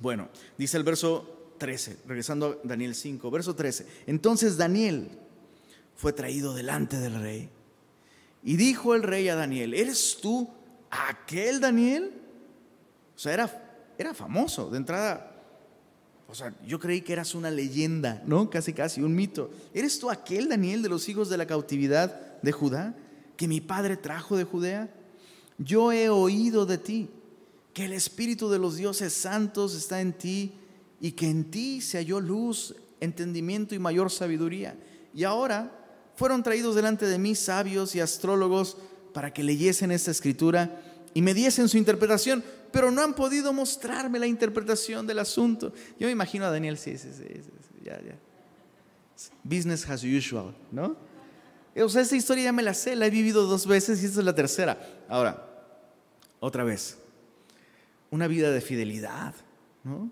Bueno, 0.00 0.28
dice 0.59 0.76
el 0.76 0.85
verso 0.85 1.54
13, 1.56 2.00
regresando 2.06 2.61
a 2.62 2.68
Daniel 2.68 2.94
5, 2.94 3.30
verso 3.30 3.54
13. 3.54 3.87
Entonces 4.06 4.59
Daniel 4.59 5.09
fue 5.96 6.12
traído 6.12 6.52
delante 6.52 6.98
del 6.98 7.22
rey 7.22 7.48
y 8.42 8.57
dijo 8.57 8.94
el 8.94 9.03
rey 9.03 9.29
a 9.29 9.35
Daniel, 9.35 9.74
¿eres 9.74 10.18
tú 10.20 10.48
aquel 10.90 11.61
Daniel? 11.61 12.12
O 13.14 13.18
sea, 13.18 13.35
era, 13.35 13.92
era 13.98 14.14
famoso 14.14 14.70
de 14.70 14.79
entrada. 14.79 15.31
O 16.26 16.35
sea, 16.35 16.55
yo 16.64 16.79
creí 16.79 17.00
que 17.00 17.12
eras 17.12 17.35
una 17.35 17.50
leyenda, 17.50 18.22
¿no? 18.24 18.48
Casi, 18.48 18.72
casi, 18.72 19.03
un 19.03 19.14
mito. 19.14 19.50
¿Eres 19.74 19.98
tú 19.98 20.11
aquel 20.11 20.48
Daniel 20.48 20.81
de 20.81 20.88
los 20.88 21.09
hijos 21.09 21.29
de 21.29 21.37
la 21.37 21.46
cautividad 21.46 22.40
de 22.40 22.53
Judá 22.53 22.94
que 23.37 23.48
mi 23.48 23.61
padre 23.61 23.96
trajo 23.96 24.37
de 24.37 24.44
Judea? 24.44 24.88
Yo 25.59 25.92
he 25.92 26.09
oído 26.09 26.66
de 26.66 26.79
ti 26.79 27.11
que 27.74 27.85
el 27.85 27.92
Espíritu 27.92 28.48
de 28.48 28.59
los 28.59 28.76
dioses 28.76 29.12
santos 29.12 29.74
está 29.74 30.00
en 30.00 30.12
ti 30.12 30.53
y 31.00 31.12
que 31.12 31.29
en 31.29 31.50
ti 31.50 31.81
se 31.81 31.98
halló 31.98 32.20
luz, 32.20 32.74
entendimiento 33.00 33.74
y 33.74 33.79
mayor 33.79 34.11
sabiduría. 34.11 34.76
Y 35.12 35.24
ahora 35.24 35.79
fueron 36.20 36.42
traídos 36.42 36.74
delante 36.74 37.06
de 37.06 37.18
mí 37.18 37.35
sabios 37.35 37.94
y 37.94 38.00
astrólogos 38.00 38.76
para 39.14 39.33
que 39.33 39.42
leyesen 39.42 39.90
esta 39.90 40.11
escritura 40.11 40.78
y 41.14 41.22
me 41.22 41.33
diesen 41.33 41.66
su 41.66 41.78
interpretación, 41.78 42.44
pero 42.70 42.90
no 42.90 43.00
han 43.00 43.14
podido 43.14 43.54
mostrarme 43.54 44.18
la 44.18 44.26
interpretación 44.26 45.06
del 45.06 45.20
asunto. 45.20 45.72
Yo 45.98 46.09
me 46.09 46.11
imagino 46.11 46.44
a 46.44 46.50
Daniel, 46.50 46.76
sí, 46.76 46.98
sí, 46.98 47.09
sí, 47.11 47.24
ya, 47.83 47.98
ya. 48.02 48.18
Business 49.44 49.88
as 49.88 50.04
usual, 50.04 50.54
¿no? 50.70 50.94
O 51.74 51.88
sea, 51.88 52.02
esta 52.02 52.16
historia 52.16 52.44
ya 52.44 52.52
me 52.52 52.64
la 52.64 52.74
sé, 52.74 52.96
la 52.96 53.06
he 53.06 53.11
vivido 53.11 53.46
dos 53.46 53.66
veces 53.66 54.02
y 54.02 54.04
esta 54.04 54.18
es 54.18 54.26
la 54.26 54.35
tercera. 54.35 54.78
Ahora, 55.09 55.48
otra 56.38 56.64
vez, 56.64 56.98
una 58.11 58.26
vida 58.26 58.50
de 58.50 58.61
fidelidad, 58.61 59.35
¿no? 59.85 60.11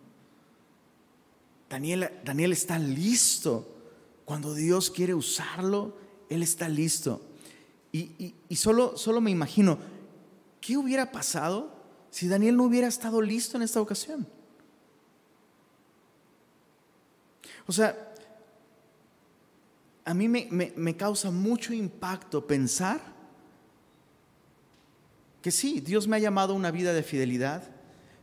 Daniel, 1.68 2.08
Daniel 2.24 2.52
está 2.52 2.78
listo 2.78 3.77
cuando 4.28 4.52
Dios 4.52 4.90
quiere 4.90 5.14
usarlo, 5.14 5.96
Él 6.28 6.42
está 6.42 6.68
listo. 6.68 7.22
Y, 7.90 8.34
solo, 8.56 8.94
solo 8.98 9.22
me 9.22 9.30
imagino, 9.30 9.78
¿qué 10.60 10.76
hubiera 10.76 11.10
pasado 11.10 11.72
si 12.10 12.28
Daniel 12.28 12.58
no 12.58 12.64
hubiera 12.64 12.88
estado 12.88 13.22
listo 13.22 13.56
en 13.56 13.62
esta 13.62 13.80
ocasión? 13.80 14.28
O 17.66 17.72
sea, 17.72 18.12
a 20.04 20.12
mí 20.12 20.28
me, 20.28 20.46
me, 20.76 20.94
causa 20.94 21.30
mucho 21.30 21.72
impacto 21.72 22.46
pensar 22.46 23.00
que 25.40 25.50
sí, 25.50 25.80
Dios 25.80 26.06
me 26.06 26.16
ha 26.16 26.20
llamado 26.20 26.52
a 26.52 26.56
una 26.56 26.70
vida 26.70 26.92
de 26.92 27.02
fidelidad, 27.02 27.62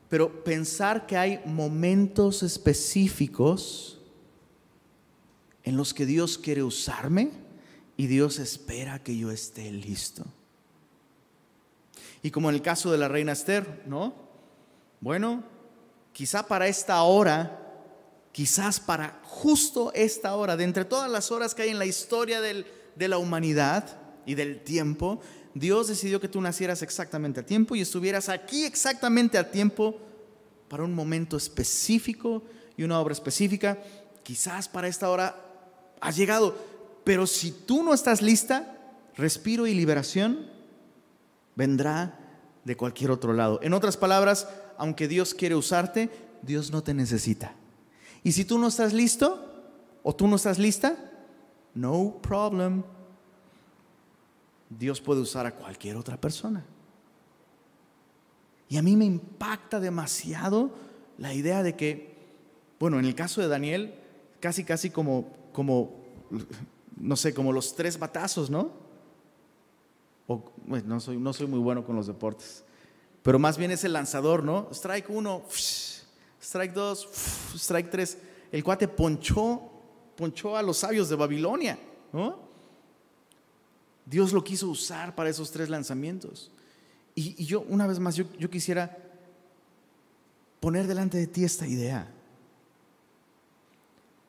pero 0.07 0.43
pensar 0.43 1.07
que 1.07 1.17
hay 1.17 1.41
momentos 1.47 2.43
específicos 2.43 3.95
en 5.65 5.75
los 5.75 5.93
que 5.93 6.05
Dios 6.05 6.37
quiere 6.37 6.63
usarme 6.63 7.31
y 7.97 8.07
Dios 8.07 8.39
espera 8.39 9.03
que 9.03 9.17
yo 9.17 9.31
esté 9.31 9.71
listo. 9.71 10.23
Y 12.21 12.31
como 12.31 12.49
en 12.49 12.55
el 12.55 12.61
caso 12.61 12.91
de 12.91 12.97
la 12.97 13.07
reina 13.07 13.33
Esther, 13.33 13.83
¿no? 13.87 14.13
Bueno, 15.01 15.43
quizá 16.13 16.47
para 16.47 16.67
esta 16.67 17.01
hora, 17.01 17.61
quizás 18.31 18.79
para 18.79 19.19
justo 19.23 19.91
esta 19.93 20.35
hora, 20.35 20.55
de 20.55 20.63
entre 20.63 20.85
todas 20.85 21.09
las 21.09 21.31
horas 21.31 21.55
que 21.55 21.63
hay 21.63 21.69
en 21.69 21.79
la 21.79 21.85
historia 21.85 22.41
de 22.41 23.07
la 23.07 23.17
humanidad 23.17 23.99
y 24.25 24.35
del 24.35 24.63
tiempo, 24.63 25.19
Dios 25.53 25.87
decidió 25.87 26.19
que 26.19 26.27
tú 26.27 26.41
nacieras 26.41 26.81
exactamente 26.81 27.39
a 27.39 27.45
tiempo 27.45 27.75
y 27.75 27.81
estuvieras 27.81 28.29
aquí 28.29 28.65
exactamente 28.65 29.37
a 29.37 29.49
tiempo 29.49 29.97
para 30.67 30.83
un 30.83 30.93
momento 30.93 31.37
específico 31.37 32.43
y 32.77 32.83
una 32.83 32.99
obra 32.99 33.13
específica. 33.13 33.79
Quizás 34.23 34.67
para 34.67 34.87
esta 34.87 35.09
hora 35.09 35.44
has 36.05 36.15
llegado. 36.15 36.55
Pero 37.03 37.27
si 37.27 37.51
tú 37.51 37.83
no 37.83 37.93
estás 37.93 38.21
lista, 38.21 38.77
respiro 39.15 39.67
y 39.67 39.73
liberación 39.73 40.47
vendrá 41.55 42.19
de 42.63 42.77
cualquier 42.77 43.11
otro 43.11 43.33
lado. 43.33 43.59
En 43.63 43.73
otras 43.73 43.97
palabras, 43.97 44.47
aunque 44.77 45.07
Dios 45.07 45.33
quiere 45.33 45.55
usarte, 45.55 46.09
Dios 46.41 46.71
no 46.71 46.83
te 46.83 46.93
necesita. 46.93 47.53
Y 48.23 48.31
si 48.31 48.45
tú 48.45 48.57
no 48.57 48.67
estás 48.67 48.93
listo 48.93 49.51
o 50.03 50.15
tú 50.15 50.27
no 50.27 50.35
estás 50.35 50.59
lista, 50.59 50.95
no 51.73 52.17
problem. 52.21 52.83
Dios 54.69 55.01
puede 55.01 55.21
usar 55.21 55.45
a 55.45 55.55
cualquier 55.55 55.95
otra 55.95 56.17
persona. 56.17 56.65
Y 58.67 58.77
a 58.77 58.81
mí 58.81 58.95
me 58.97 59.05
impacta 59.05 59.79
demasiado 59.79 60.71
la 61.17 61.33
idea 61.33 61.63
de 61.63 61.75
que, 61.75 62.15
bueno, 62.79 62.99
en 62.99 63.05
el 63.05 63.15
caso 63.15 63.41
de 63.41 63.47
Daniel, 63.47 63.95
casi, 64.39 64.63
casi 64.63 64.89
como 64.89 65.44
como, 65.55 66.03
no 66.97 67.15
sé, 67.15 67.33
como 67.33 67.53
los 67.53 67.73
tres 67.75 67.97
batazos, 67.97 68.49
¿no? 68.49 68.71
O, 70.27 70.51
no, 70.65 70.99
soy, 70.99 71.17
no 71.17 71.31
soy 71.31 71.47
muy 71.47 71.59
bueno 71.59 71.85
con 71.85 71.95
los 71.95 72.07
deportes, 72.07 72.63
pero 73.23 73.39
más 73.39 73.57
bien 73.57 73.71
es 73.71 73.83
el 73.85 73.93
lanzador, 73.93 74.43
¿no? 74.43 74.67
Strike 74.71 75.09
uno, 75.09 75.43
strike 76.41 76.73
dos, 76.73 77.07
strike 77.55 77.89
tres. 77.89 78.17
El 78.51 78.63
cuate 78.63 78.87
ponchó, 78.87 79.61
ponchó 80.17 80.57
a 80.57 80.61
los 80.61 80.77
sabios 80.77 81.07
de 81.09 81.15
Babilonia, 81.15 81.79
¿no? 82.11 82.43
Dios 84.05 84.33
lo 84.33 84.43
quiso 84.43 84.69
usar 84.69 85.15
para 85.15 85.29
esos 85.29 85.49
tres 85.51 85.69
lanzamientos. 85.69 86.51
Y, 87.15 87.45
yo, 87.45 87.61
una 87.61 87.87
vez 87.87 87.97
más, 87.97 88.15
yo, 88.15 88.25
yo 88.37 88.49
quisiera 88.49 88.97
poner 90.59 90.85
delante 90.85 91.17
de 91.17 91.27
ti 91.27 91.43
esta 91.45 91.65
idea. 91.65 92.13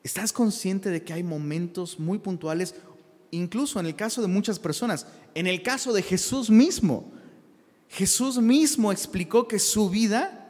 ¿Estás 0.07 0.31
consciente 0.31 0.89
de 0.89 1.03
que 1.03 1.11
hay 1.11 1.21
momentos 1.21 1.99
muy 1.99 2.17
puntuales, 2.17 2.75
incluso 3.29 3.77
en 3.77 3.87
el 3.87 3.97
caso 3.97 4.21
de 4.21 4.29
muchas 4.29 4.57
personas, 4.57 5.05
en 5.35 5.47
el 5.47 5.61
caso 5.61 5.91
de 5.91 6.01
Jesús 6.01 6.49
mismo? 6.49 7.11
Jesús 7.89 8.37
mismo 8.37 8.93
explicó 8.93 9.49
que 9.49 9.59
su 9.59 9.89
vida 9.89 10.49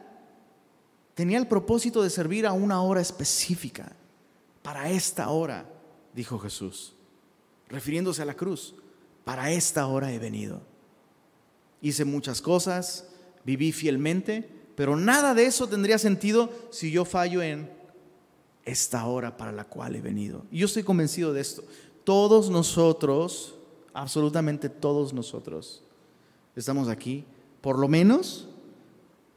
tenía 1.16 1.40
el 1.40 1.48
propósito 1.48 2.04
de 2.04 2.12
servir 2.12 2.46
a 2.46 2.54
una 2.54 2.84
hora 2.84 3.02
específica. 3.02 3.96
Para 4.62 4.92
esta 4.92 5.30
hora, 5.30 5.68
dijo 6.14 6.38
Jesús, 6.38 6.94
refiriéndose 7.68 8.22
a 8.22 8.26
la 8.26 8.36
cruz. 8.36 8.76
para 9.24 9.52
esta 9.52 9.88
hora 9.88 10.14
he 10.14 10.20
venido. 10.20 10.62
Hice 11.82 12.06
muchas 12.06 12.44
cosas, 12.44 13.10
viví 13.44 13.72
fielmente, 13.72 14.48
pero 14.76 14.96
nada 14.96 15.34
de 15.34 15.48
eso 15.48 15.68
tendría 15.68 15.98
sentido 15.98 16.52
si 16.70 16.92
yo 16.92 17.06
fallo 17.06 17.42
en 17.42 17.76
esta 18.68 19.06
hora 19.06 19.38
para 19.38 19.52
la 19.52 19.64
cual 19.64 19.96
he 19.96 20.02
venido. 20.02 20.46
Y 20.52 20.60
yo 20.60 20.66
estoy 20.66 20.84
convencido 20.84 21.34
de 21.34 21.42
esto. 21.42 21.64
Todos 22.04 22.50
nosotros, 22.50 23.56
absolutamente 23.94 24.70
todos 24.70 25.14
nosotros, 25.14 25.84
estamos 26.56 26.90
aquí, 26.90 27.24
por 27.62 27.80
lo 27.80 27.88
menos, 27.88 28.50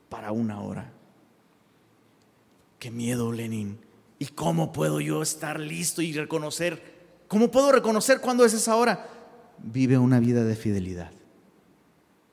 para 0.08 0.32
una 0.32 0.60
hora. 0.60 0.92
Qué 2.80 2.90
miedo, 2.90 3.30
Lenin. 3.30 3.78
¿Y 4.18 4.26
cómo 4.26 4.72
puedo 4.72 5.00
yo 5.00 5.22
estar 5.22 5.60
listo 5.60 6.02
y 6.02 6.12
reconocer? 6.12 6.82
¿Cómo 7.28 7.50
puedo 7.50 7.70
reconocer 7.70 8.20
cuándo 8.20 8.44
es 8.44 8.52
esa 8.52 8.74
hora? 8.74 9.08
Vive 9.58 9.96
una 9.96 10.18
vida 10.18 10.44
de 10.44 10.56
fidelidad. 10.56 11.12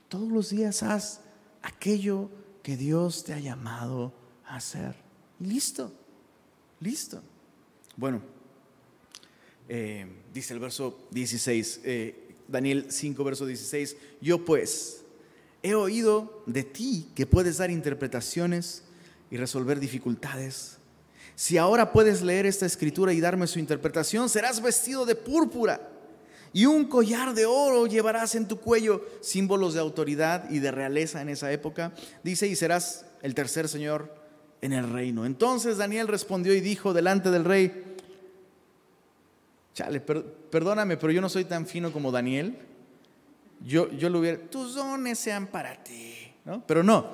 Todos 0.10 0.30
los 0.30 0.50
días 0.50 0.82
haz 0.82 1.22
aquello 1.62 2.30
que 2.64 2.76
Dios 2.76 3.24
te 3.24 3.34
ha 3.34 3.39
llamado 3.39 4.14
a 4.45 4.56
hacer. 4.56 4.95
Y 5.39 5.45
listo, 5.45 5.91
listo. 6.80 7.21
Bueno, 7.95 8.21
eh, 9.69 10.05
dice 10.34 10.53
el 10.53 10.59
verso 10.59 11.07
16, 11.11 11.82
eh, 11.84 12.36
Daniel 12.47 12.88
5, 12.89 13.23
verso 13.23 13.45
16, 13.45 13.97
yo 14.21 14.45
pues 14.45 15.01
he 15.63 15.73
oído 15.73 16.43
de 16.45 16.63
ti 16.63 17.09
que 17.15 17.25
puedes 17.25 17.57
dar 17.57 17.71
interpretaciones 17.71 18.84
y 19.30 19.38
resolver 19.38 19.80
dificultades. 19.80 20.78
Si 21.36 21.57
ahora 21.57 21.91
puedes 21.91 22.21
leer 22.21 22.45
esta 22.45 22.65
escritura 22.65 23.13
y 23.13 23.19
darme 23.19 23.47
su 23.47 23.59
interpretación, 23.59 24.30
serás 24.30 24.61
vestido 24.61 25.05
de 25.05 25.15
púrpura 25.15 25.91
y 26.53 26.65
un 26.65 26.86
collar 26.86 27.34
de 27.34 27.45
oro 27.45 27.88
llevarás 27.88 28.36
en 28.36 28.47
tu 28.47 28.59
cuello, 28.59 29.05
símbolos 29.21 29.73
de 29.73 29.80
autoridad 29.80 30.49
y 30.49 30.59
de 30.59 30.71
realeza 30.71 31.21
en 31.21 31.30
esa 31.30 31.51
época. 31.51 31.93
Dice, 32.23 32.47
y 32.47 32.55
serás 32.55 33.05
el 33.21 33.36
tercer 33.36 33.67
señor 33.67 34.26
en 34.62 34.74
el 34.74 34.91
reino. 34.91 35.26
Entonces 35.26 35.78
Daniel 35.78 36.08
respondió 36.08 36.53
y 36.53 36.62
dijo 36.62 36.93
delante 36.93 37.30
del 37.32 37.45
rey, 37.45 37.95
chale, 39.74 39.99
perdóname, 39.99 40.97
pero 40.97 41.12
yo 41.12 41.22
no 41.22 41.30
soy 41.30 41.45
tan 41.45 41.66
fino 41.66 41.91
como 41.91 42.12
Daniel. 42.12 42.58
Yo, 43.66 43.91
yo 43.91 44.10
lo 44.10 44.20
hubiera, 44.20 44.39
tus 44.49 44.76
dones 44.76 45.20
sean 45.20 45.47
para 45.47 45.84
ti. 45.84 46.14
Pero 46.66 46.84
no, 46.84 47.05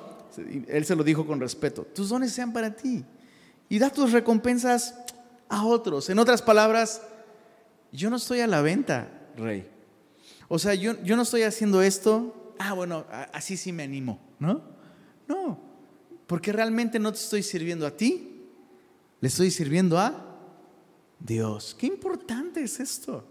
él 0.68 0.84
se 0.84 0.94
lo 0.94 1.02
dijo 1.02 1.26
con 1.26 1.40
respeto, 1.40 1.82
tus 1.82 2.08
dones 2.08 2.32
sean 2.32 2.52
para 2.52 2.74
ti 2.74 3.04
y 3.68 3.78
da 3.78 3.90
tus 3.90 4.12
recompensas 4.12 4.94
a 5.48 5.64
otros. 5.64 6.08
En 6.08 6.18
otras 6.18 6.40
palabras, 6.40 7.02
yo 7.90 8.10
no 8.10 8.16
estoy 8.16 8.40
a 8.40 8.46
la 8.46 8.62
venta, 8.62 9.08
rey. 9.36 9.68
O 10.48 10.58
sea, 10.58 10.74
yo, 10.74 11.02
yo 11.02 11.16
no 11.16 11.22
estoy 11.22 11.42
haciendo 11.42 11.82
esto, 11.82 12.54
ah, 12.58 12.74
bueno, 12.74 13.04
así 13.32 13.56
sí 13.56 13.72
me 13.72 13.82
animo, 13.82 14.20
¿no? 14.38 14.62
No, 15.26 15.58
porque 16.26 16.52
realmente 16.52 16.98
no 16.98 17.12
te 17.12 17.18
estoy 17.18 17.42
sirviendo 17.42 17.86
a 17.86 17.96
ti, 17.96 18.42
le 19.20 19.28
estoy 19.28 19.50
sirviendo 19.50 19.98
a 19.98 20.38
Dios. 21.18 21.74
Qué 21.78 21.86
importante 21.86 22.62
es 22.62 22.80
esto. 22.80 23.24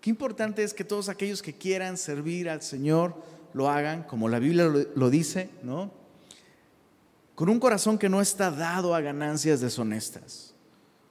Qué 0.00 0.10
importante 0.10 0.62
es 0.62 0.72
que 0.72 0.84
todos 0.84 1.08
aquellos 1.08 1.42
que 1.42 1.54
quieran 1.54 1.98
servir 1.98 2.48
al 2.48 2.62
Señor 2.62 3.14
lo 3.52 3.68
hagan, 3.68 4.04
como 4.04 4.28
la 4.28 4.38
Biblia 4.38 4.64
lo, 4.64 5.10
dice, 5.10 5.50
¿no? 5.62 5.92
Con 7.34 7.48
un 7.48 7.60
corazón 7.60 7.98
que 7.98 8.08
no 8.08 8.20
está 8.20 8.50
dado 8.50 8.94
a 8.94 9.00
ganancias 9.00 9.60
deshonestas. 9.60 10.54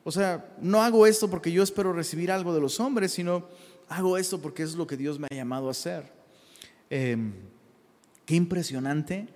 O 0.03 0.11
sea, 0.11 0.55
no 0.61 0.81
hago 0.81 1.05
esto 1.05 1.29
porque 1.29 1.51
yo 1.51 1.61
espero 1.61 1.93
recibir 1.93 2.31
algo 2.31 2.53
de 2.53 2.61
los 2.61 2.79
hombres, 2.79 3.11
sino 3.11 3.47
hago 3.89 4.17
esto 4.17 4.41
porque 4.41 4.63
es 4.63 4.75
lo 4.75 4.87
que 4.87 4.97
Dios 4.97 5.19
me 5.19 5.27
ha 5.29 5.35
llamado 5.35 5.67
a 5.67 5.71
hacer. 5.71 6.11
Em, 6.89 7.33
qué 8.25 8.35
impresionante, 8.35 9.27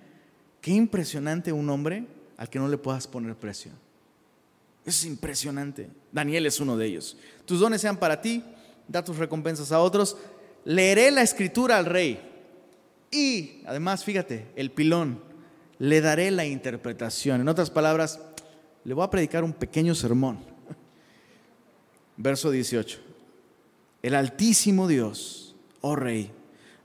qué 0.64 0.72
impresionante 0.72 1.52
un 1.52 1.70
hombre 1.70 2.08
al 2.38 2.50
que 2.50 2.58
no 2.58 2.68
le 2.68 2.80
puedas 2.80 3.06
poner 3.06 3.36
precio. 3.36 3.72
Es 4.86 5.06
impresionante. 5.06 5.90
Daniel 6.12 6.46
es 6.46 6.60
uno 6.60 6.78
de 6.78 6.88
ellos. 6.88 7.18
Tus 7.46 7.60
dones 7.60 7.82
sean 7.82 7.98
para 7.98 8.22
ti, 8.22 8.42
da 8.88 9.04
tus 9.04 9.18
recompensas 9.18 9.72
a 9.72 9.80
otros. 9.80 10.18
Leeré 10.66 11.12
la 11.12 11.22
escritura 11.22 11.78
al 11.78 11.86
rey. 11.86 12.20
Y 13.12 13.62
además, 13.66 14.04
fíjate, 14.04 14.48
el 14.56 14.72
pilón, 14.72 15.22
le 15.80 16.02
daré 16.02 16.32
la 16.32 16.46
interpretación. 16.46 17.42
En 17.42 17.50
otras 17.50 17.70
palabras, 17.70 18.22
le 18.86 18.94
voy 18.94 19.04
a 19.04 19.10
predicar 19.10 19.44
un 19.44 19.54
pequeño 19.54 19.94
sermón. 19.94 20.40
Verso 22.18 22.50
18 22.50 23.14
el 24.04 24.16
Altísimo 24.16 24.90
Dios, 24.90 25.56
oh 25.80 25.96
Rey, 25.96 26.30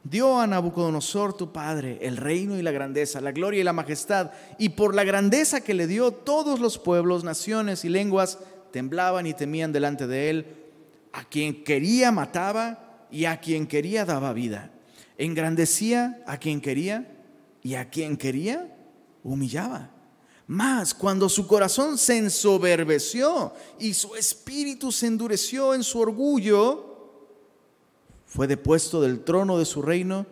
dio 0.04 0.38
a 0.38 0.46
Nabucodonosor 0.46 1.36
tu 1.36 1.52
padre 1.52 1.98
el 2.02 2.16
reino 2.16 2.58
y 2.58 2.62
la 2.62 2.70
grandeza, 2.70 3.20
la 3.20 3.32
gloria 3.32 3.60
y 3.60 3.64
la 3.64 3.72
majestad, 3.72 4.30
y 4.58 4.70
por 4.70 4.94
la 4.94 5.04
grandeza 5.04 5.60
que 5.60 5.74
le 5.74 5.86
dio, 5.86 6.12
todos 6.12 6.60
los 6.60 6.78
pueblos, 6.78 7.24
naciones 7.24 7.84
y 7.84 7.88
lenguas 7.88 8.38
temblaban 8.70 9.26
y 9.26 9.34
temían 9.34 9.72
delante 9.72 10.06
de 10.06 10.30
él. 10.30 10.46
A 11.12 11.24
quien 11.24 11.64
quería 11.64 12.12
mataba 12.12 13.06
y 13.10 13.24
a 13.24 13.40
quien 13.40 13.66
quería 13.66 14.04
daba 14.04 14.32
vida. 14.32 14.70
Engrandecía 15.16 16.22
a 16.26 16.38
quien 16.38 16.60
quería 16.60 17.10
y 17.62 17.74
a 17.74 17.88
quien 17.90 18.16
quería 18.16 18.74
humillaba. 19.24 19.90
Mas 20.46 20.94
cuando 20.94 21.28
su 21.28 21.46
corazón 21.46 21.98
se 21.98 22.16
ensoberbeció 22.16 23.52
y 23.78 23.92
su 23.92 24.14
espíritu 24.16 24.90
se 24.90 25.06
endureció 25.06 25.74
en 25.74 25.82
su 25.82 26.00
orgullo, 26.00 26.87
fue 28.28 28.46
depuesto 28.46 29.00
del 29.00 29.24
trono 29.24 29.58
de 29.58 29.64
su 29.64 29.82
reino 29.82 30.26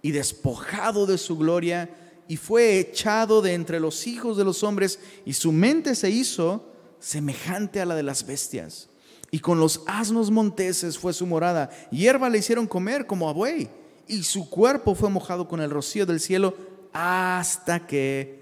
y 0.00 0.12
despojado 0.12 1.06
de 1.06 1.18
su 1.18 1.36
gloria 1.36 1.90
y 2.28 2.36
fue 2.36 2.78
echado 2.78 3.42
de 3.42 3.52
entre 3.52 3.80
los 3.80 4.06
hijos 4.06 4.36
de 4.36 4.44
los 4.44 4.62
hombres 4.62 5.00
y 5.26 5.34
su 5.34 5.52
mente 5.52 5.94
se 5.94 6.08
hizo 6.08 6.64
semejante 7.00 7.80
a 7.80 7.86
la 7.86 7.96
de 7.96 8.04
las 8.04 8.24
bestias. 8.24 8.88
Y 9.32 9.40
con 9.40 9.58
los 9.58 9.82
asnos 9.86 10.30
monteses 10.30 10.98
fue 10.98 11.12
su 11.12 11.26
morada. 11.26 11.70
Hierba 11.90 12.30
le 12.30 12.38
hicieron 12.38 12.66
comer 12.66 13.06
como 13.06 13.28
a 13.28 13.32
buey 13.32 13.68
y 14.06 14.22
su 14.22 14.48
cuerpo 14.48 14.94
fue 14.94 15.10
mojado 15.10 15.48
con 15.48 15.60
el 15.60 15.70
rocío 15.70 16.06
del 16.06 16.20
cielo 16.20 16.54
hasta 16.92 17.86
que 17.86 18.40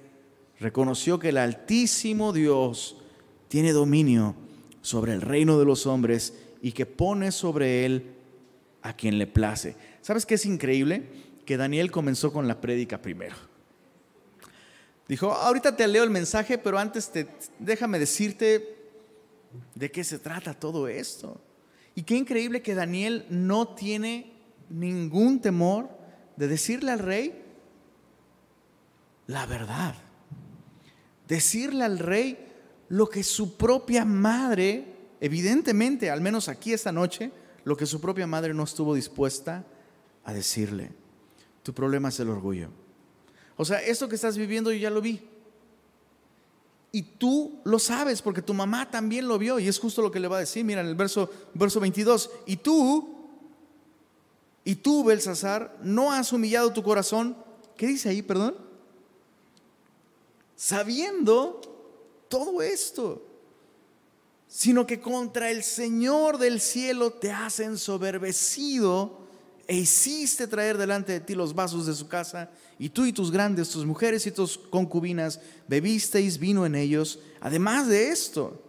reconoció 0.59 1.19
que 1.19 1.31
el 1.31 1.39
Altísimo 1.39 2.33
Dios 2.33 2.97
tiene 3.49 3.73
dominio 3.73 4.35
sobre 4.83 5.15
el 5.15 5.23
reino 5.23 5.59
de 5.59 5.65
los 5.65 5.87
hombres 5.87 6.35
y 6.61 6.73
que 6.73 6.85
pone 6.87 7.33
sobre 7.33 7.87
él 7.87 8.20
a 8.83 8.95
quien 8.95 9.18
le 9.18 9.26
place. 9.26 9.76
¿Sabes 10.01 10.26
qué 10.26 10.35
es 10.35 10.47
increíble? 10.47 11.09
Que 11.45 11.57
Daniel 11.57 11.91
comenzó 11.91 12.33
con 12.33 12.49
la 12.49 12.61
prédica 12.61 13.03
primero. 13.03 13.37
Dijo, 15.09 15.33
ahorita 15.33 15.74
te 15.76 15.89
leo 15.89 16.05
el 16.05 16.11
mensaje, 16.11 16.57
pero 16.57 16.78
antes 16.78 17.11
te, 17.11 17.26
déjame 17.59 17.99
decirte 17.99 18.76
de 19.74 19.91
qué 19.91 20.05
se 20.05 20.18
trata 20.18 20.55
todo 20.55 20.87
esto. 20.87 21.41
Y 21.95 22.05
qué 22.05 22.16
increíble 22.16 22.62
que 22.62 22.74
Daniel 22.74 23.26
no 23.28 23.74
tiene 23.74 24.33
ningún 24.68 25.41
temor 25.41 25.91
de 26.37 26.47
decirle 26.49 26.93
al 26.93 27.01
rey 27.01 27.43
la 29.26 29.47
verdad. 29.47 29.95
Decirle 31.28 31.85
al 31.85 31.99
rey 31.99 32.37
lo 32.89 33.09
que 33.09 33.22
su 33.22 33.57
propia 33.57 34.05
madre, 34.05 34.85
evidentemente, 35.20 36.11
al 36.11 36.20
menos 36.20 36.49
aquí 36.49 36.72
esta 36.72 36.91
noche, 36.91 37.31
lo 37.71 37.77
que 37.77 37.87
su 37.87 38.01
propia 38.01 38.27
madre 38.27 38.53
no 38.53 38.64
estuvo 38.64 38.97
dispuesta 38.97 39.64
a 40.25 40.33
decirle. 40.33 40.91
Tu 41.62 41.73
problema 41.73 42.09
es 42.09 42.18
el 42.18 42.29
orgullo. 42.29 42.68
O 43.57 43.64
sea, 43.64 43.79
esto 43.79 44.09
que 44.09 44.16
estás 44.16 44.37
viviendo 44.37 44.73
yo 44.73 44.79
ya 44.79 44.91
lo 44.91 45.01
vi. 45.01 45.21
Y 46.91 47.03
tú 47.03 47.61
lo 47.62 47.79
sabes 47.79 48.23
porque 48.23 48.43
tu 48.43 48.55
mamá 48.55 48.91
también 48.91 49.29
lo 49.29 49.39
vio 49.39 49.61
y 49.61 49.68
es 49.68 49.79
justo 49.79 50.03
lo 50.03 50.11
que 50.11 50.18
le 50.18 50.27
va 50.27 50.39
a 50.39 50.41
decir. 50.41 50.64
Mira 50.64 50.81
en 50.81 50.89
el 50.89 50.97
verso, 50.97 51.31
verso 51.55 51.79
22. 51.79 52.29
Y 52.45 52.57
tú, 52.57 53.29
y 54.64 54.75
tú, 54.75 55.05
Belsasar, 55.05 55.79
no 55.81 56.11
has 56.11 56.33
humillado 56.33 56.73
tu 56.73 56.83
corazón. 56.83 57.37
¿Qué 57.77 57.87
dice 57.87 58.09
ahí, 58.09 58.21
perdón? 58.21 58.57
Sabiendo 60.57 61.61
todo 62.29 62.62
esto 62.62 63.30
sino 64.51 64.85
que 64.85 65.01
contra 65.01 65.49
el 65.49 65.63
Señor 65.63 66.37
del 66.37 66.61
cielo 66.61 67.13
te 67.13 67.31
has 67.31 67.61
ensoberbecido 67.61 69.21
e 69.69 69.77
hiciste 69.77 70.49
traer 70.49 70.77
delante 70.77 71.13
de 71.13 71.21
ti 71.21 71.37
los 71.37 71.55
vasos 71.55 71.87
de 71.87 71.95
su 71.95 72.09
casa, 72.09 72.51
y 72.77 72.89
tú 72.89 73.05
y 73.05 73.13
tus 73.13 73.31
grandes, 73.31 73.69
tus 73.69 73.87
mujeres 73.87 74.27
y 74.27 74.33
tus 74.33 74.59
concubinas, 74.59 75.41
bebisteis 75.69 76.37
vino 76.37 76.67
en 76.67 76.75
ellos. 76.75 77.21
Además 77.41 77.87
de 77.87 78.09
esto, 78.09 78.61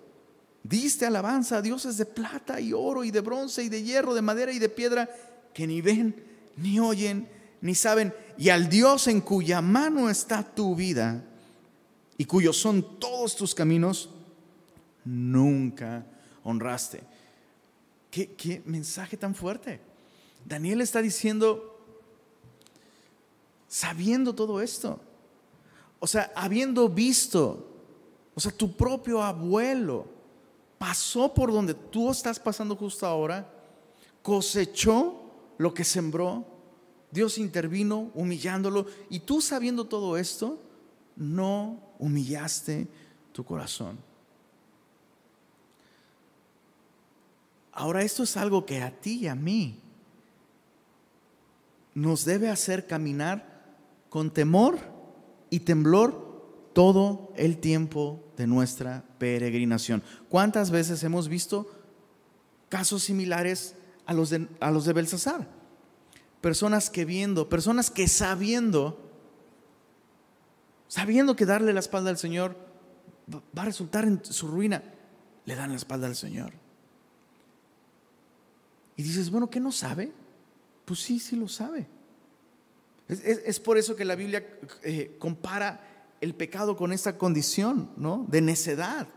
diste 0.61 1.07
alabanza 1.07 1.57
a 1.57 1.61
dioses 1.63 1.97
de 1.97 2.05
plata 2.05 2.61
y 2.61 2.73
oro 2.73 3.03
y 3.03 3.09
de 3.09 3.21
bronce 3.21 3.63
y 3.63 3.69
de 3.69 3.81
hierro, 3.81 4.13
de 4.13 4.21
madera 4.21 4.53
y 4.53 4.59
de 4.59 4.69
piedra, 4.69 5.09
que 5.55 5.65
ni 5.65 5.81
ven, 5.81 6.23
ni 6.57 6.79
oyen, 6.79 7.27
ni 7.59 7.73
saben, 7.73 8.13
y 8.37 8.49
al 8.49 8.69
Dios 8.69 9.07
en 9.07 9.21
cuya 9.21 9.61
mano 9.61 10.11
está 10.11 10.43
tu 10.43 10.75
vida 10.75 11.25
y 12.17 12.25
cuyos 12.25 12.57
son 12.57 12.99
todos 12.99 13.35
tus 13.35 13.55
caminos, 13.55 14.11
nunca 15.05 16.05
honraste. 16.43 17.03
¿Qué, 18.09 18.61
mensaje 18.65 19.15
tan 19.15 19.33
fuerte? 19.33 19.79
Daniel 20.45 20.81
está 20.81 21.01
diciendo, 21.01 21.79
sabiendo 23.67 24.35
todo 24.35 24.61
esto, 24.61 24.99
o 25.99 26.07
sea, 26.07 26.31
habiendo 26.35 26.89
visto, 26.89 27.67
o 28.33 28.39
sea, 28.39 28.51
tu 28.51 28.75
propio 28.75 29.21
abuelo 29.21 30.07
pasó 30.77 31.33
por 31.33 31.53
donde 31.53 31.73
tú 31.73 32.11
estás 32.11 32.39
pasando 32.39 32.75
justo 32.75 33.05
ahora, 33.05 33.49
cosechó 34.21 35.21
lo 35.57 35.73
que 35.73 35.83
sembró, 35.83 36.45
Dios 37.11 37.37
intervino 37.37 38.11
humillándolo 38.13 38.87
y 39.09 39.19
tú 39.19 39.41
sabiendo 39.41 39.85
todo 39.85 40.17
esto, 40.17 40.59
no 41.15 41.79
humillaste 41.99 42.87
tu 43.31 43.43
corazón. 43.43 44.10
Ahora 47.81 48.03
esto 48.03 48.21
es 48.21 48.37
algo 48.37 48.63
que 48.63 48.83
a 48.83 48.91
ti 48.91 49.21
y 49.21 49.27
a 49.27 49.33
mí 49.33 49.79
nos 51.95 52.25
debe 52.25 52.47
hacer 52.47 52.85
caminar 52.85 53.63
con 54.07 54.29
temor 54.29 54.77
y 55.49 55.61
temblor 55.61 56.69
todo 56.73 57.33
el 57.35 57.57
tiempo 57.57 58.23
de 58.37 58.45
nuestra 58.45 59.03
peregrinación. 59.17 60.03
¿Cuántas 60.29 60.69
veces 60.69 61.03
hemos 61.03 61.27
visto 61.27 61.71
casos 62.69 63.01
similares 63.01 63.73
a 64.05 64.13
los 64.13 64.29
de, 64.29 64.47
a 64.59 64.69
los 64.69 64.85
de 64.85 64.93
Belsasar? 64.93 65.47
Personas 66.39 66.91
que 66.91 67.03
viendo, 67.03 67.49
personas 67.49 67.89
que 67.89 68.07
sabiendo, 68.07 68.99
sabiendo 70.87 71.35
que 71.35 71.47
darle 71.47 71.73
la 71.73 71.79
espalda 71.79 72.11
al 72.11 72.19
Señor 72.19 72.55
va 73.57 73.63
a 73.63 73.65
resultar 73.65 74.05
en 74.05 74.23
su 74.23 74.47
ruina, 74.47 74.83
le 75.45 75.55
dan 75.55 75.71
la 75.71 75.77
espalda 75.77 76.05
al 76.05 76.15
Señor. 76.15 76.60
Y 79.01 79.03
dices, 79.03 79.31
bueno, 79.31 79.49
¿qué 79.49 79.59
no 79.59 79.71
sabe? 79.71 80.11
Pues 80.85 80.99
sí, 80.99 81.19
sí 81.19 81.35
lo 81.35 81.47
sabe. 81.47 81.87
Es, 83.07 83.59
por 83.59 83.79
eso 83.79 83.95
que 83.95 84.05
la 84.05 84.13
Biblia 84.13 84.59
eh, 84.83 85.15
compara 85.17 86.13
el 86.21 86.35
pecado 86.35 86.77
con 86.77 86.93
esta 86.93 87.17
condición, 87.17 87.89
¿no? 87.97 88.27
De 88.29 88.41
necedad. 88.41 89.07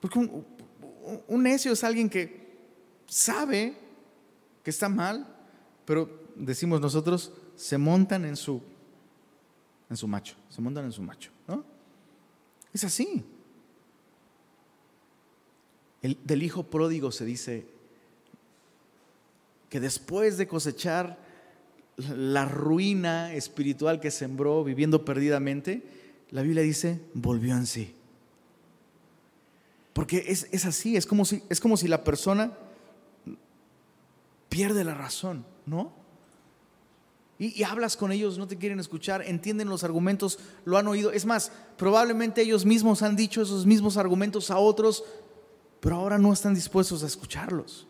Porque 0.00 0.18
un, 0.18 1.42
necio 1.44 1.70
es 1.70 1.84
alguien 1.84 2.10
que 2.10 2.58
sabe 3.06 3.78
que 4.64 4.70
está 4.70 4.88
mal, 4.88 5.24
pero 5.84 6.10
decimos 6.34 6.80
nosotros, 6.80 7.32
se 7.54 7.78
montan 7.78 8.24
en 8.24 8.34
su, 8.34 8.60
en 9.88 9.96
su 9.96 10.08
macho, 10.08 10.34
se 10.48 10.60
montan 10.60 10.86
en 10.86 10.92
su 10.92 11.02
macho, 11.02 11.30
¿no? 11.46 11.64
Es 12.72 12.82
así. 12.82 13.24
El, 16.02 16.18
del 16.24 16.42
hijo 16.42 16.64
pródigo 16.64 17.12
se 17.12 17.24
dice 17.24 17.75
que 19.68 19.80
después 19.80 20.38
de 20.38 20.46
cosechar 20.46 21.18
la 21.96 22.44
ruina 22.44 23.32
espiritual 23.34 24.00
que 24.00 24.10
sembró 24.10 24.62
viviendo 24.64 25.04
perdidamente, 25.04 25.82
la 26.30 26.42
Biblia 26.42 26.62
dice, 26.62 27.00
volvió 27.14 27.56
en 27.56 27.66
sí. 27.66 27.94
Porque 29.92 30.24
es, 30.28 30.66
así, 30.66 30.96
es 30.96 31.06
como, 31.06 31.24
si, 31.24 31.42
es 31.48 31.58
como 31.58 31.76
si 31.76 31.88
la 31.88 32.04
persona 32.04 32.52
pierde 34.50 34.84
la 34.84 34.94
razón, 34.94 35.46
¿no? 35.64 35.92
Y, 37.38 37.58
y, 37.58 37.64
hablas 37.64 37.96
con 37.96 38.12
ellos, 38.12 38.38
no 38.38 38.46
te 38.46 38.56
quieren 38.56 38.80
escuchar, 38.80 39.22
entienden 39.22 39.68
los 39.68 39.84
argumentos, 39.84 40.38
lo 40.64 40.78
han 40.78 40.86
oído. 40.86 41.12
Es 41.12 41.26
más, 41.26 41.52
probablemente 41.76 42.42
ellos 42.42 42.64
mismos 42.64 43.02
han 43.02 43.16
dicho 43.16 43.42
esos 43.42 43.66
mismos 43.66 43.96
argumentos 43.96 44.50
a 44.50 44.58
otros, 44.58 45.04
pero 45.80 45.96
ahora 45.96 46.18
no 46.18 46.32
están 46.32 46.54
dispuestos 46.54 47.02
a 47.02 47.06
escucharlos. 47.06 47.86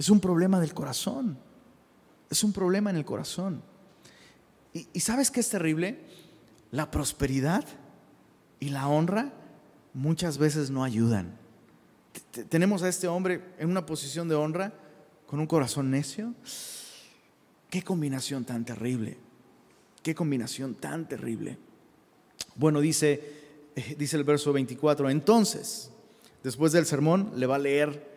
Es 0.00 0.08
un 0.08 0.18
problema 0.18 0.58
del 0.58 0.72
corazón. 0.72 1.36
Es 2.30 2.42
un 2.42 2.54
problema 2.54 2.88
en 2.88 2.96
el 2.96 3.04
corazón. 3.04 3.62
¿Y, 4.72 4.98
sabes 4.98 5.30
qué 5.30 5.40
es 5.40 5.50
terrible? 5.50 5.98
La 6.70 6.90
prosperidad 6.90 7.66
y 8.60 8.70
la 8.70 8.88
honra 8.88 9.30
muchas 9.92 10.38
veces 10.38 10.70
no 10.70 10.84
ayudan. 10.84 11.36
Tenemos 12.48 12.82
a 12.82 12.88
este 12.88 13.08
hombre 13.08 13.44
en 13.58 13.68
una 13.68 13.84
posición 13.84 14.26
de 14.26 14.36
honra 14.36 14.72
con 15.26 15.38
un 15.38 15.46
corazón 15.46 15.90
necio. 15.90 16.32
Qué 17.68 17.82
combinación 17.82 18.46
tan 18.46 18.64
terrible. 18.64 19.18
Qué 20.02 20.14
combinación 20.14 20.76
tan 20.76 21.08
terrible. 21.08 21.58
Bueno, 22.54 22.80
dice, 22.80 23.68
eh, 23.76 23.96
dice 23.98 24.16
el 24.16 24.24
verso 24.24 24.50
24, 24.54 25.10
entonces, 25.10 25.90
después 26.42 26.72
del 26.72 26.86
sermón, 26.86 27.32
le 27.36 27.44
va 27.44 27.56
a 27.56 27.58
leer 27.58 28.09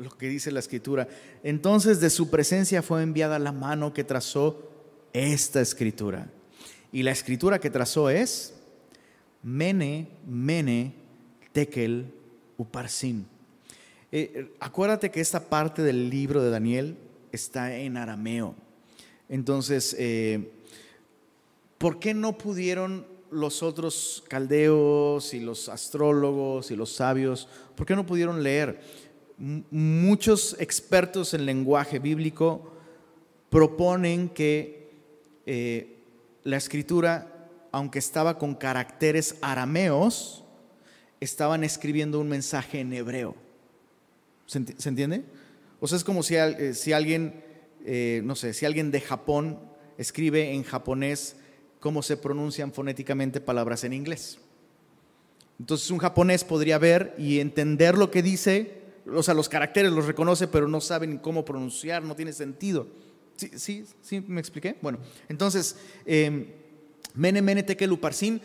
lo 0.00 0.10
que 0.16 0.28
dice 0.28 0.50
la 0.50 0.60
escritura. 0.60 1.08
Entonces 1.42 2.00
de 2.00 2.10
su 2.10 2.30
presencia 2.30 2.82
fue 2.82 3.02
enviada 3.02 3.38
la 3.38 3.52
mano 3.52 3.92
que 3.92 4.04
trazó 4.04 4.70
esta 5.12 5.60
escritura. 5.60 6.28
Y 6.92 7.02
la 7.02 7.12
escritura 7.12 7.58
que 7.60 7.70
trazó 7.70 8.10
es 8.10 8.54
Mene, 9.42 10.08
Mene, 10.26 10.94
Tekel, 11.52 12.12
Uparsin. 12.56 13.26
Eh, 14.12 14.52
acuérdate 14.58 15.10
que 15.10 15.20
esta 15.20 15.48
parte 15.48 15.82
del 15.82 16.10
libro 16.10 16.42
de 16.42 16.50
Daniel 16.50 16.96
está 17.32 17.76
en 17.76 17.96
arameo. 17.96 18.54
Entonces, 19.28 19.94
eh, 19.98 20.50
¿por 21.78 22.00
qué 22.00 22.12
no 22.12 22.36
pudieron 22.36 23.06
los 23.30 23.62
otros 23.62 24.24
caldeos 24.28 25.32
y 25.34 25.40
los 25.40 25.68
astrólogos 25.68 26.72
y 26.72 26.76
los 26.76 26.92
sabios, 26.92 27.48
por 27.76 27.86
qué 27.86 27.94
no 27.94 28.04
pudieron 28.04 28.42
leer? 28.42 28.80
Muchos 29.40 30.54
expertos 30.60 31.32
en 31.32 31.46
lenguaje 31.46 31.98
bíblico 31.98 32.70
proponen 33.48 34.28
que 34.28 34.90
eh, 35.46 35.96
la 36.44 36.58
escritura, 36.58 37.48
aunque 37.72 37.98
estaba 37.98 38.38
con 38.38 38.54
caracteres 38.54 39.36
arameos, 39.40 40.44
estaban 41.20 41.64
escribiendo 41.64 42.20
un 42.20 42.28
mensaje 42.28 42.80
en 42.80 42.92
hebreo. 42.92 43.34
¿Se, 44.46 44.58
entiende? 44.58 45.24
O 45.80 45.88
sea, 45.88 45.96
es 45.96 46.04
como 46.04 46.22
si, 46.22 46.36
eh, 46.36 46.74
si 46.74 46.92
alguien, 46.92 47.42
eh, 47.84 48.20
no 48.24 48.34
sé, 48.34 48.52
si 48.52 48.66
alguien 48.66 48.90
de 48.90 49.00
Japón 49.00 49.58
escribe 49.96 50.52
en 50.52 50.64
japonés 50.64 51.36
cómo 51.78 52.02
se 52.02 52.18
pronuncian 52.18 52.72
fonéticamente 52.72 53.40
palabras 53.40 53.84
en 53.84 53.94
inglés. 53.94 54.38
Entonces 55.58 55.90
un 55.90 55.98
japonés 55.98 56.44
podría 56.44 56.78
ver 56.78 57.14
y 57.18 57.40
entender 57.40 57.96
lo 57.96 58.10
que 58.10 58.22
dice 58.22 58.79
o 59.06 59.22
sea, 59.22 59.34
los 59.34 59.48
caracteres 59.48 59.92
los 59.92 60.06
reconoce, 60.06 60.48
pero 60.48 60.68
no 60.68 60.80
saben 60.80 61.18
cómo 61.18 61.44
pronunciar, 61.44 62.02
no 62.02 62.16
tiene 62.16 62.32
sentido. 62.32 62.86
¿Sí, 63.36 63.50
sí, 63.56 63.84
sí 64.02 64.20
me 64.20 64.40
expliqué? 64.40 64.76
Bueno, 64.82 64.98
entonces, 65.28 65.76
eh, 66.04 66.54
Mene 67.14 67.42
Mene 67.42 67.62
Tekel 67.62 67.92
Uparsin, 67.92 68.40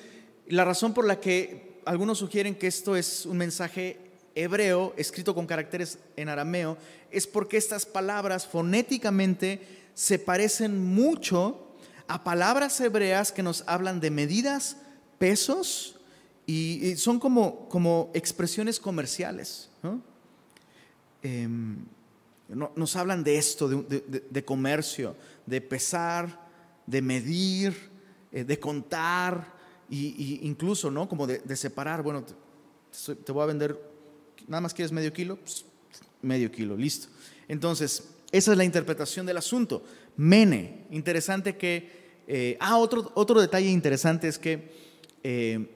la 0.48 0.64
razón 0.64 0.94
por 0.94 1.06
la 1.06 1.20
que 1.20 1.82
algunos 1.86 2.20
sugieren 2.20 2.56
que 2.56 2.68
esto 2.68 2.96
es 2.96 3.26
un 3.26 3.38
mensaje 3.38 4.00
hebreo 4.36 4.94
escrito 4.98 5.34
con 5.34 5.48
caracteres 5.48 6.00
en 6.18 6.30
arameo 6.30 6.78
es 7.10 7.26
porque 7.26 7.58
estas 7.58 7.86
palabras 7.86 8.46
fonéticamente 8.46 9.66
se 9.94 10.20
parecen 10.20 10.84
mucho 10.84 11.76
a 12.08 12.24
palabras 12.24 12.80
hebreas 12.82 13.32
que 13.32 13.44
nos 13.44 13.64
hablan 13.68 14.00
de 14.00 14.12
medidas, 14.12 14.78
pesos 15.18 15.96
y, 16.46 16.96
son 16.98 17.20
como, 17.20 17.68
como 17.70 18.12
expresiones 18.14 18.80
comerciales. 18.80 19.70
¿no? 19.82 20.02
Em, 21.26 21.78
nos 22.76 22.96
hablan 22.96 23.24
de 23.24 23.40
esto, 23.40 23.68
de, 23.68 24.46
comercio, 24.46 25.16
de 25.48 25.60
pesar, 25.60 26.40
de 26.86 27.02
medir, 27.02 27.74
eh, 28.32 28.44
de 28.44 28.60
contar, 28.60 29.56
e 29.90 30.40
incluso, 30.44 30.92
¿no? 30.92 31.10
Como 31.10 31.26
de, 31.26 31.56
separar, 31.56 32.04
bueno, 32.04 32.24
te, 32.24 33.32
voy 33.32 33.42
a 33.42 33.48
vender, 33.48 33.76
nada 34.48 34.62
más 34.62 34.76
quieres 34.76 34.92
medio 34.92 35.12
kilo, 35.12 35.38
pues, 35.38 35.66
medio 36.22 36.52
kilo, 36.52 36.78
listo. 36.78 37.08
Entonces, 37.48 38.12
esa 38.32 38.52
es 38.52 38.58
la 38.58 38.64
interpretación 38.64 39.26
del 39.26 39.38
asunto. 39.38 39.84
Mene, 40.18 40.86
interesante 40.92 41.58
que, 41.58 42.22
eh, 42.28 42.56
ah, 42.60 42.78
otro, 42.78 43.12
otro 43.16 43.42
detalle 43.42 43.70
interesante 43.70 44.28
es 44.28 44.38
que 44.38 44.72
eh, 45.24 45.68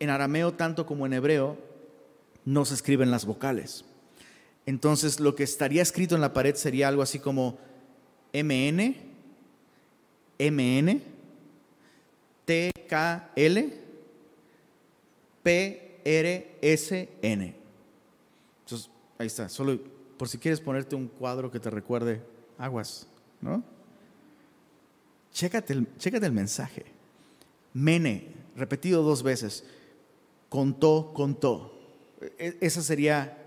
en 0.00 0.10
arameo, 0.10 0.54
tanto 0.54 0.86
como 0.86 1.06
en 1.06 1.12
hebreo, 1.12 1.56
no 2.44 2.64
se 2.64 2.74
escriben 2.74 3.12
las 3.12 3.24
vocales. 3.24 3.84
Entonces 4.66 5.20
lo 5.20 5.34
que 5.34 5.42
estaría 5.42 5.82
escrito 5.82 6.14
en 6.14 6.20
la 6.20 6.32
pared 6.32 6.54
sería 6.54 6.88
algo 6.88 7.02
así 7.02 7.18
como 7.18 7.58
MN, 8.32 8.96
MN, 10.38 11.02
TKL, 12.44 13.58
PRSN. 15.42 17.54
Entonces, 18.64 18.90
ahí 19.18 19.26
está, 19.26 19.48
solo 19.48 19.78
por 20.16 20.28
si 20.28 20.38
quieres 20.38 20.60
ponerte 20.60 20.96
un 20.96 21.08
cuadro 21.08 21.50
que 21.50 21.60
te 21.60 21.70
recuerde 21.70 22.22
aguas, 22.58 23.06
¿no? 23.40 23.62
Chécate 25.32 25.72
el, 25.72 25.88
chécate 25.98 26.26
el 26.26 26.32
mensaje. 26.32 26.84
Mene, 27.72 28.28
repetido 28.56 29.02
dos 29.02 29.22
veces. 29.22 29.64
Contó, 30.48 31.12
contó. 31.12 31.76
E, 32.38 32.56
esa 32.60 32.82
sería 32.82 33.43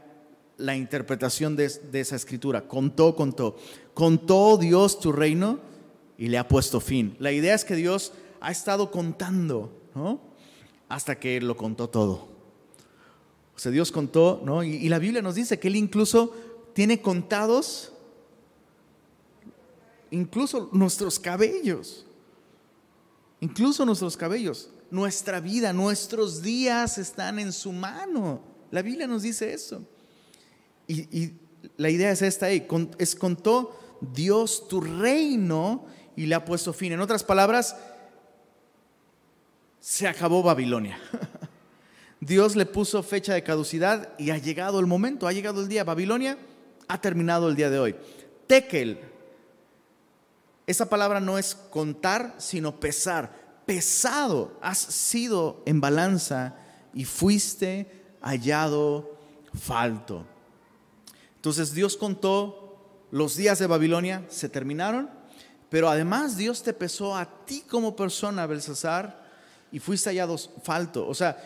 la 0.57 0.75
interpretación 0.75 1.55
de, 1.55 1.65
esa 1.65 2.15
escritura. 2.15 2.67
Contó, 2.67 3.15
contó. 3.15 3.57
Contó 3.93 4.57
Dios 4.57 4.99
tu 4.99 5.11
reino 5.11 5.59
y 6.17 6.27
le 6.27 6.37
ha 6.37 6.47
puesto 6.47 6.79
fin. 6.79 7.15
La 7.19 7.31
idea 7.31 7.55
es 7.55 7.63
que 7.63 7.75
Dios 7.75 8.13
ha 8.41 8.51
estado 8.51 8.91
contando. 8.91 9.71
Hasta 10.89 11.19
que 11.19 11.41
lo 11.41 11.55
contó 11.57 11.89
todo. 11.89 12.27
O 13.55 13.59
sea, 13.59 13.71
Dios 13.71 13.91
contó, 13.91 14.41
¿no? 14.45 14.63
Y, 14.63 14.75
y 14.75 14.89
la 14.89 14.99
Biblia 14.99 15.21
nos 15.21 15.35
dice 15.35 15.59
que 15.59 15.67
Él 15.67 15.75
incluso 15.75 16.33
tiene 16.73 17.01
contados 17.01 17.93
incluso 20.11 20.69
nuestros 20.71 21.19
cabellos. 21.19 22.05
Incluso 23.39 23.85
nuestros 23.85 24.15
cabellos. 24.15 24.69
Nuestra 24.89 25.39
vida, 25.39 25.73
nuestros 25.73 26.41
días 26.41 26.97
están 26.97 27.39
en 27.39 27.51
su 27.51 27.71
mano. 27.71 28.41
La 28.71 28.81
Biblia 28.81 29.07
nos 29.07 29.23
dice 29.23 29.53
eso. 29.53 29.85
Y, 30.87 31.33
la 31.75 31.89
idea 31.89 32.11
es 32.11 32.21
esta 32.21 32.47
ahí, 32.47 32.65
es 32.97 33.15
contó 33.15 33.77
Dios 33.99 34.67
tu 34.67 34.79
reino 34.81 35.85
y 36.15 36.25
le 36.25 36.35
ha 36.35 36.45
puesto 36.45 36.73
fin. 36.73 36.93
En 36.93 37.01
otras 37.01 37.23
palabras, 37.23 37.75
se 39.79 40.07
acabó 40.07 40.43
Babilonia. 40.43 40.99
Dios 42.19 42.55
le 42.55 42.65
puso 42.65 43.03
fecha 43.03 43.33
de 43.33 43.43
caducidad 43.43 44.17
y 44.17 44.31
ha 44.31 44.37
llegado 44.37 44.79
el 44.79 44.87
momento, 44.87 45.27
ha 45.27 45.33
llegado 45.33 45.61
el 45.61 45.67
día. 45.67 45.83
Babilonia 45.83 46.37
ha 46.87 47.01
terminado 47.01 47.49
el 47.49 47.55
día 47.55 47.69
de 47.69 47.79
hoy. 47.79 47.95
Tekel, 48.47 48.99
esa 50.65 50.89
palabra 50.89 51.19
no 51.19 51.37
es 51.37 51.55
contar, 51.55 52.35
sino 52.37 52.79
pesar. 52.79 53.61
Pesado 53.65 54.57
has 54.61 54.77
sido 54.77 55.61
en 55.65 55.79
balanza 55.79 56.55
y 56.93 57.05
fuiste 57.05 57.91
hallado 58.21 59.17
falto. 59.53 60.25
Entonces 61.37 61.73
Dios 61.73 61.95
contó 61.95 63.07
los 63.11 63.35
días 63.35 63.59
de 63.59 63.67
Babilonia, 63.67 64.25
se 64.27 64.49
terminaron, 64.49 65.09
pero 65.69 65.89
además 65.89 66.35
Dios 66.35 66.63
te 66.63 66.73
pesó 66.73 67.15
a 67.15 67.45
ti 67.45 67.63
como 67.67 67.95
persona, 67.95 68.47
Belsasar, 68.47 69.25
y 69.71 69.79
fuiste 69.79 70.09
hallado 70.09 70.37
falto. 70.37 71.07
O 71.07 71.13
sea, 71.13 71.37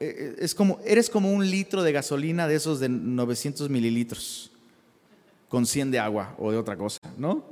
eh, 0.00 0.14
eh, 0.16 0.36
es 0.38 0.54
como, 0.54 0.78
eres 0.84 1.08
como 1.08 1.32
un 1.32 1.48
litro 1.50 1.82
de 1.82 1.92
gasolina 1.92 2.46
de 2.46 2.56
esos 2.56 2.78
de 2.78 2.88
900 2.88 3.68
mililitros 3.70 4.52
con 5.48 5.64
100 5.64 5.92
de 5.92 5.98
agua 5.98 6.36
o 6.38 6.52
de 6.52 6.58
otra 6.58 6.76
cosa, 6.76 7.00
¿no? 7.16 7.44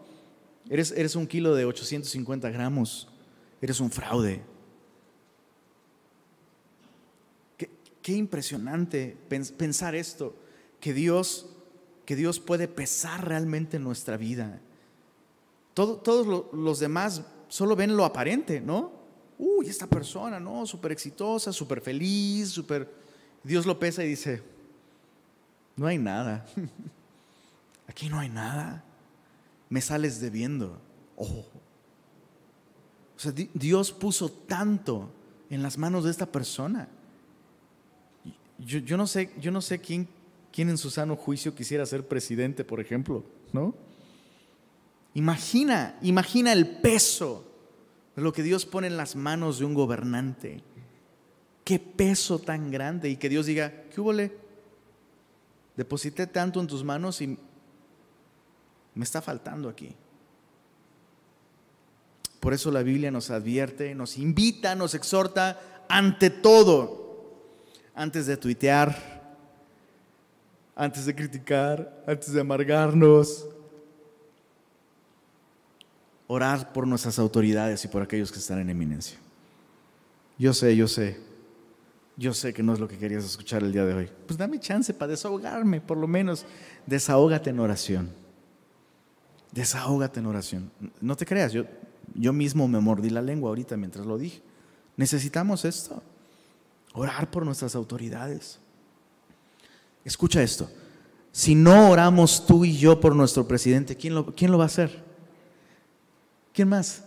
Eres, 0.69 0.93
eres 0.93 1.17
un 1.17 1.27
kilo 1.27 1.55
de 1.55 1.65
850 1.65 2.51
gramos, 2.51 3.09
eres 3.63 3.81
un 3.81 3.91
fraude. 3.91 4.43
Qué, 7.57 7.71
qué 8.03 8.13
impresionante 8.13 9.17
pensar 9.57 9.95
esto, 9.95 10.37
que 10.79 10.93
Dios 10.93 11.47
que 12.07 12.17
Dios 12.17 12.41
puede 12.41 12.69
pesar 12.69 13.27
realmente 13.29 13.77
en 13.77 13.85
nuestra 13.85 14.17
vida. 14.17 14.61
todos 15.75 16.47
los 16.53 16.79
demás 16.79 17.23
solo 17.49 17.77
ven 17.77 17.97
lo 17.97 18.05
aparente, 18.05 18.61
¿no? 18.61 18.93
Uy, 19.39 19.69
esta 19.69 19.87
persona, 19.87 20.41
¿no? 20.41 20.65
Súper 20.65 20.93
exitosa, 20.93 21.53
súper 21.53 21.81
feliz, 21.83 22.49
súper... 22.49 22.91
Dios 23.43 23.67
lo 23.67 23.79
pesa 23.79 24.03
y 24.03 24.09
dice, 24.09 24.43
no 25.77 25.87
hay 25.87 25.99
nada. 25.99 26.47
Aquí 27.89 28.09
no 28.09 28.19
hay 28.19 28.29
nada. 28.29 28.83
Me 29.69 29.81
sales 29.81 30.21
debiendo. 30.21 30.81
Oh. 31.17 31.45
O 33.17 33.19
sea, 33.19 33.33
Dios 33.33 33.93
puso 33.93 34.31
tanto 34.31 35.11
en 35.51 35.63
las 35.63 35.77
manos 35.77 36.05
de 36.05 36.11
esta 36.11 36.27
persona. 36.27 36.89
Yo, 38.59 38.79
yo, 38.79 38.97
no 38.97 39.07
sé, 39.07 39.33
yo 39.39 39.51
no 39.51 39.61
sé 39.61 39.81
quién 39.81 40.09
¿Quién 40.57 40.71
en 40.71 40.79
su 40.79 40.89
sano 40.89 41.17
juicio 41.17 41.55
quisiera 41.55 41.85
ser 41.85 42.09
presidente, 42.09 42.65
por 42.65 42.81
ejemplo? 42.81 43.23
¿No? 43.53 43.75
Imagina, 45.13 45.99
imagina 46.01 46.51
el 46.51 46.79
peso 46.79 47.45
de 48.17 48.23
lo 48.23 48.33
que 48.33 48.43
Dios 48.43 48.65
pone 48.65 48.87
en 48.87 48.97
las 48.97 49.17
manos 49.17 49.59
de 49.59 49.67
un 49.67 49.75
gobernante. 49.75 50.63
Qué 51.63 51.79
peso 51.79 52.39
tan 52.39 52.71
grande 52.71 53.11
y 53.11 53.17
que 53.17 53.29
Dios 53.29 53.45
diga, 53.45 53.83
¿qué 53.95 54.01
hubo? 54.01 54.15
Deposité 55.77 56.27
tanto 56.27 56.59
en 56.59 56.67
tus 56.67 56.83
manos 56.83 57.21
y 57.21 57.39
me 58.95 59.05
está 59.05 59.21
faltando 59.21 59.69
aquí. 59.69 59.95
Por 62.41 62.55
eso 62.55 62.71
la 62.71 62.83
Biblia 62.83 63.11
nos 63.11 63.29
advierte, 63.29 63.95
nos 63.95 64.17
invita, 64.17 64.75
nos 64.75 64.95
exhorta 64.95 65.85
ante 65.91 66.31
todo, 66.31 67.43
antes 67.95 68.25
de 68.25 68.39
tuitear, 68.39 69.16
antes 70.77 71.07
de 71.07 71.15
criticar, 71.15 72.05
antes 72.07 72.33
de 72.33 72.41
amargarnos. 72.41 73.49
Orar 76.29 76.73
por 76.73 76.87
nuestras 76.87 77.19
autoridades 77.19 77.85
y 77.85 77.89
por 77.89 78.03
aquellos 78.03 78.31
que 78.31 78.39
están 78.39 78.59
en 78.59 78.69
eminencia. 78.69 79.19
Yo 80.39 80.53
sé, 80.53 80.77
yo 80.77 80.87
sé, 80.87 81.19
yo 82.17 82.35
sé 82.35 82.53
que 82.53 82.63
no 82.63 82.75
es 82.75 82.81
lo 82.81 82.89
que 82.89 82.99
querías 82.99 83.25
escuchar 83.25 83.63
el 83.63 83.73
día 83.73 83.85
de 83.85 83.95
hoy. 83.95 84.11
Pues 84.27 84.37
dame 84.37 84.61
chance 84.61 84.93
para 84.93 85.13
desahogarme, 85.13 85.81
por 85.81 85.97
lo 85.97 86.07
menos. 86.07 86.45
Desahógate 86.85 87.51
en 87.51 87.61
oración. 87.61 88.11
Desahógate 89.53 90.21
en 90.21 90.27
oración. 90.27 90.71
No 91.01 91.17
te 91.17 91.25
creas, 91.25 91.53
yo, 91.53 91.65
yo 92.15 92.33
mismo 92.33 92.69
me 92.69 92.81
mordí 92.81 93.09
la 93.09 93.23
lengua 93.23 93.49
ahorita 93.49 93.77
mientras 93.77 94.05
lo 94.05 94.19
dije. 94.19 94.43
Necesitamos 94.97 95.65
esto. 95.65 96.03
Orar 96.93 97.31
por 97.31 97.47
nuestras 97.47 97.75
autoridades. 97.75 98.59
Escucha 100.07 100.41
esto. 100.41 100.71
Si 101.33 101.57
no 101.57 101.91
oramos 101.91 102.47
tú 102.47 102.65
y 102.65 102.79
yo 102.79 103.01
por 103.01 103.17
nuestro 103.17 103.47
presidente, 103.49 103.97
¿quién 103.97 104.15
lo, 104.15 104.35
quién 104.35 104.53
lo 104.53 104.59
va 104.59 104.65
a 104.65 104.69
hacer? 104.69 105.03
¿Quién 106.55 106.69
más? 106.69 107.03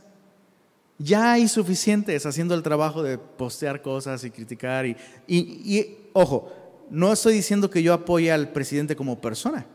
Ya 0.97 1.31
hay 1.31 1.47
suficientes 1.47 2.25
haciendo 2.25 2.53
el 2.53 2.61
trabajo 2.61 3.01
de 3.01 3.17
postear 3.17 3.81
cosas 3.81 4.25
y 4.25 4.31
criticar. 4.31 4.85
Y, 4.85 4.97
y, 5.27 5.97
ojo, 6.11 6.51
no 6.89 7.13
estoy 7.13 7.35
diciendo 7.35 7.69
que 7.69 7.81
yo 7.81 7.93
apoye 7.93 8.33
al 8.33 8.51
presidente 8.51 8.97
como 8.97 9.21
persona. 9.21 9.65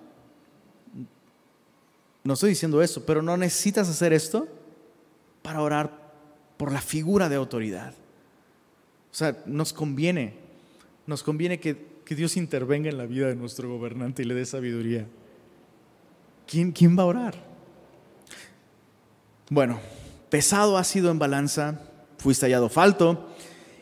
No 2.24 2.34
estoy 2.34 2.50
diciendo 2.50 2.82
eso, 2.82 3.06
pero 3.06 3.22
no 3.22 3.38
necesitas 3.38 3.88
hacer 3.88 4.12
esto 4.12 4.46
para 5.40 5.62
orar 5.62 6.12
por 6.58 6.70
la 6.70 6.82
figura 6.82 7.30
de 7.30 7.36
autoridad. 7.36 7.94
O 9.10 9.14
sea, 9.14 9.42
nos 9.46 9.72
conviene, 9.72 10.34
nos 11.06 11.22
conviene 11.22 11.58
que 11.58 11.93
que 12.04 12.14
Dios 12.14 12.36
intervenga 12.36 12.90
en 12.90 12.98
la 12.98 13.06
vida 13.06 13.28
de 13.28 13.34
nuestro 13.34 13.68
gobernante 13.68 14.22
y 14.22 14.26
le 14.26 14.34
dé 14.34 14.44
sabiduría. 14.44 15.06
¿Quién, 16.46 16.72
quién 16.72 16.98
va 16.98 17.04
a 17.04 17.06
orar? 17.06 17.34
Bueno, 19.48 19.80
pesado 20.28 20.76
ha 20.76 20.84
sido 20.84 21.10
en 21.10 21.18
balanza, 21.18 21.80
fuiste 22.18 22.46
hallado 22.46 22.68
falto. 22.68 23.28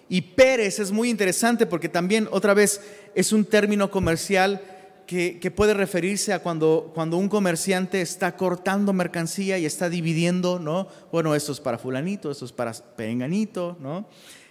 Y 0.08 0.20
Pérez 0.20 0.78
es 0.78 0.92
muy 0.92 1.10
interesante 1.10 1.66
porque 1.66 1.88
también 1.88 2.28
otra 2.30 2.54
vez 2.54 2.80
es 3.14 3.32
un 3.32 3.44
término 3.44 3.90
comercial 3.90 4.60
que, 5.06 5.40
que, 5.40 5.50
puede 5.50 5.74
referirse 5.74 6.32
a 6.32 6.38
cuando, 6.38 6.92
cuando 6.94 7.16
un 7.16 7.28
comerciante 7.28 8.00
está 8.00 8.36
cortando 8.36 8.92
mercancía 8.92 9.58
y 9.58 9.66
está 9.66 9.88
dividiendo, 9.88 10.58
¿no? 10.58 10.86
Bueno, 11.10 11.34
esto 11.34 11.52
es 11.52 11.60
para 11.60 11.76
fulanito, 11.76 12.30
esto 12.30 12.44
es 12.44 12.52
para 12.52 12.72
perenganito, 12.72 13.76
¿no? 13.80 14.08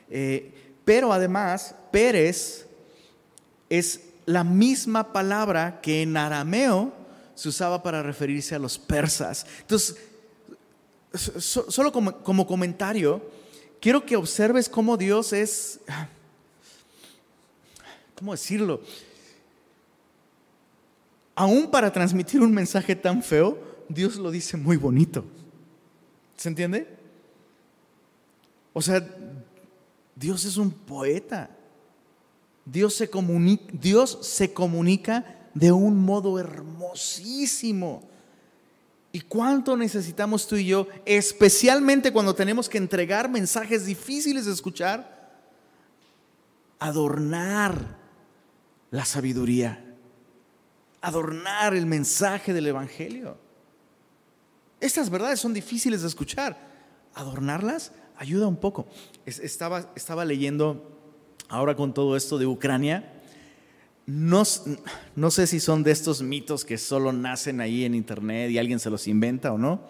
Eh, 0.09 0.51
pero 0.83 1.13
además, 1.13 1.75
Pérez 1.91 2.67
es 3.71 4.01
la 4.25 4.43
misma 4.43 5.13
palabra 5.13 5.79
que 5.79 6.01
en 6.01 6.17
arameo 6.17 6.93
se 7.35 7.47
usaba 7.47 7.81
para 7.81 8.03
referirse 8.03 8.53
a 8.53 8.59
los 8.59 8.77
persas. 8.77 9.45
Entonces, 9.61 9.95
solo 11.13 11.93
como, 11.93 12.45
comentario, 12.45 13.21
quiero 13.79 14.05
que 14.05 14.17
observes 14.17 14.67
cómo 14.67 14.97
Dios 14.97 15.31
es, 15.31 15.79
¿cómo 18.19 18.33
decirlo? 18.33 18.81
Aún 21.33 21.71
para 21.71 21.93
transmitir 21.93 22.41
un 22.41 22.53
mensaje 22.53 22.93
tan 22.93 23.23
feo, 23.23 23.57
Dios 23.87 24.17
lo 24.17 24.31
dice 24.31 24.57
muy 24.57 24.75
bonito. 24.75 25.23
¿Se 26.35 26.49
entiende? 26.49 26.89
O 28.73 28.81
sea, 28.81 29.01
Dios 30.13 30.43
es 30.43 30.57
un 30.57 30.71
poeta. 30.71 31.49
Dios 32.65 32.95
se, 32.95 33.09
comunica, 33.09 33.65
Dios 33.73 34.19
se 34.21 34.53
comunica 34.53 35.49
de 35.53 35.71
un 35.71 35.97
modo 35.97 36.39
hermosísimo. 36.39 38.09
¿Y 39.11 39.21
cuánto 39.21 39.75
necesitamos 39.75 40.47
tú 40.47 40.55
y 40.55 40.67
yo, 40.67 40.87
especialmente 41.05 42.13
cuando 42.13 42.33
tenemos 42.33 42.69
que 42.69 42.77
entregar 42.77 43.29
mensajes 43.29 43.85
difíciles 43.85 44.45
de 44.45 44.53
escuchar? 44.53 45.31
Adornar 46.79 47.99
la 48.89 49.05
sabiduría, 49.05 49.83
adornar 51.01 51.73
el 51.73 51.85
mensaje 51.85 52.53
del 52.53 52.67
Evangelio. 52.67 53.37
Estas 54.79 55.09
verdades 55.09 55.39
son 55.39 55.53
difíciles 55.53 56.01
de 56.01 56.07
escuchar. 56.07 56.57
Adornarlas 57.13 57.91
ayuda 58.15 58.47
un 58.47 58.57
poco. 58.57 58.87
Estaba, 59.25 59.91
estaba 59.95 60.25
leyendo 60.25 61.00
ahora 61.51 61.75
con 61.75 61.93
todo 61.93 62.15
esto 62.15 62.37
de 62.37 62.47
Ucrania, 62.47 63.11
no, 64.07 64.45
sé 64.45 65.47
si 65.47 65.59
son 65.59 65.83
de 65.83 65.91
estos 65.91 66.21
mitos 66.21 66.65
que 66.65 66.77
solo 66.77 67.11
nacen 67.11 67.59
ahí 67.59 67.83
en 67.83 67.93
internet 67.93 68.49
y 68.49 68.57
alguien 68.57 68.79
se 68.79 68.89
los 68.89 69.07
inventa 69.07 69.51
o 69.51 69.57
no, 69.57 69.81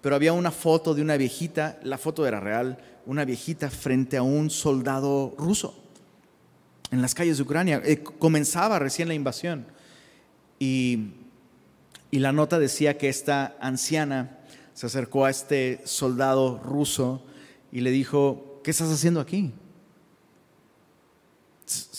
pero 0.00 0.14
había 0.14 0.32
una 0.32 0.52
foto 0.52 0.94
de 0.94 1.02
una 1.02 1.16
viejita, 1.16 1.78
la 1.82 1.98
foto 1.98 2.26
era 2.26 2.40
real, 2.40 2.78
una 3.04 3.24
viejita 3.24 3.68
frente 3.68 4.16
a 4.16 4.22
un 4.22 4.48
soldado 4.48 5.34
ruso 5.36 5.76
en 6.92 7.02
las 7.02 7.14
calles 7.14 7.36
de 7.36 7.42
Ucrania. 7.42 7.82
Eh, 7.84 8.02
comenzaba 8.02 8.78
recién 8.78 9.08
la 9.08 9.14
invasión 9.14 9.66
y 10.58 11.08
la 12.12 12.32
nota 12.32 12.60
decía 12.60 12.96
que 12.96 13.08
esta 13.08 13.56
anciana 13.60 14.38
se 14.72 14.86
acercó 14.86 15.24
a 15.24 15.30
este 15.30 15.80
soldado 15.84 16.60
ruso 16.64 17.24
y 17.72 17.80
le 17.80 17.90
dijo, 17.90 18.60
¿qué 18.62 18.70
estás 18.70 18.90
haciendo 18.90 19.20
aquí? 19.20 19.52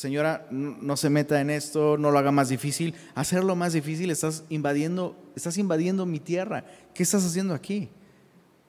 Señora, 0.03 0.45
no 0.51 0.97
se 0.97 1.09
meta 1.09 1.39
en 1.39 1.49
esto, 1.49 1.97
no 1.97 2.11
lo 2.11 2.19
haga 2.19 2.29
más 2.29 2.49
difícil. 2.49 2.93
Hacerlo 3.15 3.55
más 3.55 3.71
difícil, 3.71 4.11
estás 4.11 4.43
invadiendo, 4.49 5.15
estás 5.33 5.57
invadiendo 5.57 6.05
mi 6.05 6.19
tierra. 6.19 6.65
¿Qué 6.93 7.03
estás 7.03 7.23
haciendo 7.23 7.53
aquí? 7.53 7.87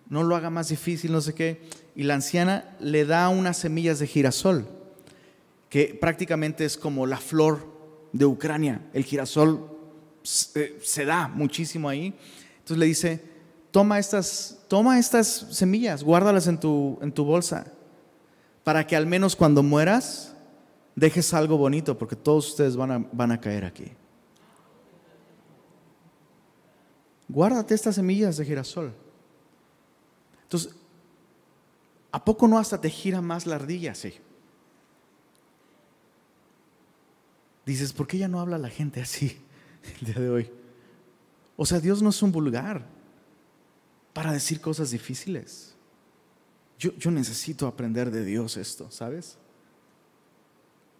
No 0.08 0.22
lo 0.22 0.36
haga 0.36 0.48
más 0.48 0.68
difícil, 0.68 1.10
no 1.10 1.20
sé 1.20 1.34
qué. 1.34 1.60
Y 1.96 2.04
la 2.04 2.14
anciana 2.14 2.76
le 2.78 3.04
da 3.04 3.28
unas 3.30 3.56
semillas 3.56 3.98
de 3.98 4.06
girasol, 4.06 4.68
que 5.70 5.98
prácticamente 6.00 6.64
es 6.64 6.76
como 6.76 7.04
la 7.04 7.16
flor 7.16 7.66
de 8.12 8.26
Ucrania. 8.26 8.82
El 8.92 9.02
girasol 9.02 9.76
se, 10.22 10.78
se 10.84 11.04
da 11.04 11.26
muchísimo 11.26 11.88
ahí. 11.88 12.14
Entonces 12.58 12.78
le 12.78 12.86
dice, 12.86 13.20
toma 13.72 13.98
estas, 13.98 14.60
toma 14.68 15.00
estas 15.00 15.48
semillas, 15.50 16.04
guárdalas 16.04 16.46
en 16.46 16.60
tu, 16.60 16.96
en 17.02 17.10
tu 17.10 17.24
bolsa, 17.24 17.66
para 18.62 18.86
que 18.86 18.94
al 18.94 19.08
menos 19.08 19.34
cuando 19.34 19.64
mueras 19.64 20.30
dejes 20.94 21.34
algo 21.34 21.56
bonito, 21.56 21.96
porque 21.96 22.16
todos 22.16 22.48
ustedes 22.48 22.76
van 22.76 22.90
a, 22.90 22.98
van 23.12 23.32
a 23.32 23.40
caer 23.40 23.64
aquí. 23.64 23.90
Guárdate 27.28 27.74
estas 27.74 27.96
semillas 27.96 28.36
de 28.36 28.44
girasol. 28.44 28.94
Entonces, 30.42 30.74
¿a 32.12 32.24
poco 32.24 32.46
no 32.46 32.58
hasta 32.58 32.80
te 32.80 32.90
gira 32.90 33.20
más 33.20 33.46
la 33.46 33.56
ardilla? 33.56 33.94
Sí. 33.94 34.14
Dices, 37.66 37.92
¿por 37.92 38.06
qué 38.06 38.18
ya 38.18 38.28
no 38.28 38.40
habla 38.40 38.58
la 38.58 38.68
gente 38.68 39.00
así 39.00 39.40
el 40.00 40.06
día 40.06 40.22
de 40.22 40.30
hoy? 40.30 40.50
O 41.56 41.64
sea, 41.64 41.80
Dios 41.80 42.02
no 42.02 42.10
es 42.10 42.22
un 42.22 42.30
vulgar 42.30 42.86
para 44.12 44.32
decir 44.32 44.60
cosas 44.60 44.90
difíciles. 44.90 45.74
Yo, 46.78 46.92
yo 46.92 47.10
necesito 47.10 47.66
aprender 47.66 48.10
de 48.10 48.24
Dios 48.24 48.56
esto, 48.56 48.90
¿sabes? 48.90 49.38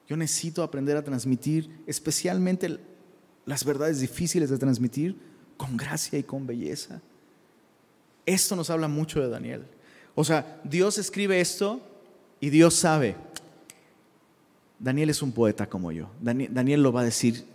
Yo 0.08 0.16
necesito 0.16 0.62
aprender 0.62 0.96
a 0.96 1.04
transmitir 1.04 1.82
especialmente 1.86 2.78
las 3.46 3.64
verdades 3.64 4.00
difíciles 4.00 4.50
de 4.50 4.58
transmitir 4.58 5.16
con 5.56 5.76
gracia 5.76 6.18
y 6.18 6.22
con 6.22 6.46
belleza. 6.46 7.00
Esto 8.26 8.56
nos 8.56 8.70
habla 8.70 8.88
mucho 8.88 9.20
de 9.20 9.28
Daniel. 9.28 9.64
O 10.14 10.24
sea, 10.24 10.60
Dios 10.64 10.98
escribe 10.98 11.40
esto 11.40 11.80
y 12.40 12.50
Dios 12.50 12.74
sabe. 12.74 13.16
Daniel 14.78 15.10
es 15.10 15.22
un 15.22 15.32
poeta 15.32 15.68
como 15.68 15.92
yo. 15.92 16.10
Daniel, 16.20 16.82
lo 16.82 16.92
va 16.92 17.00
a 17.00 17.04
decir 17.04 17.46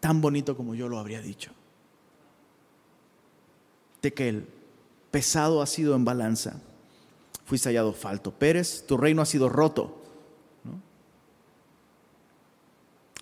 tan 0.00 0.20
bonito 0.20 0.56
como 0.56 0.74
yo 0.74 0.88
lo 0.88 0.98
habría 0.98 1.20
dicho. 1.22 1.52
De 4.02 4.12
que 4.12 4.28
el 4.28 4.46
pesado 5.10 5.62
ha 5.62 5.66
sido 5.66 5.94
en 5.94 6.04
balanza. 6.04 6.60
Fuiste 7.46 7.70
hallado 7.70 7.94
falto. 7.94 8.32
Pérez, 8.32 8.84
tu 8.86 8.98
reino 8.98 9.22
ha 9.22 9.26
sido 9.26 9.48
roto 9.48 10.03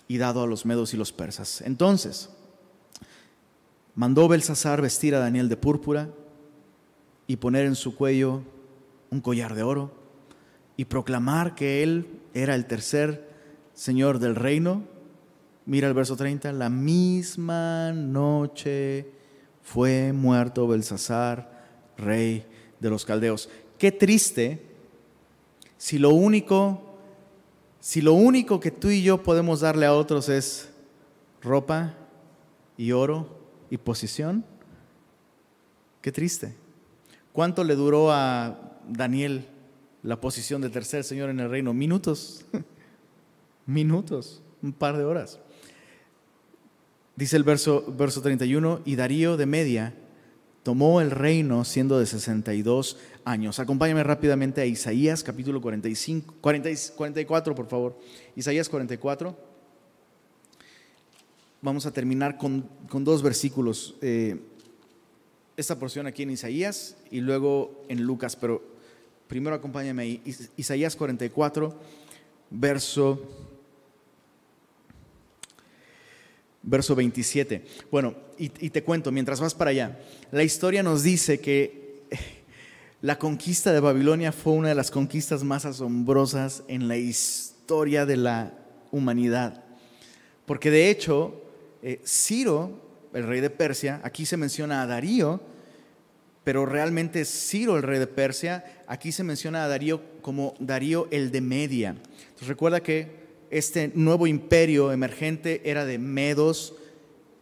y 0.07 0.17
dado 0.17 0.43
a 0.43 0.47
los 0.47 0.65
medos 0.65 0.93
y 0.93 0.97
los 0.97 1.11
persas. 1.11 1.61
Entonces, 1.61 2.29
mandó 3.95 4.27
Belsasar 4.27 4.81
vestir 4.81 5.15
a 5.15 5.19
Daniel 5.19 5.49
de 5.49 5.57
púrpura 5.57 6.09
y 7.27 7.37
poner 7.37 7.65
en 7.65 7.75
su 7.75 7.95
cuello 7.95 8.41
un 9.09 9.21
collar 9.21 9.55
de 9.55 9.63
oro 9.63 9.91
y 10.75 10.85
proclamar 10.85 11.55
que 11.55 11.83
él 11.83 12.19
era 12.33 12.55
el 12.55 12.65
tercer 12.65 13.29
señor 13.73 14.19
del 14.19 14.35
reino. 14.35 14.83
Mira 15.65 15.87
el 15.87 15.93
verso 15.93 16.15
30, 16.15 16.51
la 16.51 16.69
misma 16.69 17.91
noche 17.93 19.07
fue 19.61 20.11
muerto 20.11 20.67
Belsasar 20.67 21.53
rey 21.97 22.45
de 22.79 22.89
los 22.89 23.05
caldeos. 23.05 23.49
Qué 23.77 23.91
triste 23.91 24.73
si 25.77 25.99
lo 25.99 26.11
único, 26.11 26.92
si 27.83 28.01
lo 28.01 28.13
único 28.13 28.61
que 28.61 28.71
tú 28.71 28.91
y 28.91 29.03
yo 29.03 29.23
podemos 29.23 29.59
darle 29.59 29.85
a 29.85 29.93
otros 29.93 30.29
es 30.29 30.69
ropa 31.41 31.93
y 32.77 32.93
oro 32.93 33.37
y 33.69 33.77
posición. 33.77 34.45
Qué 35.99 36.09
triste. 36.09 36.55
¿Cuánto 37.33 37.65
le 37.65 37.75
duró 37.75 38.09
a 38.09 38.79
Daniel 38.87 39.49
la 40.01 40.21
posición 40.21 40.61
de 40.61 40.69
tercer 40.69 41.03
señor 41.03 41.29
en 41.29 41.41
el 41.41 41.49
reino? 41.49 41.73
Minutos. 41.73 42.45
Minutos, 43.65 44.41
un 44.61 44.71
par 44.71 44.95
de 44.95 45.03
horas. 45.03 45.41
Dice 47.17 47.35
el 47.35 47.43
verso, 47.43 47.83
verso 47.97 48.21
31, 48.21 48.79
y 48.85 48.95
Darío 48.95 49.35
de 49.35 49.45
Media 49.45 49.93
tomó 50.63 51.01
el 51.01 51.11
reino 51.11 51.65
siendo 51.65 51.99
de 51.99 52.05
62 52.05 52.97
años. 53.25 53.59
Acompáñame 53.59 54.03
rápidamente 54.03 54.61
a 54.61 54.65
Isaías 54.65 55.23
capítulo 55.23 55.61
45, 55.61 56.35
44, 56.41 57.55
por 57.55 57.67
favor. 57.67 57.99
Isaías 58.35 58.69
44. 58.69 59.53
Vamos 61.61 61.85
a 61.85 61.91
terminar 61.91 62.37
con, 62.37 62.67
dos 62.89 63.21
versículos. 63.21 63.95
Eh, 64.01 64.39
esta 65.55 65.77
porción 65.77 66.07
aquí 66.07 66.23
en 66.23 66.31
Isaías 66.31 66.97
y 67.11 67.21
luego 67.21 67.83
en 67.87 68.01
Lucas, 68.03 68.35
pero 68.35 68.63
primero 69.27 69.55
acompáñame 69.55 70.01
ahí. 70.01 70.21
Isaías 70.57 70.95
44, 70.95 71.73
verso 72.49 73.21
verso 76.63 76.95
27. 76.95 77.65
Bueno, 77.91 78.15
y, 78.37 78.49
te 78.49 78.83
cuento, 78.83 79.11
mientras 79.11 79.39
vas 79.39 79.53
para 79.53 79.71
allá, 79.71 79.99
la 80.31 80.43
historia 80.43 80.81
nos 80.81 81.03
dice 81.03 81.39
que 81.39 82.03
la 83.01 83.19
conquista 83.19 83.71
de 83.71 83.79
Babilonia 83.79 84.31
fue 84.31 84.53
una 84.53 84.69
de 84.69 84.75
las 84.75 84.89
conquistas 84.89 85.43
más 85.43 85.65
asombrosas 85.65 86.63
en 86.67 86.87
la 86.87 86.97
historia 86.97 88.05
de 88.05 88.17
la 88.17 88.53
humanidad. 88.91 89.63
Porque 90.45 90.71
de 90.71 90.89
hecho, 90.89 91.41
eh, 91.81 92.01
Ciro, 92.05 92.81
el 93.13 93.27
rey 93.27 93.41
de 93.41 93.49
Persia, 93.49 94.01
aquí 94.03 94.25
se 94.25 94.37
menciona 94.37 94.81
a 94.81 94.87
Darío, 94.87 95.41
pero 96.43 96.65
realmente 96.65 97.23
Ciro, 97.23 97.77
el 97.77 97.83
rey 97.83 97.99
de 97.99 98.07
Persia, 98.07 98.65
aquí 98.87 99.11
se 99.11 99.23
menciona 99.23 99.63
a 99.63 99.67
Darío 99.67 100.01
como 100.21 100.55
Darío 100.59 101.07
el 101.11 101.31
de 101.31 101.41
Media. 101.41 101.89
Entonces 101.89 102.47
recuerda 102.47 102.81
que 102.81 103.22
este 103.53 103.91
nuevo 103.93 104.25
imperio 104.25 104.91
emergente 104.91 105.61
era 105.63 105.85
de 105.85 105.99
medos 105.99 106.73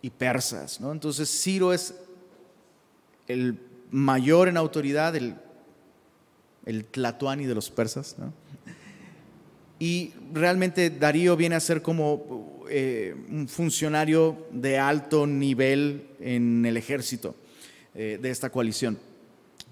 y 0.02 0.10
persas. 0.10 0.82
¿no? 0.82 0.92
Entonces 0.92 1.30
Ciro 1.30 1.72
es 1.72 1.96
el 3.28 3.58
mayor 3.92 4.50
en 4.50 4.58
autoridad, 4.58 5.16
el, 5.16 5.36
el 6.66 6.86
de 6.92 7.56
los 7.56 7.70
persas. 7.70 8.18
Y 9.80 10.14
realmente 10.34 10.90
Darío 10.90 11.38
viene 11.38 11.56
a 11.56 11.62
ser 11.62 11.82
como 11.82 12.66
eh, 12.70 13.16
un 13.30 13.48
funcionario 13.48 14.48
de 14.52 14.78
alto 14.78 15.26
nivel 15.26 16.08
en 16.20 16.66
el 16.66 16.76
ejército 16.76 17.36
eh, 17.96 18.20
de 18.22 18.30
esta 18.30 18.50
coalición. 18.50 19.00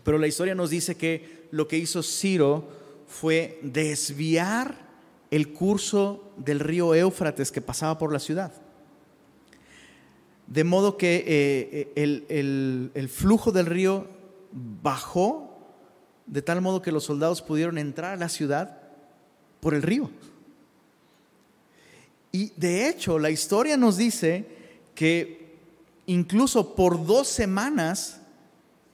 Pero 0.04 0.18
la 0.18 0.28
historia 0.28 0.56
nos 0.56 0.70
dice 0.70 0.96
que 0.96 1.48
lo 1.52 1.68
que 1.68 1.78
hizo 1.78 2.02
Ciro 2.02 2.68
fue 3.08 3.60
desviar 3.62 4.89
el 5.32 5.54
curso 5.54 6.32
del 6.38 6.60
río 6.60 6.96
Éufrates 6.96 7.52
que 7.52 7.62
pasaba 7.62 7.98
por 7.98 8.12
la 8.12 8.20
ciudad. 8.20 8.52
De 10.48 10.64
modo 10.64 10.98
que 10.98 11.24
eh, 11.28 11.92
el, 11.96 12.92
el 12.94 13.10
flujo 13.10 13.52
del 13.52 13.68
río 13.68 14.08
bajó 14.52 15.50
de 16.26 16.42
tal 16.42 16.62
modo 16.62 16.82
que 16.82 16.92
los 16.92 17.06
soldados 17.06 17.42
pudieron 17.42 17.78
entrar 17.78 18.14
a 18.14 18.18
la 18.18 18.30
ciudad 18.30 18.78
por 19.60 19.74
el 19.74 19.82
río. 19.82 20.10
Y 22.32 22.52
de 22.56 22.88
hecho, 22.88 23.18
la 23.18 23.32
historia 23.32 23.78
nos 23.78 23.98
dice 23.98 24.46
que 24.94 25.58
incluso 26.06 26.76
por 26.76 27.06
dos 27.06 27.28
semanas, 27.28 28.22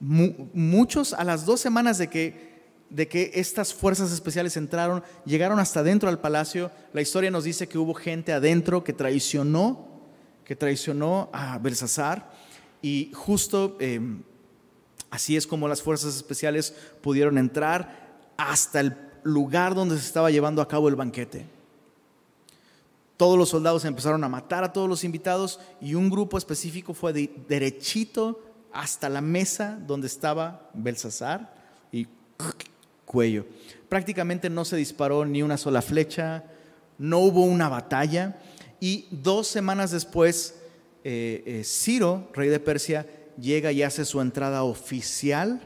muchos 0.00 1.12
a 1.12 1.24
las 1.24 1.44
dos 1.44 1.60
semanas 1.60 1.98
de 1.98 2.08
que 2.08 2.45
de 2.90 3.08
que 3.08 3.32
estas 3.34 3.74
fuerzas 3.74 4.12
especiales 4.12 4.56
entraron, 4.56 5.02
llegaron 5.24 5.58
hasta 5.58 5.82
dentro 5.82 6.08
del 6.08 6.18
palacio. 6.18 6.70
La 6.92 7.00
historia 7.00 7.30
nos 7.30 7.44
dice 7.44 7.68
que 7.68 7.78
hubo 7.78 7.94
gente 7.94 8.32
adentro 8.32 8.84
que 8.84 8.92
traicionó, 8.92 9.88
que 10.44 10.56
traicionó 10.56 11.28
a 11.32 11.58
Belsasar 11.58 12.30
y 12.82 13.10
justo 13.14 13.76
em, 13.80 14.22
así 15.10 15.36
es 15.36 15.46
como 15.46 15.68
las 15.68 15.82
fuerzas 15.82 16.14
especiales 16.16 16.74
pudieron 17.02 17.38
entrar 17.38 18.06
hasta 18.36 18.80
el 18.80 18.96
lugar 19.22 19.74
donde 19.74 19.98
se 19.98 20.06
estaba 20.06 20.30
llevando 20.30 20.62
a 20.62 20.68
cabo 20.68 20.88
el 20.88 20.96
banquete. 20.96 21.46
Todos 23.16 23.38
los 23.38 23.48
soldados 23.48 23.84
empezaron 23.84 24.22
a 24.24 24.28
matar 24.28 24.62
a 24.62 24.72
todos 24.72 24.88
los 24.88 25.02
invitados 25.02 25.58
y 25.80 25.94
un 25.94 26.10
grupo 26.10 26.36
específico 26.36 26.92
fue 26.92 27.12
derechito 27.48 28.42
hasta 28.72 29.08
la 29.08 29.22
mesa 29.22 29.78
donde 29.86 30.06
estaba 30.06 30.70
Belsasar 30.74 31.54
y 31.90 32.06
cuello. 33.06 33.46
Prácticamente 33.88 34.50
no 34.50 34.66
se 34.66 34.76
disparó 34.76 35.24
ni 35.24 35.42
una 35.42 35.56
sola 35.56 35.80
flecha, 35.80 36.44
no 36.98 37.20
hubo 37.20 37.44
una 37.44 37.70
batalla 37.70 38.38
y 38.80 39.06
dos 39.10 39.46
semanas 39.46 39.90
después 39.90 40.60
eh, 41.04 41.42
eh, 41.46 41.64
Ciro, 41.64 42.28
rey 42.34 42.50
de 42.50 42.60
Persia, 42.60 43.06
llega 43.40 43.72
y 43.72 43.82
hace 43.82 44.04
su 44.04 44.20
entrada 44.20 44.64
oficial 44.64 45.60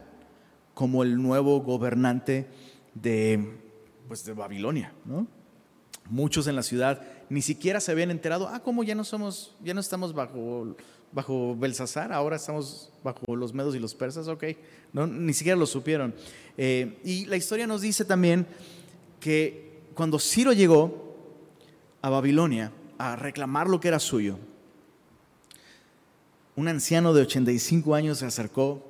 como 0.75 1.03
el 1.03 1.21
nuevo 1.21 1.61
gobernante 1.61 2.47
de, 2.95 3.59
pues, 4.07 4.25
de 4.25 4.33
Babilonia. 4.33 4.93
Muchos 6.09 6.47
en 6.47 6.57
la 6.57 6.63
ciudad 6.63 7.03
ni 7.29 7.43
siquiera 7.43 7.81
se 7.81 7.93
habían 7.93 8.11
enterado, 8.11 8.49
ah, 8.49 8.61
¿cómo 8.61 8.83
ya 8.83 8.95
no 8.95 9.05
somos, 9.05 9.55
ya 9.63 9.73
no 9.73 9.81
estamos 9.81 10.13
bajo, 10.13 10.75
bajo 11.13 11.57
Belsasar, 11.57 12.13
ahora 12.13 12.37
estamos 12.37 12.91
bajo 13.03 13.35
los 13.35 13.53
medos 13.53 13.75
y 13.75 13.79
los 13.79 13.95
persas? 13.95 14.29
Ok, 14.29 14.45
no, 14.93 15.07
ni 15.07 15.33
siquiera 15.33 15.59
lo 15.59 15.67
supieron. 15.67 16.15
Eh, 16.57 16.99
y 17.05 17.27
la 17.27 17.37
historia 17.37 17.67
nos 17.67 17.81
dice 17.81 18.05
también 18.05 18.47
que 19.19 19.81
cuando 19.95 20.19
Ciro 20.19 20.53
llegó 20.53 21.17
a 22.03 22.11
Babilonia 22.11 22.73
a 22.99 23.17
reclamar 23.17 23.69
lo 23.69 23.81
que 23.81 23.89
era 23.89 23.99
suyo, 23.99 24.39
un 26.57 26.69
anciano 26.69 27.15
de 27.15 27.23
85 27.23 27.95
años 27.95 28.19
se 28.19 28.27
acercó 28.27 28.85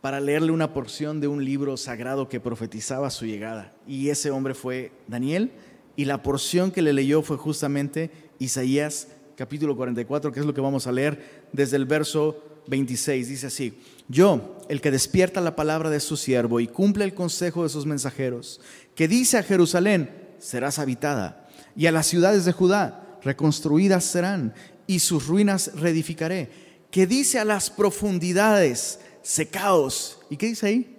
para 0.00 0.20
leerle 0.20 0.52
una 0.52 0.72
porción 0.72 1.20
de 1.20 1.28
un 1.28 1.44
libro 1.44 1.76
sagrado 1.76 2.28
que 2.28 2.40
profetizaba 2.40 3.10
su 3.10 3.26
llegada. 3.26 3.72
Y 3.86 4.08
ese 4.08 4.30
hombre 4.30 4.54
fue 4.54 4.92
Daniel, 5.08 5.52
y 5.96 6.06
la 6.06 6.22
porción 6.22 6.70
que 6.70 6.82
le 6.82 6.92
leyó 6.92 7.22
fue 7.22 7.36
justamente 7.36 8.10
Isaías 8.38 9.08
capítulo 9.40 9.74
44, 9.74 10.30
que 10.30 10.40
es 10.40 10.44
lo 10.44 10.52
que 10.52 10.60
vamos 10.60 10.86
a 10.86 10.92
leer 10.92 11.46
desde 11.50 11.78
el 11.78 11.86
verso 11.86 12.60
26. 12.66 13.26
Dice 13.26 13.46
así, 13.46 13.80
yo, 14.06 14.58
el 14.68 14.82
que 14.82 14.90
despierta 14.90 15.40
la 15.40 15.56
palabra 15.56 15.88
de 15.88 16.00
su 16.00 16.18
siervo 16.18 16.60
y 16.60 16.66
cumple 16.66 17.06
el 17.06 17.14
consejo 17.14 17.62
de 17.62 17.70
sus 17.70 17.86
mensajeros, 17.86 18.60
que 18.94 19.08
dice 19.08 19.38
a 19.38 19.42
Jerusalén, 19.42 20.10
serás 20.40 20.78
habitada, 20.78 21.48
y 21.74 21.86
a 21.86 21.90
las 21.90 22.06
ciudades 22.06 22.44
de 22.44 22.52
Judá, 22.52 23.18
reconstruidas 23.22 24.04
serán, 24.04 24.52
y 24.86 24.98
sus 24.98 25.26
ruinas 25.26 25.70
reedificaré, 25.74 26.50
que 26.90 27.06
dice 27.06 27.38
a 27.38 27.46
las 27.46 27.70
profundidades, 27.70 29.00
secaos. 29.22 30.18
¿Y 30.28 30.36
qué 30.36 30.48
dice 30.48 30.66
ahí? 30.66 30.98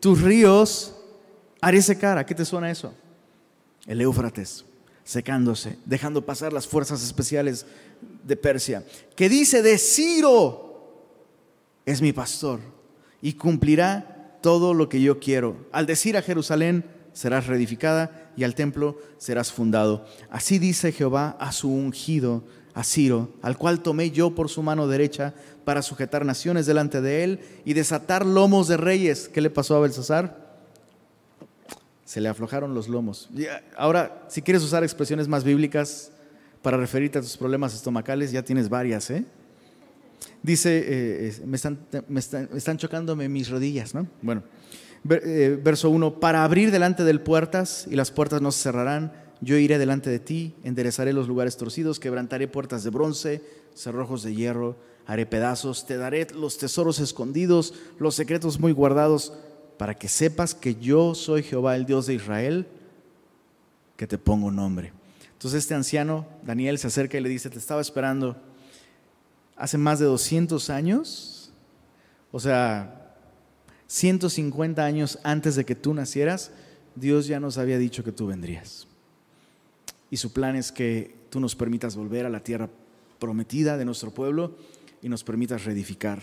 Tus 0.00 0.22
ríos 0.22 0.92
haré 1.60 1.82
secar. 1.82 2.18
¿A 2.18 2.26
qué 2.26 2.34
te 2.34 2.44
suena 2.44 2.68
eso? 2.68 2.92
El 3.86 4.00
Éufrates 4.00 4.64
secándose, 5.08 5.78
dejando 5.86 6.26
pasar 6.26 6.52
las 6.52 6.68
fuerzas 6.68 7.02
especiales 7.02 7.64
de 8.24 8.36
Persia. 8.36 8.84
Que 9.16 9.30
dice 9.30 9.62
de 9.62 9.78
Ciro, 9.78 11.00
es 11.86 12.02
mi 12.02 12.12
pastor 12.12 12.60
y 13.22 13.32
cumplirá 13.32 14.36
todo 14.42 14.74
lo 14.74 14.90
que 14.90 15.00
yo 15.00 15.18
quiero. 15.18 15.66
Al 15.72 15.86
decir 15.86 16.18
a 16.18 16.22
Jerusalén, 16.22 16.84
serás 17.14 17.46
reedificada 17.46 18.30
y 18.36 18.44
al 18.44 18.54
templo 18.54 18.98
serás 19.16 19.50
fundado. 19.50 20.04
Así 20.28 20.58
dice 20.58 20.92
Jehová 20.92 21.38
a 21.40 21.52
su 21.52 21.70
ungido 21.70 22.44
a 22.74 22.84
Ciro, 22.84 23.30
al 23.40 23.56
cual 23.56 23.80
tomé 23.80 24.10
yo 24.10 24.34
por 24.34 24.50
su 24.50 24.62
mano 24.62 24.88
derecha 24.88 25.32
para 25.64 25.80
sujetar 25.80 26.26
naciones 26.26 26.66
delante 26.66 27.00
de 27.00 27.24
él 27.24 27.40
y 27.64 27.72
desatar 27.72 28.26
lomos 28.26 28.68
de 28.68 28.76
reyes. 28.76 29.30
¿Qué 29.30 29.40
le 29.40 29.48
pasó 29.48 29.74
a 29.74 29.80
Belsasar? 29.80 30.47
Se 32.08 32.22
le 32.22 32.30
aflojaron 32.30 32.72
los 32.72 32.88
lomos. 32.88 33.28
Ahora, 33.76 34.24
si 34.28 34.40
quieres 34.40 34.62
usar 34.62 34.82
expresiones 34.82 35.28
más 35.28 35.44
bíblicas 35.44 36.10
para 36.62 36.78
referirte 36.78 37.18
a 37.18 37.20
tus 37.20 37.36
problemas 37.36 37.74
estomacales, 37.74 38.32
ya 38.32 38.42
tienes 38.42 38.70
varias, 38.70 39.10
¿eh? 39.10 39.26
Dice, 40.42 40.84
eh, 40.86 41.36
me, 41.44 41.56
están, 41.56 41.78
me, 42.08 42.20
están, 42.20 42.78
chocándome 42.78 43.28
mis 43.28 43.50
rodillas, 43.50 43.94
¿no? 43.94 44.06
Bueno, 44.22 44.42
eh, 45.10 45.60
verso 45.62 45.90
1, 45.90 46.18
para 46.18 46.44
abrir 46.44 46.70
delante 46.70 47.04
del 47.04 47.20
puertas 47.20 47.86
y 47.90 47.94
las 47.94 48.10
puertas 48.10 48.40
no 48.40 48.52
se 48.52 48.62
cerrarán 48.62 49.12
yo 49.40 49.56
iré 49.58 49.78
delante 49.78 50.08
de 50.08 50.18
ti, 50.18 50.54
enderezaré 50.64 51.12
los 51.12 51.28
lugares 51.28 51.56
torcidos, 51.56 52.00
quebrantaré 52.00 52.48
puertas 52.48 52.84
de 52.84 52.90
bronce, 52.90 53.42
cerrojos 53.74 54.22
de 54.22 54.34
hierro, 54.34 54.76
haré 55.06 55.26
pedazos, 55.26 55.86
te 55.86 55.96
daré 55.96 56.26
los 56.34 56.58
tesoros 56.58 57.00
escondidos, 57.00 57.74
los 57.98 58.14
secretos 58.14 58.58
muy 58.58 58.72
guardados, 58.72 59.34
para 59.78 59.94
que 59.94 60.08
sepas 60.08 60.54
que 60.54 60.74
yo 60.74 61.14
soy 61.14 61.42
Jehová, 61.42 61.76
el 61.76 61.86
Dios 61.86 62.06
de 62.06 62.14
Israel, 62.14 62.66
que 63.96 64.06
te 64.06 64.18
pongo 64.18 64.50
nombre. 64.50 64.92
Entonces 65.32 65.62
este 65.62 65.74
anciano, 65.74 66.26
Daniel, 66.44 66.78
se 66.78 66.88
acerca 66.88 67.16
y 67.16 67.20
le 67.20 67.28
dice, 67.28 67.48
te 67.48 67.58
estaba 67.58 67.80
esperando 67.80 68.36
hace 69.56 69.78
más 69.78 69.98
de 69.98 70.06
200 70.06 70.68
años, 70.70 71.52
o 72.32 72.40
sea, 72.40 73.14
150 73.86 74.84
años 74.84 75.18
antes 75.22 75.56
de 75.56 75.64
que 75.64 75.74
tú 75.74 75.94
nacieras, 75.94 76.50
Dios 76.94 77.26
ya 77.26 77.40
nos 77.40 77.56
había 77.56 77.78
dicho 77.78 78.04
que 78.04 78.12
tú 78.12 78.26
vendrías. 78.26 78.86
Y 80.10 80.16
su 80.16 80.32
plan 80.32 80.56
es 80.56 80.72
que 80.72 81.14
tú 81.30 81.40
nos 81.40 81.54
permitas 81.54 81.96
volver 81.96 82.26
a 82.26 82.30
la 82.30 82.40
tierra 82.40 82.68
prometida 83.18 83.76
de 83.76 83.84
nuestro 83.84 84.12
pueblo 84.12 84.56
y 85.02 85.08
nos 85.08 85.24
permitas 85.24 85.64
reedificar 85.64 86.22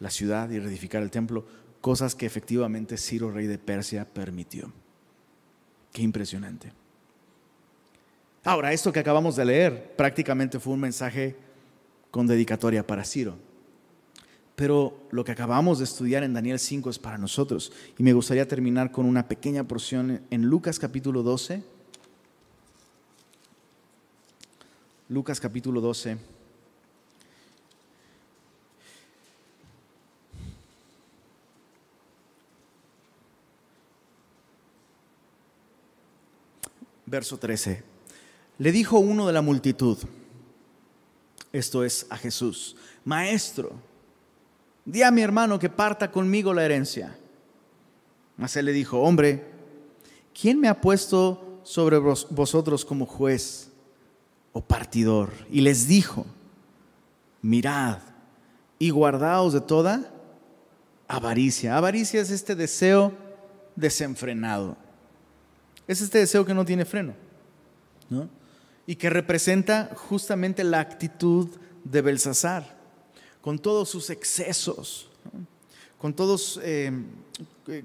la 0.00 0.10
ciudad 0.10 0.50
y 0.50 0.58
reedificar 0.58 1.02
el 1.02 1.10
templo, 1.10 1.44
cosas 1.80 2.14
que 2.14 2.26
efectivamente 2.26 2.96
Ciro, 2.96 3.30
rey 3.30 3.46
de 3.46 3.58
Persia, 3.58 4.06
permitió. 4.06 4.72
Qué 5.92 6.02
impresionante. 6.02 6.72
Ahora, 8.44 8.72
esto 8.72 8.92
que 8.92 9.00
acabamos 9.00 9.36
de 9.36 9.44
leer 9.44 9.96
prácticamente 9.96 10.58
fue 10.58 10.74
un 10.74 10.80
mensaje 10.80 11.36
con 12.10 12.26
dedicatoria 12.26 12.86
para 12.86 13.04
Ciro. 13.04 13.36
Pero 14.56 15.06
lo 15.10 15.24
que 15.24 15.32
acabamos 15.32 15.78
de 15.78 15.84
estudiar 15.84 16.24
en 16.24 16.34
Daniel 16.34 16.58
5 16.58 16.90
es 16.90 16.98
para 16.98 17.18
nosotros. 17.18 17.72
Y 17.96 18.02
me 18.02 18.12
gustaría 18.12 18.48
terminar 18.48 18.90
con 18.90 19.06
una 19.06 19.28
pequeña 19.28 19.64
porción 19.64 20.22
en 20.30 20.42
Lucas 20.42 20.78
capítulo 20.78 21.22
12 21.22 21.62
Lucas 25.10 25.40
capítulo 25.40 25.80
12. 25.80 26.18
Verso 37.08 37.38
13. 37.38 37.82
Le 38.58 38.72
dijo 38.72 38.98
uno 38.98 39.26
de 39.26 39.32
la 39.32 39.42
multitud, 39.42 39.98
esto 41.52 41.84
es 41.84 42.06
a 42.10 42.16
Jesús, 42.16 42.76
Maestro, 43.04 43.72
di 44.84 45.02
a 45.02 45.10
mi 45.10 45.22
hermano 45.22 45.58
que 45.58 45.68
parta 45.68 46.10
conmigo 46.10 46.52
la 46.52 46.64
herencia. 46.64 47.16
Mas 48.36 48.56
él 48.56 48.66
le 48.66 48.72
dijo, 48.72 49.00
hombre, 49.00 49.44
¿quién 50.38 50.60
me 50.60 50.68
ha 50.68 50.80
puesto 50.80 51.60
sobre 51.62 51.98
vosotros 51.98 52.84
como 52.84 53.06
juez? 53.06 53.68
partidor. 54.62 55.30
Y 55.50 55.60
les 55.60 55.86
dijo, 55.86 56.26
mirad 57.42 57.98
y 58.78 58.90
guardaos 58.90 59.52
de 59.52 59.60
toda 59.60 60.12
avaricia. 61.06 61.76
Avaricia 61.76 62.20
es 62.20 62.30
este 62.30 62.54
deseo 62.54 63.12
desenfrenado. 63.76 64.76
Es 65.88 66.02
este 66.02 66.18
deseo 66.18 66.44
que 66.44 66.52
no 66.54 66.66
tiene 66.66 66.84
freno. 66.84 67.14
Y 68.86 68.94
que 68.94 69.10
representa 69.10 69.90
justamente 69.94 70.62
la 70.62 70.80
actitud 70.80 71.48
de 71.82 72.02
Belsasar, 72.02 72.76
con 73.40 73.58
todos 73.58 73.88
sus 73.88 74.10
excesos, 74.10 75.08
con 75.98 76.14
todos, 76.14 76.60
eh, 76.62 76.92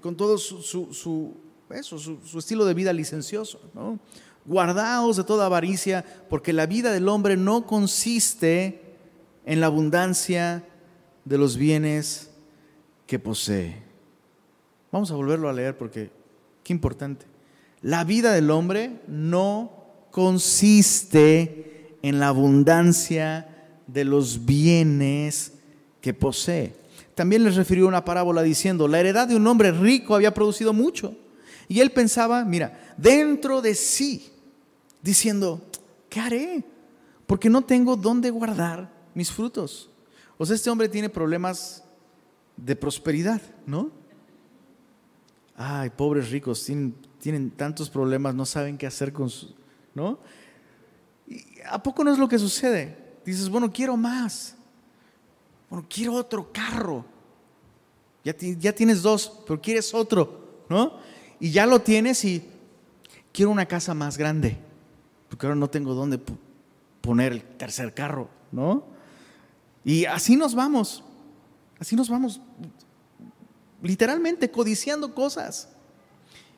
con 0.01 0.15
todo 0.15 0.37
su, 0.37 0.61
su, 0.61 0.93
su, 0.93 2.37
estilo 2.37 2.65
de 2.65 2.73
vida 2.73 2.91
licencioso. 2.91 3.61
¿no? 3.73 3.97
Guardaos 4.45 5.15
de 5.15 5.23
toda 5.23 5.45
avaricia, 5.45 6.05
porque 6.29 6.51
la 6.51 6.65
vida 6.65 6.91
del 6.91 7.07
hombre 7.07 7.37
no 7.37 7.65
consiste 7.65 8.81
en 9.45 9.61
la 9.61 9.67
abundancia 9.67 10.65
de 11.23 11.37
los 11.37 11.55
bienes 11.55 12.29
que 13.07 13.17
posee. 13.17 13.81
Vamos 14.91 15.09
a 15.11 15.15
volverlo 15.15 15.47
a 15.49 15.53
leer 15.53 15.77
porque 15.77 16.11
qué 16.63 16.73
importante. 16.73 17.32
La 17.83 18.05
vida 18.05 18.31
del 18.31 18.49
hombre 18.49 19.01
no 19.07 20.07
consiste 20.09 21.97
en 22.01 22.19
la 22.19 22.29
abundancia 22.29 23.75
de 23.87 24.05
los 24.05 24.45
bienes 24.45 25.53
que 25.99 26.13
posee. 26.13 26.75
También 27.13 27.43
les 27.43 27.55
refirió 27.55 27.85
una 27.87 28.05
parábola 28.05 28.41
diciendo, 28.41 28.87
la 28.87 29.01
heredad 29.01 29.27
de 29.27 29.35
un 29.35 29.45
hombre 29.47 29.71
rico 29.71 30.15
había 30.15 30.33
producido 30.33 30.71
mucho. 30.71 31.13
Y 31.67 31.81
él 31.81 31.91
pensaba, 31.91 32.45
mira, 32.45 32.95
dentro 32.97 33.61
de 33.61 33.75
sí, 33.75 34.31
diciendo, 35.01 35.61
¿qué 36.09 36.21
haré? 36.21 36.63
Porque 37.27 37.49
no 37.49 37.63
tengo 37.63 37.97
dónde 37.97 38.29
guardar 38.29 38.89
mis 39.13 39.29
frutos. 39.29 39.89
O 40.37 40.45
sea, 40.45 40.55
este 40.55 40.69
hombre 40.69 40.87
tiene 40.87 41.09
problemas 41.09 41.83
de 42.55 42.77
prosperidad, 42.77 43.41
¿no? 43.65 43.91
Ay, 45.55 45.89
pobres 45.89 46.31
ricos, 46.31 46.65
tienen, 46.65 46.95
tienen 47.23 47.51
tantos 47.51 47.89
problemas, 47.89 48.35
no 48.35 48.45
saben 48.45 48.77
qué 48.77 48.85
hacer 48.85 49.13
con 49.13 49.29
su, 49.29 49.55
¿no? 49.95 50.19
¿A 51.69 51.81
poco 51.81 52.03
no 52.03 52.11
es 52.11 52.19
lo 52.19 52.27
que 52.27 52.37
sucede? 52.37 52.97
Dices, 53.25 53.47
bueno, 53.47 53.71
quiero 53.71 53.95
más. 53.95 54.57
Bueno, 55.69 55.87
quiero 55.89 56.15
otro 56.15 56.51
carro. 56.51 57.05
Ya, 58.25 58.35
ya 58.37 58.75
tienes 58.75 59.01
dos, 59.01 59.39
pero 59.47 59.61
quieres 59.61 59.93
otro, 59.93 60.65
¿no? 60.67 60.97
Y 61.39 61.51
ya 61.51 61.65
lo 61.65 61.79
tienes 61.79 62.25
y 62.25 62.43
quiero 63.31 63.51
una 63.51 63.67
casa 63.67 63.93
más 63.93 64.17
grande, 64.17 64.57
porque 65.29 65.45
ahora 65.45 65.55
no 65.55 65.69
tengo 65.69 65.93
dónde 65.93 66.19
poner 66.99 67.31
el 67.31 67.41
tercer 67.41 67.93
carro, 67.93 68.27
¿no? 68.51 68.83
Y 69.85 70.03
así 70.03 70.35
nos 70.35 70.55
vamos, 70.55 71.05
así 71.79 71.95
nos 71.95 72.09
vamos, 72.09 72.41
literalmente 73.81 74.51
codiciando 74.51 75.15
cosas. 75.15 75.72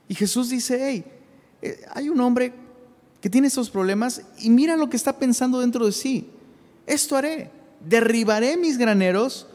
Y 0.08 0.16
Jesús 0.16 0.50
dice, 0.50 0.78
hey, 0.80 1.06
eh, 1.62 1.86
hay 1.94 2.10
un 2.10 2.20
hombre 2.22 2.54
que 3.22 3.30
tiene 3.30 3.48
esos 3.48 3.70
problemas 3.70 4.22
y 4.40 4.50
mira 4.50 4.76
lo 4.76 4.90
que 4.90 4.98
está 4.98 5.18
pensando 5.18 5.60
dentro 5.60 5.86
de 5.86 5.92
sí. 5.92 6.30
Esto 6.86 7.16
haré, 7.16 7.50
derribaré 7.80 8.58
mis 8.58 8.78
graneros, 8.78 9.48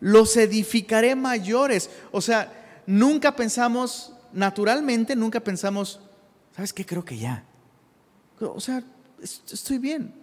los 0.00 0.36
edificaré 0.36 1.14
mayores. 1.14 1.90
O 2.10 2.20
sea, 2.20 2.82
nunca 2.86 3.36
pensamos, 3.36 4.12
naturalmente, 4.32 5.14
nunca 5.14 5.40
pensamos, 5.40 6.00
¿sabes 6.56 6.72
qué? 6.72 6.86
Creo 6.86 7.04
que 7.04 7.18
ya. 7.18 7.44
O 8.40 8.60
sea, 8.60 8.82
estoy 9.20 9.78
bien. 9.78 10.14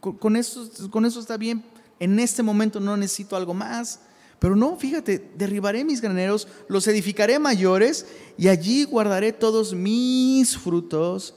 Con 0.00 0.36
eso, 0.36 0.70
con 0.90 1.04
eso 1.04 1.20
está 1.20 1.36
bien. 1.36 1.64
En 1.98 2.18
este 2.20 2.42
momento 2.42 2.80
no 2.80 2.96
necesito 2.96 3.36
algo 3.36 3.54
más. 3.54 4.00
Pero 4.40 4.56
no, 4.56 4.76
fíjate, 4.76 5.30
derribaré 5.36 5.84
mis 5.84 6.00
graneros, 6.00 6.48
los 6.66 6.88
edificaré 6.88 7.38
mayores 7.38 8.06
y 8.36 8.48
allí 8.48 8.84
guardaré 8.84 9.32
todos 9.32 9.74
mis 9.74 10.56
frutos 10.58 11.34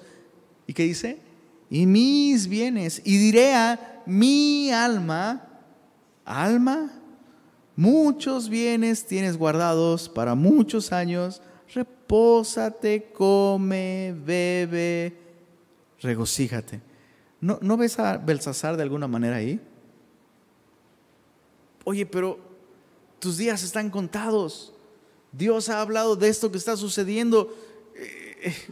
¿Y 0.68 0.74
qué 0.74 0.84
dice? 0.84 1.20
Y 1.70 1.86
mis 1.86 2.48
bienes. 2.48 3.02
Y 3.04 3.18
diré 3.18 3.54
a 3.54 4.02
mi 4.06 4.72
alma, 4.72 5.48
alma, 6.26 6.92
muchos 7.76 8.50
bienes 8.50 9.06
tienes 9.06 9.38
guardados 9.38 10.10
para 10.10 10.36
muchos 10.36 10.92
años. 10.92 11.42
Repósate, 11.74 13.12
come, 13.14 14.16
bebe, 14.26 15.18
regocíjate. 16.02 16.82
¿No, 17.42 17.58
¿No 17.62 17.76
ves 17.76 18.00
a 18.00 18.18
Belsasar 18.18 18.78
de 18.78 18.84
alguna 18.84 19.08
manera 19.08 19.38
ahí? 19.38 19.60
Oye, 21.84 22.06
pero 22.06 22.40
tus 23.24 23.38
días 23.38 23.64
están 23.64 23.90
contados. 23.90 24.74
Dios 25.32 25.70
ha 25.70 25.80
hablado 25.80 26.18
de 26.18 26.28
esto 26.28 26.52
que 26.52 26.58
está 26.58 26.76
sucediendo 26.76 27.56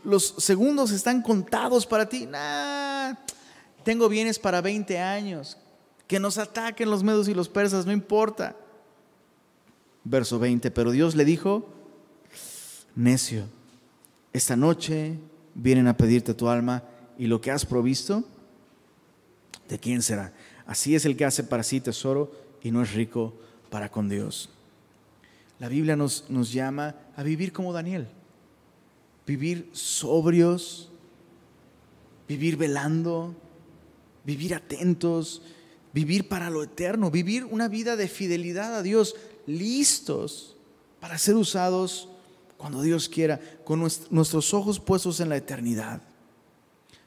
los 0.03 0.35
segundos 0.39 0.91
están 0.91 1.21
contados 1.21 1.85
para 1.85 2.09
ti. 2.09 2.27
tengo 3.85 4.09
bienes 4.09 4.37
para 4.37 4.59
20 4.59 4.99
años. 4.99 5.57
Que 6.05 6.19
nos 6.19 6.37
ataquen 6.37 6.89
los 6.89 7.01
medos 7.01 7.29
y 7.29 7.33
los 7.33 7.47
persas, 7.47 7.85
no 7.85 7.93
importa. 7.93 8.57
Verso 10.03 10.37
20, 10.37 10.69
pero 10.71 10.91
Dios 10.91 11.15
le 11.15 11.23
dijo, 11.23 11.69
necio, 12.93 13.45
esta 14.33 14.57
noche 14.57 15.17
vienen 15.55 15.87
a 15.87 15.95
pedirte 15.95 16.33
tu 16.33 16.49
alma 16.49 16.83
y 17.17 17.27
lo 17.27 17.39
que 17.39 17.51
has 17.51 17.65
provisto, 17.65 18.25
¿de 19.69 19.79
quién 19.79 20.01
será? 20.01 20.33
Así 20.65 20.95
es 20.95 21.05
el 21.05 21.15
que 21.15 21.23
hace 21.23 21.45
para 21.45 21.63
sí 21.63 21.79
tesoro 21.79 22.33
y 22.61 22.71
no 22.71 22.81
es 22.81 22.93
rico 22.93 23.33
para 23.71 23.89
con 23.89 24.07
Dios. 24.07 24.49
La 25.57 25.67
Biblia 25.67 25.95
nos, 25.95 26.29
nos 26.29 26.51
llama 26.53 26.95
a 27.15 27.23
vivir 27.23 27.51
como 27.51 27.73
Daniel 27.73 28.07
vivir 29.25 29.69
sobrios, 29.71 30.89
vivir 32.27 32.57
velando, 32.57 33.33
vivir 34.25 34.53
atentos, 34.53 35.41
vivir 35.93 36.27
para 36.27 36.49
lo 36.49 36.63
eterno, 36.63 37.11
vivir 37.11 37.45
una 37.45 37.67
vida 37.67 37.95
de 37.95 38.07
fidelidad 38.07 38.75
a 38.75 38.81
Dios, 38.81 39.15
listos 39.45 40.55
para 40.99 41.17
ser 41.17 41.35
usados 41.35 42.09
cuando 42.57 42.81
Dios 42.81 43.09
quiera, 43.09 43.39
con 43.63 43.79
nuestros 43.79 44.53
ojos 44.53 44.79
puestos 44.79 45.19
en 45.19 45.29
la 45.29 45.37
eternidad, 45.37 46.01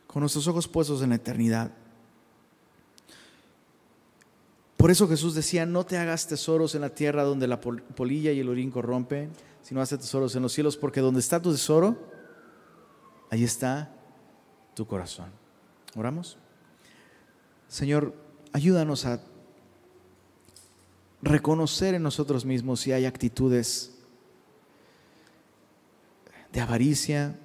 con 0.06 0.20
nuestros 0.20 0.48
ojos 0.48 0.66
puestos 0.66 1.02
en 1.02 1.10
la 1.10 1.16
eternidad. 1.16 1.72
Por 4.76 4.90
eso 4.90 5.08
Jesús 5.08 5.34
decía, 5.34 5.66
no 5.66 5.84
te 5.84 5.96
hagas 5.96 6.26
tesoros 6.26 6.74
en 6.74 6.82
la 6.82 6.90
tierra 6.90 7.22
donde 7.22 7.46
la 7.46 7.60
polilla 7.60 8.32
y 8.32 8.40
el 8.40 8.48
orín 8.48 8.70
corrompen, 8.70 9.30
sino 9.62 9.80
hace 9.80 9.96
tesoros 9.96 10.34
en 10.36 10.42
los 10.42 10.52
cielos, 10.52 10.76
porque 10.76 11.00
donde 11.00 11.20
está 11.20 11.40
tu 11.40 11.52
tesoro, 11.52 11.96
ahí 13.30 13.44
está 13.44 13.94
tu 14.74 14.86
corazón. 14.86 15.30
¿Oramos? 15.96 16.36
Señor, 17.68 18.14
ayúdanos 18.52 19.06
a 19.06 19.20
reconocer 21.22 21.94
en 21.94 22.02
nosotros 22.02 22.44
mismos 22.44 22.80
si 22.80 22.92
hay 22.92 23.06
actitudes 23.06 23.92
de 26.52 26.60
avaricia, 26.60 27.38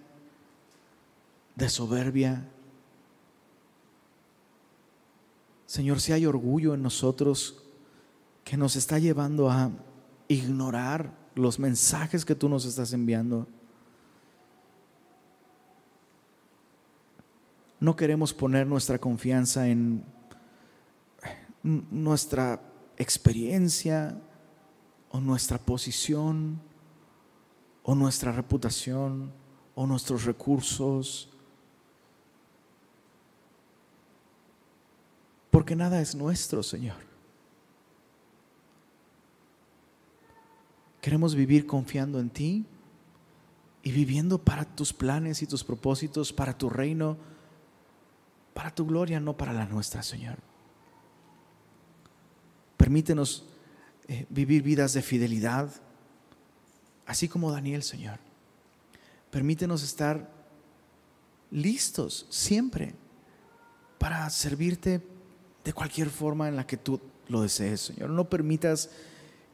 de 1.56 1.70
soberbia. 1.70 2.48
Señor, 5.70 6.02
si 6.02 6.14
hay 6.14 6.26
orgullo 6.26 6.74
en 6.74 6.82
nosotros 6.82 7.62
que 8.44 8.58
nos 8.58 8.76
está 8.76 8.98
llevando 8.98 9.52
a 9.52 9.70
ignorar 10.28 11.16
los 11.36 11.60
mensajes 11.60 12.26
que 12.26 12.34
tú 12.34 12.50
nos 12.50 12.66
estás 12.66 12.92
enviando. 12.92 13.46
No 17.80 17.96
queremos 17.96 18.34
poner 18.34 18.66
nuestra 18.66 18.98
confianza 18.98 19.68
en 19.68 20.04
nuestra 21.62 22.60
experiencia 22.98 24.20
o 25.12 25.20
nuestra 25.20 25.60
posición 25.60 26.60
o 27.84 27.94
nuestra 27.94 28.32
reputación 28.32 29.32
o 29.76 29.86
nuestros 29.86 30.26
recursos. 30.26 31.30
Porque 35.50 35.76
nada 35.76 36.02
es 36.02 36.16
nuestro, 36.16 36.64
Señor. 36.64 36.98
Queremos 41.02 41.34
vivir 41.34 41.66
confiando 41.66 42.20
en 42.20 42.30
ti 42.30 42.66
y 43.84 43.92
viviendo 43.92 44.38
para 44.38 44.66
tus 44.66 44.94
planes 44.94 45.42
y 45.42 45.48
tus 45.48 45.64
propósitos, 45.64 46.34
para 46.34 46.58
tu 46.58 46.70
reino, 46.70 47.18
para 48.54 48.76
tu 48.76 48.86
gloria, 48.86 49.20
no 49.20 49.38
para 49.38 49.54
la 49.54 49.66
nuestra, 49.66 50.04
Señor. 50.04 50.38
Permítenos 52.76 53.46
eh, 54.08 54.26
vivir 54.30 54.64
vidas 54.64 54.94
de 54.94 55.02
fidelidad, 55.02 55.72
así 57.06 57.28
como 57.28 57.52
Daniel, 57.52 57.84
Señor. 57.84 58.20
Permítenos 59.32 59.84
estar 59.84 60.30
listos 61.52 62.26
siempre 62.30 62.96
para 63.98 64.30
servirte 64.30 65.00
de 65.70 65.74
cualquier 65.74 66.10
forma 66.10 66.48
en 66.48 66.56
la 66.56 66.66
que 66.66 66.78
tú 66.78 67.00
lo 67.28 67.44
desees, 67.44 67.82
Señor. 67.82 68.10
No 68.10 68.28
permitas 68.28 68.90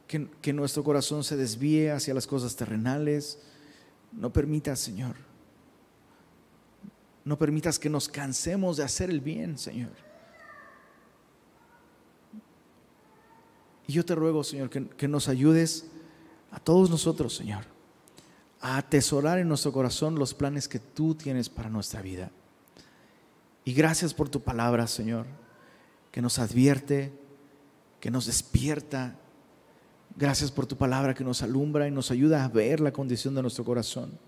que, 0.08 0.52
nuestro 0.54 0.82
corazón 0.82 1.22
se 1.22 1.36
desvíe 1.36 1.90
hacia 1.90 2.14
las 2.14 2.26
cosas 2.26 2.56
terrenales. 2.56 3.38
No 4.12 4.32
permitas, 4.32 4.80
Señor. 4.80 5.16
No 7.22 7.36
permitas 7.36 7.78
que 7.78 7.90
nos 7.90 8.08
cansemos 8.08 8.78
de 8.78 8.84
hacer 8.84 9.10
el 9.10 9.20
bien, 9.20 9.58
Señor. 9.58 9.90
Y 13.86 13.92
yo 13.92 14.02
te 14.02 14.14
ruego, 14.14 14.42
Señor, 14.42 14.70
que, 14.70 14.88
que, 14.88 15.08
nos 15.08 15.28
ayudes 15.28 15.84
a 16.50 16.60
todos 16.60 16.88
nosotros, 16.88 17.36
Señor, 17.36 17.64
a 18.62 18.78
atesorar 18.78 19.38
en 19.38 19.48
nuestro 19.48 19.70
corazón 19.70 20.14
los 20.14 20.32
planes 20.32 20.66
que 20.66 20.78
tú 20.78 21.14
tienes 21.14 21.50
para 21.50 21.68
nuestra 21.68 22.00
vida. 22.00 22.30
Y 23.66 23.74
gracias 23.74 24.14
por 24.14 24.30
tu 24.30 24.40
palabra, 24.40 24.86
Señor, 24.86 25.26
que 26.16 26.22
nos 26.22 26.38
advierte, 26.38 27.12
que 28.00 28.10
nos 28.10 28.24
despierta, 28.24 29.18
Gracias 30.18 30.50
por 30.50 30.64
tu 30.64 30.76
palabra 30.76 31.12
que 31.12 31.24
nos 31.24 31.42
alumbra 31.42 31.86
y 31.86 31.90
nos 31.90 32.10
ayuda 32.10 32.42
a 32.42 32.48
ver 32.48 32.80
la 32.80 32.90
condición 32.90 33.34
de 33.34 33.42
nuestro 33.42 33.64
corazón. 33.64 34.18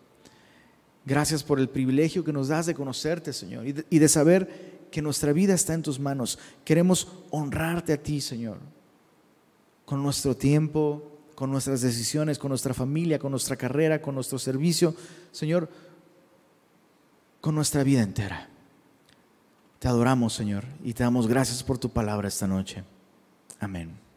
Gracias 1.06 1.42
por 1.42 1.58
el 1.58 1.70
privilegio 1.70 2.22
que 2.22 2.32
nos 2.32 2.48
das 2.48 2.66
de 2.66 2.74
conocerte, 2.74 3.32
Señor, 3.32 3.66
y 3.66 3.98
de, 3.98 4.08
saber 4.08 4.86
que 4.90 5.00
nuestra 5.00 5.32
vida 5.32 5.54
está 5.54 5.72
en 5.72 5.82
tus 5.82 5.98
manos. 5.98 6.38
Queremos 6.62 7.08
honrarte 7.30 7.94
a 7.94 8.02
ti, 8.02 8.20
Señor, 8.20 8.58
con 9.86 10.02
nuestro 10.02 10.36
tiempo, 10.36 11.10
con 11.34 11.50
nuestras 11.50 11.80
decisiones, 11.80 12.38
con 12.38 12.50
nuestra 12.50 12.74
familia, 12.74 13.18
con 13.18 13.30
nuestra 13.30 13.56
carrera, 13.56 14.02
con 14.02 14.14
nuestro 14.14 14.38
servicio, 14.38 14.94
Señor, 15.32 15.70
con 17.40 17.54
nuestra 17.54 17.82
vida 17.82 18.02
entera. 18.02 18.50
Te 19.78 19.86
adoramos, 19.86 20.32
Señor, 20.32 20.64
y 20.82 20.92
te 20.92 21.04
damos 21.04 21.28
gracias 21.28 21.62
por 21.62 21.78
tu 21.78 21.90
palabra 21.90 22.28
esta 22.28 22.46
noche. 22.46 22.82
Amén. 23.60 24.07